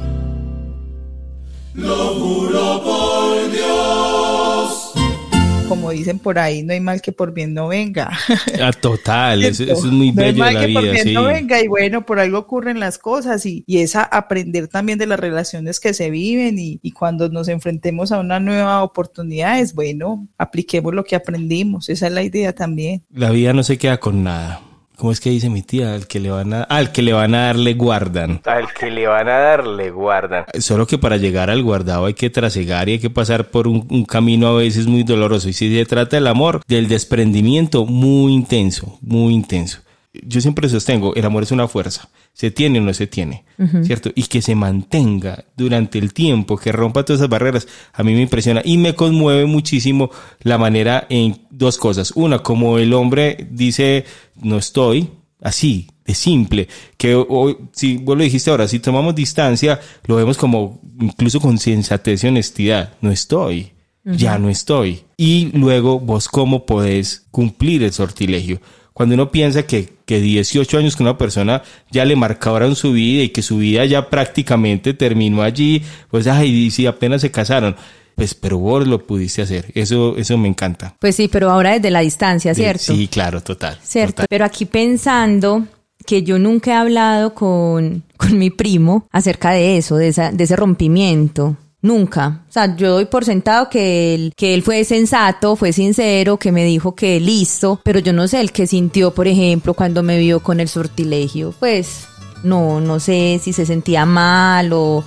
Como 5.68 5.92
dicen 5.92 6.20
por 6.20 6.38
ahí, 6.40 6.64
no 6.64 6.74
hay 6.74 6.80
mal 6.80 7.02
que 7.02 7.12
por 7.12 7.34
bien 7.34 7.54
no 7.54 7.68
venga. 7.68 8.12
Ah, 8.62 8.72
total, 8.72 9.44
eso, 9.44 9.64
es 9.64 9.84
muy 9.84 10.12
bello 10.12 10.40
no 10.40 10.46
hay 10.46 10.56
mal 10.56 10.66
que 10.66 10.74
por 10.74 10.84
bien 10.84 11.14
no 11.14 11.26
venga 11.26 11.62
y 11.62 11.68
bueno, 11.68 12.06
por 12.06 12.20
algo 12.20 12.40
ocurren 12.40 12.80
las 12.80 12.98
cosas 12.98 13.46
y, 13.46 13.64
y 13.68 13.80
es 13.80 13.96
aprender 13.96 14.68
también 14.68 14.98
de 14.98 15.08
las 15.08 15.20
relaciones 15.20 15.80
que 15.80 15.94
se 15.94 16.10
viven 16.10 16.58
y, 16.58 16.80
y, 16.82 16.92
cuando 16.92 17.30
nos 17.30 17.48
enfrentemos 17.48 18.12
a 18.12 18.20
una 18.20 18.40
nueva 18.40 18.82
oportunidad 18.82 19.60
es 19.60 19.74
bueno, 19.74 20.28
apliquemos 20.38 20.94
lo 20.94 21.04
que 21.04 21.16
aprendimos, 21.16 21.90
esa 21.90 22.08
es 22.08 22.14
la 22.14 22.24
idea 22.24 22.54
también. 22.54 23.04
La 23.12 23.32
vida 23.32 23.54
no 23.54 23.64
se 23.64 23.78
queda 23.78 24.00
con 24.00 24.24
nada. 24.24 24.62
¿Cómo 24.98 25.12
es 25.12 25.20
que 25.20 25.30
dice 25.30 25.50
mi 25.50 25.62
tía? 25.62 25.94
Al 25.94 26.08
que 26.08 26.20
le 26.20 26.32
van 26.32 26.54
a, 26.54 26.64
al 26.64 26.92
que 26.92 27.02
le 27.02 27.14
van 27.14 27.36
a 27.36 27.48
dar 27.48 27.56
le 27.58 27.74
guardan. 27.74 28.42
Al 28.46 28.74
que 28.74 28.90
le 28.90 29.08
van 29.08 29.28
a 29.28 29.38
dar 29.38 29.68
le 29.68 29.92
guardan. 29.92 30.46
Solo 30.60 30.88
que 30.88 30.98
para 30.98 31.18
llegar 31.18 31.50
al 31.50 31.64
guardado 31.64 32.06
hay 32.06 32.14
que 32.14 32.30
trasegar 32.30 32.90
y 32.90 32.94
hay 32.94 33.00
que 33.00 33.10
pasar 33.10 33.50
por 33.50 33.68
un, 33.68 33.88
un, 33.90 34.06
camino 34.06 34.48
a 34.48 34.54
veces 34.54 34.88
muy 34.88 35.04
doloroso. 35.04 35.50
Y 35.50 35.54
si 35.54 35.74
se 35.76 35.86
trata 35.86 36.18
del 36.18 36.28
amor, 36.28 36.62
del 36.68 36.88
desprendimiento 36.88 37.86
muy 37.86 38.34
intenso, 38.34 38.98
muy 39.02 39.34
intenso 39.34 39.85
yo 40.26 40.42
siempre 40.42 40.70
sostengo, 40.70 41.16
el 41.16 41.26
amor 41.26 41.44
es 41.44 41.52
una 41.52 41.68
fuerza, 41.68 42.10
se 42.34 42.52
tiene 42.52 42.80
o 42.80 42.82
no 42.82 42.94
se 42.94 43.08
tiene, 43.08 43.46
¿cierto? 43.84 44.12
Y 44.16 44.24
que 44.24 44.42
se 44.42 44.56
mantenga 44.56 45.46
durante 45.56 46.00
el 46.00 46.14
tiempo, 46.14 46.58
que 46.58 46.72
rompa 46.72 47.04
todas 47.04 47.20
esas 47.20 47.30
barreras, 47.30 47.68
a 47.94 48.04
mí 48.04 48.14
me 48.14 48.22
impresiona 48.22 48.62
y 48.64 48.78
me 48.78 48.96
conmueve 48.96 49.46
muchísimo 49.46 50.10
la 50.42 50.58
manera 50.58 51.08
en 51.10 51.42
dos 51.50 51.78
cosas. 51.78 52.12
Una, 52.16 52.40
como 52.40 52.78
el 52.78 52.94
hombre 52.94 53.48
dice, 53.52 54.06
no 54.36 54.58
estoy, 54.58 55.10
así, 55.42 55.88
de 56.06 56.14
simple, 56.14 56.68
que 56.98 57.16
hoy, 57.16 57.58
si 57.72 57.98
vos 57.98 58.18
lo 58.18 58.24
dijiste 58.24 58.52
ahora, 58.52 58.68
si 58.68 58.80
tomamos 58.80 59.16
distancia, 59.16 59.80
lo 60.06 60.16
vemos 60.16 60.38
como 60.38 60.82
incluso 61.00 61.40
con 61.40 61.58
sensatez 61.58 62.24
y 62.24 62.28
honestidad, 62.28 62.94
no 63.02 63.12
estoy, 63.12 63.72
ya 64.04 64.38
no 64.38 64.50
estoy. 64.50 65.02
Y 65.18 65.50
luego 65.58 66.00
vos 66.00 66.30
cómo 66.30 66.66
podés 66.66 67.26
cumplir 67.32 67.82
el 67.84 67.92
sortilegio 67.92 68.62
cuando 68.96 69.16
uno 69.16 69.30
piensa 69.30 69.64
que, 69.64 69.90
que 70.06 70.22
18 70.22 70.78
años 70.78 70.96
que 70.96 71.04
una 71.04 71.18
persona 71.18 71.62
ya 71.92 72.06
le 72.06 72.16
marcaron 72.16 72.78
su 72.78 72.94
vida 72.94 73.24
y 73.24 73.30
que 73.30 73.42
su 73.42 73.58
vida 73.58 73.84
ya 73.84 74.10
prácticamente 74.10 74.94
terminó 74.94 75.42
allí, 75.44 75.84
pues 76.10 76.28
ay, 76.28 76.72
si 76.72 76.88
apenas 76.88 77.20
se 77.20 77.30
casaron. 77.30 77.76
Pues, 78.16 78.34
pero 78.34 78.58
vos 78.58 78.88
lo 78.88 79.06
pudiste 79.06 79.42
hacer. 79.42 79.66
Eso, 79.76 80.16
eso 80.16 80.38
me 80.38 80.48
encanta. 80.48 80.96
Pues 80.98 81.18
sí, 81.18 81.28
pero 81.28 81.52
ahora 81.52 81.74
desde 81.74 81.92
la 81.92 82.00
distancia, 82.00 82.56
¿cierto? 82.56 82.96
Sí, 82.96 83.10
claro, 83.10 83.44
total. 83.44 83.78
Cierto. 83.84 84.24
Pero 84.30 84.46
aquí 84.46 84.64
pensando 84.64 85.68
que 86.06 86.24
yo 86.24 86.40
nunca 86.40 86.72
he 86.72 86.76
hablado 86.76 87.34
con, 87.34 88.04
con 88.16 88.38
mi 88.38 88.50
primo 88.50 89.10
acerca 89.12 89.52
de 89.52 89.76
eso, 89.76 89.98
de, 89.98 90.08
esa, 90.08 90.32
de 90.32 90.42
ese 90.46 90.56
rompimiento. 90.56 91.58
Nunca. 91.86 92.42
O 92.50 92.52
sea, 92.52 92.76
yo 92.76 92.94
doy 92.94 93.06
por 93.06 93.26
sentado 93.26 93.70
que 93.70 94.16
él, 94.16 94.34
que 94.36 94.56
él 94.56 94.64
fue 94.64 94.84
sensato, 94.86 95.56
fue 95.56 95.72
sincero, 95.72 96.38
que 96.38 96.52
me 96.52 96.66
dijo 96.66 96.96
que 96.96 97.20
listo, 97.20 97.80
pero 97.84 98.00
yo 98.00 98.12
no 98.12 98.28
sé 98.28 98.42
el 98.42 98.52
que 98.52 98.66
sintió, 98.66 99.14
por 99.14 99.28
ejemplo, 99.28 99.76
cuando 99.76 100.02
me 100.02 100.18
vio 100.18 100.40
con 100.40 100.60
el 100.60 100.68
sortilegio. 100.68 101.54
Pues 101.60 102.08
no, 102.42 102.82
no 102.82 103.00
sé 103.00 103.40
si 103.40 103.54
se 103.54 103.68
sentía 103.68 104.04
mal 104.08 104.74
o, 104.74 105.04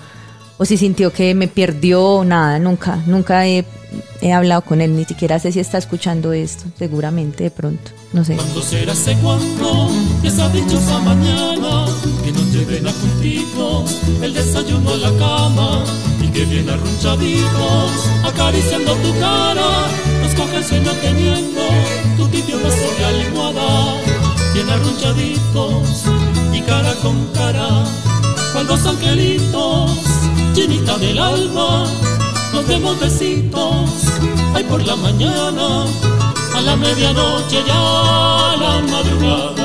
o 0.56 0.64
si 0.64 0.76
sintió 0.76 1.12
que 1.12 1.34
me 1.34 1.48
perdió, 1.48 2.22
nada, 2.24 2.60
nunca, 2.60 3.02
nunca 3.06 3.44
he, 3.48 3.64
he 4.20 4.32
hablado 4.32 4.62
con 4.62 4.80
él, 4.80 4.94
ni 4.94 5.04
siquiera 5.04 5.40
sé 5.40 5.50
si 5.50 5.58
está 5.58 5.78
escuchando 5.78 6.32
esto, 6.32 6.66
seguramente 6.78 7.42
de 7.42 7.50
pronto, 7.50 7.90
no 8.12 8.24
sé. 8.24 8.36
¿Cuándo 8.36 8.62
será 8.62 8.92
ese 8.92 9.16
cuándo? 9.16 9.90
Esa 10.22 10.48
mañana, 11.00 11.86
que 12.24 12.30
nos 12.30 12.52
lleven 12.52 12.86
a 12.86 12.92
puntito 12.92 13.84
el 14.22 14.32
desayuno 14.32 14.90
a 14.90 14.96
la 14.96 15.18
cama 15.18 15.84
que 16.32 16.44
bien 16.44 16.68
arrunchaditos, 16.68 17.90
acariciando 18.24 18.94
tu 18.96 19.18
cara, 19.18 19.88
nos 20.22 20.34
coge 20.34 20.56
el 20.56 20.64
sueño 20.64 20.90
teniendo 21.00 21.60
tu 22.16 22.26
tibio 22.28 22.58
brazo 22.58 22.88
de 22.98 23.04
almohada, 23.04 23.94
bien 24.52 24.68
arrunchaditos 24.68 26.04
y 26.52 26.60
cara 26.62 26.94
con 27.02 27.26
cara, 27.34 27.84
cuando 28.52 28.76
dos 28.76 28.86
angelitos, 28.86 29.90
llenita 30.54 30.98
del 30.98 31.18
alma, 31.18 31.86
nos 32.52 32.66
demos 32.66 32.98
besitos, 33.00 33.90
ay 34.54 34.64
por 34.64 34.84
la 34.86 34.96
mañana, 34.96 35.84
a 36.54 36.60
la 36.60 36.76
medianoche 36.76 37.62
ya 37.66 38.52
a 38.52 38.56
la 38.56 38.80
madrugada. 38.80 39.57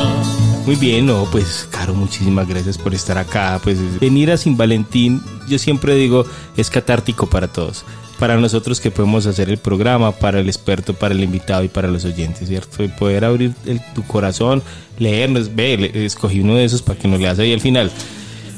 Muy 0.65 0.75
bien, 0.75 1.05
no, 1.07 1.27
pues 1.29 1.67
Caro, 1.69 1.93
muchísimas 1.93 2.47
gracias 2.47 2.77
por 2.77 2.93
estar 2.93 3.17
acá. 3.17 3.59
Pues 3.61 3.77
venir 3.99 4.31
a 4.31 4.37
Sin 4.37 4.55
Valentín, 4.55 5.21
yo 5.47 5.59
siempre 5.59 5.93
digo, 5.95 6.25
es 6.55 6.69
catártico 6.69 7.27
para 7.27 7.49
todos. 7.49 7.83
Para 8.17 8.37
nosotros 8.37 8.79
que 8.79 8.89
podemos 8.89 9.25
hacer 9.25 9.49
el 9.49 9.57
programa, 9.57 10.13
para 10.13 10.39
el 10.39 10.47
experto, 10.47 10.93
para 10.93 11.13
el 11.13 11.21
invitado 11.21 11.65
y 11.65 11.67
para 11.67 11.89
los 11.89 12.05
oyentes, 12.05 12.47
¿cierto? 12.47 12.81
Y 12.81 12.87
poder 12.87 13.25
abrir 13.25 13.53
tu 13.93 14.03
corazón, 14.03 14.63
leernos, 14.97 15.53
ve, 15.53 15.91
escogí 16.05 16.39
uno 16.39 16.55
de 16.55 16.63
esos 16.63 16.81
para 16.81 16.97
que 16.97 17.09
nos 17.09 17.19
leas 17.19 17.39
ahí 17.39 17.51
al 17.51 17.59
final. 17.59 17.91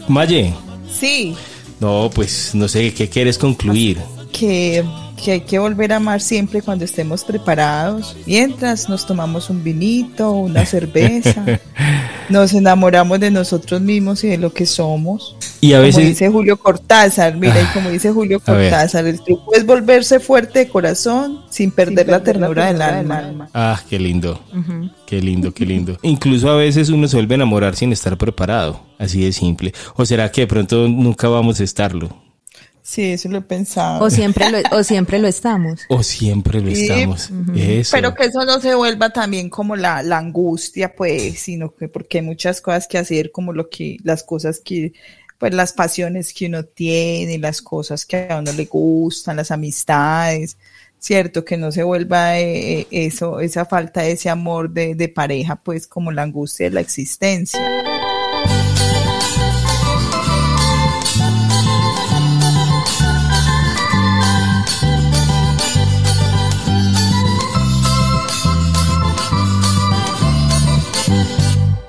Maye. 0.08 0.54
Sí. 1.00 1.36
No, 1.80 2.12
pues 2.14 2.54
no 2.54 2.68
sé, 2.68 2.94
¿qué 2.94 3.10
quieres 3.10 3.40
concluir? 3.40 3.98
Que 4.32 4.86
que 5.16 5.32
hay 5.32 5.42
que 5.42 5.60
volver 5.60 5.94
a 5.94 5.98
amar 5.98 6.22
siempre 6.22 6.62
cuando 6.62 6.86
estemos 6.86 7.24
preparados, 7.24 8.16
mientras 8.26 8.90
nos 8.90 9.06
tomamos 9.06 9.50
un 9.50 9.64
vinito, 9.64 10.32
una 10.32 10.66
cerveza, 10.66 11.44
nos 12.30 12.54
enamoramos 12.54 13.20
de 13.20 13.32
nosotros 13.32 13.82
mismos 13.82 14.24
y 14.24 14.28
de 14.28 14.38
lo 14.38 14.54
que 14.54 14.66
somos. 14.66 15.36
Y 15.62 15.74
a 15.74 15.80
veces... 15.80 15.96
Como 15.96 16.08
dice 16.08 16.30
Julio 16.30 16.58
Cortázar, 16.58 17.36
mira, 17.38 17.60
y 17.62 17.66
como 17.74 17.90
dice 17.90 18.12
Julio 18.12 18.40
Cortázar, 18.40 19.06
el 19.08 19.22
truco 19.22 19.56
es 19.56 19.66
volverse 19.66 20.20
fuerte 20.20 20.60
de 20.60 20.70
corazón 20.70 21.42
sin 21.50 21.72
perder, 21.72 22.08
la, 22.08 22.24
ternura 22.24 22.68
del 22.68 22.82
alma. 22.82 23.50
Ah, 23.54 23.82
qué 23.90 23.98
lindo, 23.98 24.40
qué 25.08 25.22
lindo, 25.22 25.54
qué 25.54 25.66
lindo. 25.66 25.98
Incluso 26.04 26.50
a 26.50 26.58
veces 26.58 26.90
uno 26.90 27.08
se 27.08 27.16
vuelve 27.16 27.34
a 27.34 27.38
enamorar 27.38 27.76
sin 27.76 27.92
estar 27.92 28.18
preparado, 28.18 28.82
así 29.00 29.22
de 29.22 29.32
simple. 29.32 29.74
¿O 29.96 30.06
será 30.06 30.32
que 30.32 30.42
de 30.42 30.48
pronto 30.48 30.88
nunca 30.88 31.28
vamos 31.30 31.60
a 31.60 31.64
estarlo? 31.64 32.25
Sí, 32.86 33.14
eso 33.14 33.30
lo 33.30 33.40
he 33.40 33.42
pensado. 33.42 34.06
O 34.06 34.12
siempre 34.12 34.52
lo, 34.52 34.60
o 34.78 34.84
siempre 34.84 35.18
lo 35.18 35.28
estamos. 35.28 35.82
O 35.90 36.04
siempre 36.04 36.62
lo 36.62 36.70
estamos. 36.70 37.32
Pero 37.92 38.14
que 38.14 38.26
eso 38.26 38.46
no 38.46 38.62
se 38.62 38.76
vuelva 38.76 39.10
también 39.10 39.50
como 39.50 39.76
la, 39.76 40.04
la 40.04 40.20
angustia, 40.20 40.96
pues, 40.96 41.40
sino 41.40 41.74
que 41.74 41.88
porque 41.88 42.20
hay 42.20 42.24
muchas 42.24 42.62
cosas 42.62 42.88
que 42.88 43.00
hacer, 43.00 43.32
como 43.32 43.54
lo 43.54 43.72
que, 43.72 43.98
las 44.04 44.22
cosas 44.22 44.62
que, 44.64 44.94
pues 45.40 45.52
las 45.56 45.74
pasiones 45.74 46.32
que 46.32 46.46
uno 46.46 46.64
tiene, 46.64 47.40
las 47.40 47.64
cosas 47.64 48.06
que 48.06 48.28
a 48.30 48.38
uno 48.38 48.54
le 48.54 48.66
gustan, 48.66 49.38
las 49.38 49.50
amistades, 49.50 50.56
cierto, 51.00 51.44
que 51.44 51.58
no 51.58 51.72
se 51.72 51.82
vuelva 51.82 52.38
eh, 52.38 52.82
eh, 52.82 52.88
eso, 52.92 53.40
esa 53.40 53.66
falta 53.66 54.02
de 54.02 54.12
ese 54.12 54.30
amor 54.30 54.70
de, 54.70 54.94
de 54.94 55.10
pareja, 55.10 55.56
pues 55.56 55.88
como 55.88 56.12
la 56.12 56.22
angustia 56.22 56.68
de 56.68 56.76
la 56.76 56.82
existencia. 56.82 57.60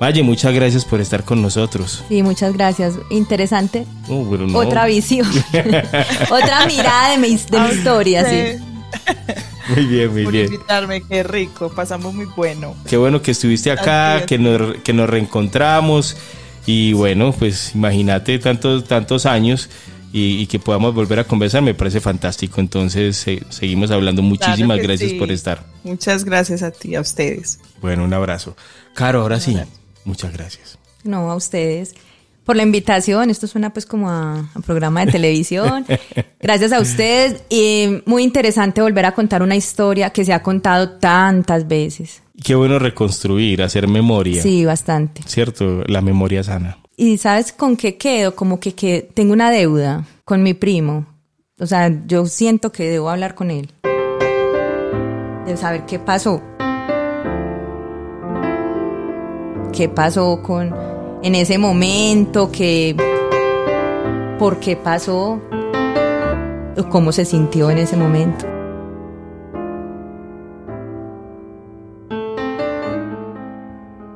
Valle, 0.01 0.23
muchas 0.23 0.53
gracias 0.55 0.85
por 0.85 1.01
estar 1.01 1.25
con 1.25 1.41
nosotros. 1.41 2.05
Sí, 2.09 2.23
muchas 2.23 2.53
gracias. 2.53 2.95
Interesante. 3.11 3.87
Oh, 4.09 4.27
pero 4.31 4.47
no. 4.47 4.59
Otra 4.59 4.85
visión. 4.87 5.27
Otra 6.31 6.67
mirada 6.67 7.13
de 7.13 7.19
mi, 7.19 7.37
de 7.37 7.61
mi 7.61 7.69
historia, 7.71 8.29
sí. 8.29 8.63
Muy 9.75 9.85
bien, 9.87 10.13
muy 10.13 10.23
por 10.23 10.33
bien. 10.33 10.47
invitarme, 10.47 11.03
qué 11.03 11.25
rico, 11.25 11.69
pasamos 11.75 12.15
muy 12.15 12.27
bueno. 12.37 12.77
Qué 12.89 12.97
bueno 12.97 13.21
que 13.21 13.33
estuviste 13.33 13.73
acá, 13.73 14.19
es. 14.19 14.27
que 14.27 14.39
nos, 14.39 14.77
que 14.83 14.93
nos 14.93 15.11
reencontramos 15.11 16.17
y 16.67 16.93
bueno, 16.93 17.33
pues 17.33 17.75
imagínate 17.75 18.39
tantos, 18.39 18.85
tantos 18.85 19.27
años 19.27 19.69
y, 20.13 20.39
y 20.41 20.47
que 20.47 20.61
podamos 20.61 20.95
volver 20.95 21.19
a 21.19 21.25
conversar, 21.25 21.63
me 21.63 21.75
parece 21.75 22.01
fantástico. 22.01 22.61
Entonces 22.61 23.17
se- 23.17 23.43
seguimos 23.49 23.91
hablando. 23.91 24.23
Muchísimas 24.23 24.77
Claro 24.77 24.83
gracias 24.89 25.11
sí. 25.11 25.19
por 25.19 25.33
estar. 25.33 25.65
Muchas 25.83 26.25
gracias 26.25 26.63
a 26.63 26.71
ti, 26.71 26.95
a 26.95 27.01
ustedes. 27.01 27.59
Bueno, 27.83 28.05
un 28.05 28.15
abrazo. 28.15 28.57
Caro, 28.95 29.23
ahora 29.23 29.41
sí, 29.41 29.57
muchas 30.07 30.33
gracias. 30.33 30.79
No, 31.05 31.31
a 31.31 31.37
ustedes 31.37 31.95
por 32.47 32.57
la 32.57 32.63
invitación. 32.63 33.29
Esto 33.29 33.47
suena 33.47 33.71
pues 33.71 33.85
como 33.85 34.09
a, 34.09 34.49
a 34.55 34.61
programa 34.61 35.05
de 35.05 35.13
televisión. 35.13 35.85
Gracias 36.41 36.73
a 36.73 36.81
ustedes. 36.81 37.43
Y 37.51 38.03
muy 38.07 38.23
interesante 38.23 38.81
volver 38.81 39.05
a 39.05 39.13
contar 39.13 39.43
una 39.43 39.57
historia 39.57 40.11
que 40.11 40.25
se 40.25 40.33
ha 40.33 40.43
contado 40.43 40.91
tantas 40.93 41.69
veces. 41.69 42.23
Qué 42.43 42.55
bueno 42.55 42.79
reconstruir, 42.79 43.63
hacer 43.63 43.89
memoria. 43.89 44.41
Sí, 44.41 44.65
bastante. 44.65 45.23
Cierto, 45.27 45.83
la 45.87 46.01
memoria 46.01 46.43
sana. 46.43 46.79
Y 46.97 47.19
sabes 47.19 47.53
con 47.53 47.77
qué 47.77 47.97
quedo, 47.97 48.35
como 48.35 48.61
que, 48.61 48.75
que 48.75 49.07
tengo 49.13 49.33
una 49.33 49.51
deuda 49.51 50.07
con 50.25 50.43
mi 50.43 50.55
primo. 50.55 51.07
O 51.59 51.67
sea, 51.67 51.93
yo 52.07 52.27
siento 52.27 52.71
que 52.71 52.89
debo 52.89 53.11
hablar 53.11 53.35
con 53.35 53.51
él. 53.51 53.71
De 55.47 55.57
saber 55.57 55.85
qué 55.87 55.99
pasó. 55.99 56.43
¿Qué 59.73 59.89
pasó 59.89 60.41
con 60.43 60.75
en 61.23 61.35
ese 61.35 61.59
momento? 61.59 62.51
Que 62.51 62.97
¿Por 64.39 64.59
qué 64.61 64.77
pasó? 64.77 65.41
¿Cómo 66.91 67.11
se 67.13 67.25
sintió 67.25 67.71
en 67.71 67.79
ese 67.79 67.97
momento? 67.97 68.47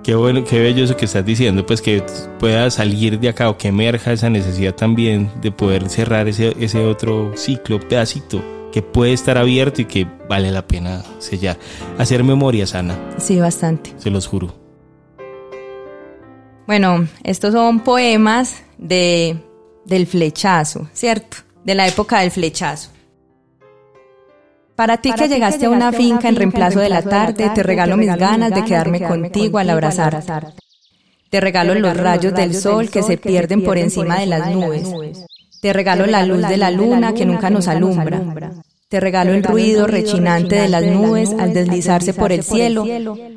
Qué 0.02 0.14
bueno, 0.14 0.42
qué 0.44 0.58
bello 0.60 0.82
eso 0.84 0.96
que 0.96 1.04
estás 1.04 1.24
diciendo, 1.24 1.64
pues 1.66 1.82
que 1.82 2.02
pueda 2.38 2.70
salir 2.70 3.20
de 3.20 3.28
acá 3.28 3.50
o 3.50 3.58
que 3.58 3.68
emerja 3.68 4.12
esa 4.12 4.30
necesidad 4.30 4.74
también 4.74 5.30
de 5.42 5.52
poder 5.52 5.88
cerrar 5.90 6.26
ese, 6.26 6.54
ese 6.58 6.84
otro 6.84 7.32
ciclo, 7.36 7.78
pedacito, 7.78 8.42
que 8.72 8.80
puede 8.82 9.12
estar 9.12 9.36
abierto 9.36 9.82
y 9.82 9.84
que 9.84 10.06
vale 10.28 10.50
la 10.50 10.66
pena 10.66 11.02
sellar. 11.18 11.58
Hacer 11.98 12.24
memoria 12.24 12.66
sana, 12.66 12.96
Sí, 13.18 13.38
bastante. 13.40 13.92
se 13.98 14.10
los 14.10 14.26
juro. 14.26 14.54
Bueno, 16.70 17.08
estos 17.24 17.52
son 17.52 17.80
poemas 17.80 18.62
de 18.78 19.36
del 19.84 20.06
flechazo, 20.06 20.88
¿cierto? 20.92 21.38
De 21.64 21.74
la 21.74 21.88
época 21.88 22.20
del 22.20 22.30
flechazo. 22.30 22.90
Para 24.76 24.98
ti 24.98 25.12
que 25.12 25.26
llegaste 25.26 25.66
a 25.66 25.70
una 25.70 25.90
finca 25.90 26.28
en 26.28 26.36
reemplazo 26.36 26.78
de 26.78 26.88
la 26.88 27.02
tarde, 27.02 27.50
te 27.52 27.64
regalo 27.64 27.96
mis 27.96 28.14
ganas 28.14 28.52
de 28.52 28.64
quedarme 28.64 29.02
contigo 29.02 29.58
al 29.58 29.68
abrazarte. 29.68 30.52
Te 31.28 31.40
regalo 31.40 31.74
los 31.74 31.96
rayos 31.96 32.34
del 32.34 32.54
sol 32.54 32.88
que 32.88 33.02
se 33.02 33.18
pierden 33.18 33.64
por 33.64 33.76
encima 33.76 34.20
de 34.20 34.26
las 34.26 34.48
nubes. 34.52 34.88
Te 35.60 35.72
regalo 35.72 36.06
la 36.06 36.24
luz 36.24 36.46
de 36.46 36.56
la 36.56 36.70
luna 36.70 37.14
que 37.14 37.26
nunca 37.26 37.50
nos 37.50 37.66
alumbra. 37.66 38.22
Te 38.90 38.98
regalo 38.98 39.32
el 39.32 39.44
ruido 39.44 39.86
rechinante 39.86 40.56
de 40.56 40.68
las 40.68 40.84
nubes 40.84 41.30
al 41.38 41.54
deslizarse 41.54 42.12
por 42.12 42.32
el 42.32 42.42
cielo. 42.42 42.84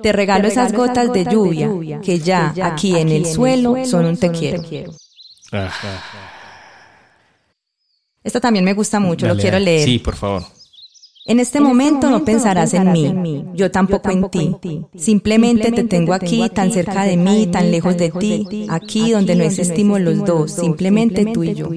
Te 0.01 0.11
regalo 0.11 0.47
esas 0.47 0.73
gotas 0.73 1.13
de 1.13 1.25
lluvia 1.25 2.01
que 2.01 2.17
ya 2.17 2.55
aquí 2.63 2.97
en 2.97 3.09
el 3.09 3.27
suelo 3.27 3.75
son 3.85 4.05
un 4.05 4.17
te 4.17 4.31
quiero. 4.31 4.63
Ah, 5.51 5.71
Esto 8.23 8.41
también 8.41 8.65
me 8.65 8.73
gusta 8.73 8.99
mucho, 8.99 9.27
lo 9.27 9.37
quiero 9.37 9.59
leer. 9.59 9.87
Sí, 9.87 9.99
por 9.99 10.15
favor. 10.15 10.41
En 11.27 11.39
este 11.39 11.59
momento 11.59 12.09
no 12.09 12.25
pensarás 12.25 12.73
en 12.73 12.91
mí, 12.91 13.45
yo 13.53 13.69
tampoco 13.69 14.09
en 14.09 14.29
ti. 14.31 14.81
Simplemente 14.97 15.71
te 15.71 15.83
tengo 15.83 16.15
aquí, 16.15 16.49
tan 16.49 16.71
cerca 16.71 17.03
de 17.03 17.15
mí, 17.15 17.45
tan 17.45 17.69
lejos 17.69 17.95
de 17.95 18.09
ti, 18.09 18.65
aquí 18.69 19.11
donde 19.11 19.35
no 19.35 19.43
existimos 19.43 20.01
los 20.01 20.25
dos, 20.25 20.51
simplemente 20.51 21.27
tú 21.31 21.43
y 21.43 21.53
yo. 21.53 21.69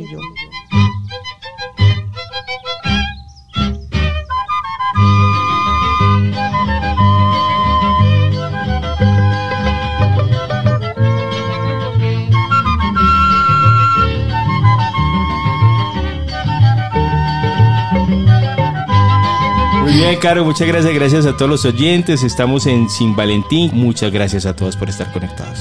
Caro, 20.15 20.45
muchas 20.45 20.69
gracias. 20.69 20.95
Gracias 20.95 21.27
a 21.27 21.37
todos 21.37 21.51
los 21.51 21.65
oyentes. 21.65 22.23
Estamos 22.23 22.67
en 22.67 22.89
Sin 22.89 23.17
Valentín. 23.17 23.73
Muchas 23.75 24.13
gracias 24.13 24.47
a 24.47 24.55
todos 24.55 24.77
por 24.77 24.89
estar 24.89 25.13
conectados. 25.13 25.59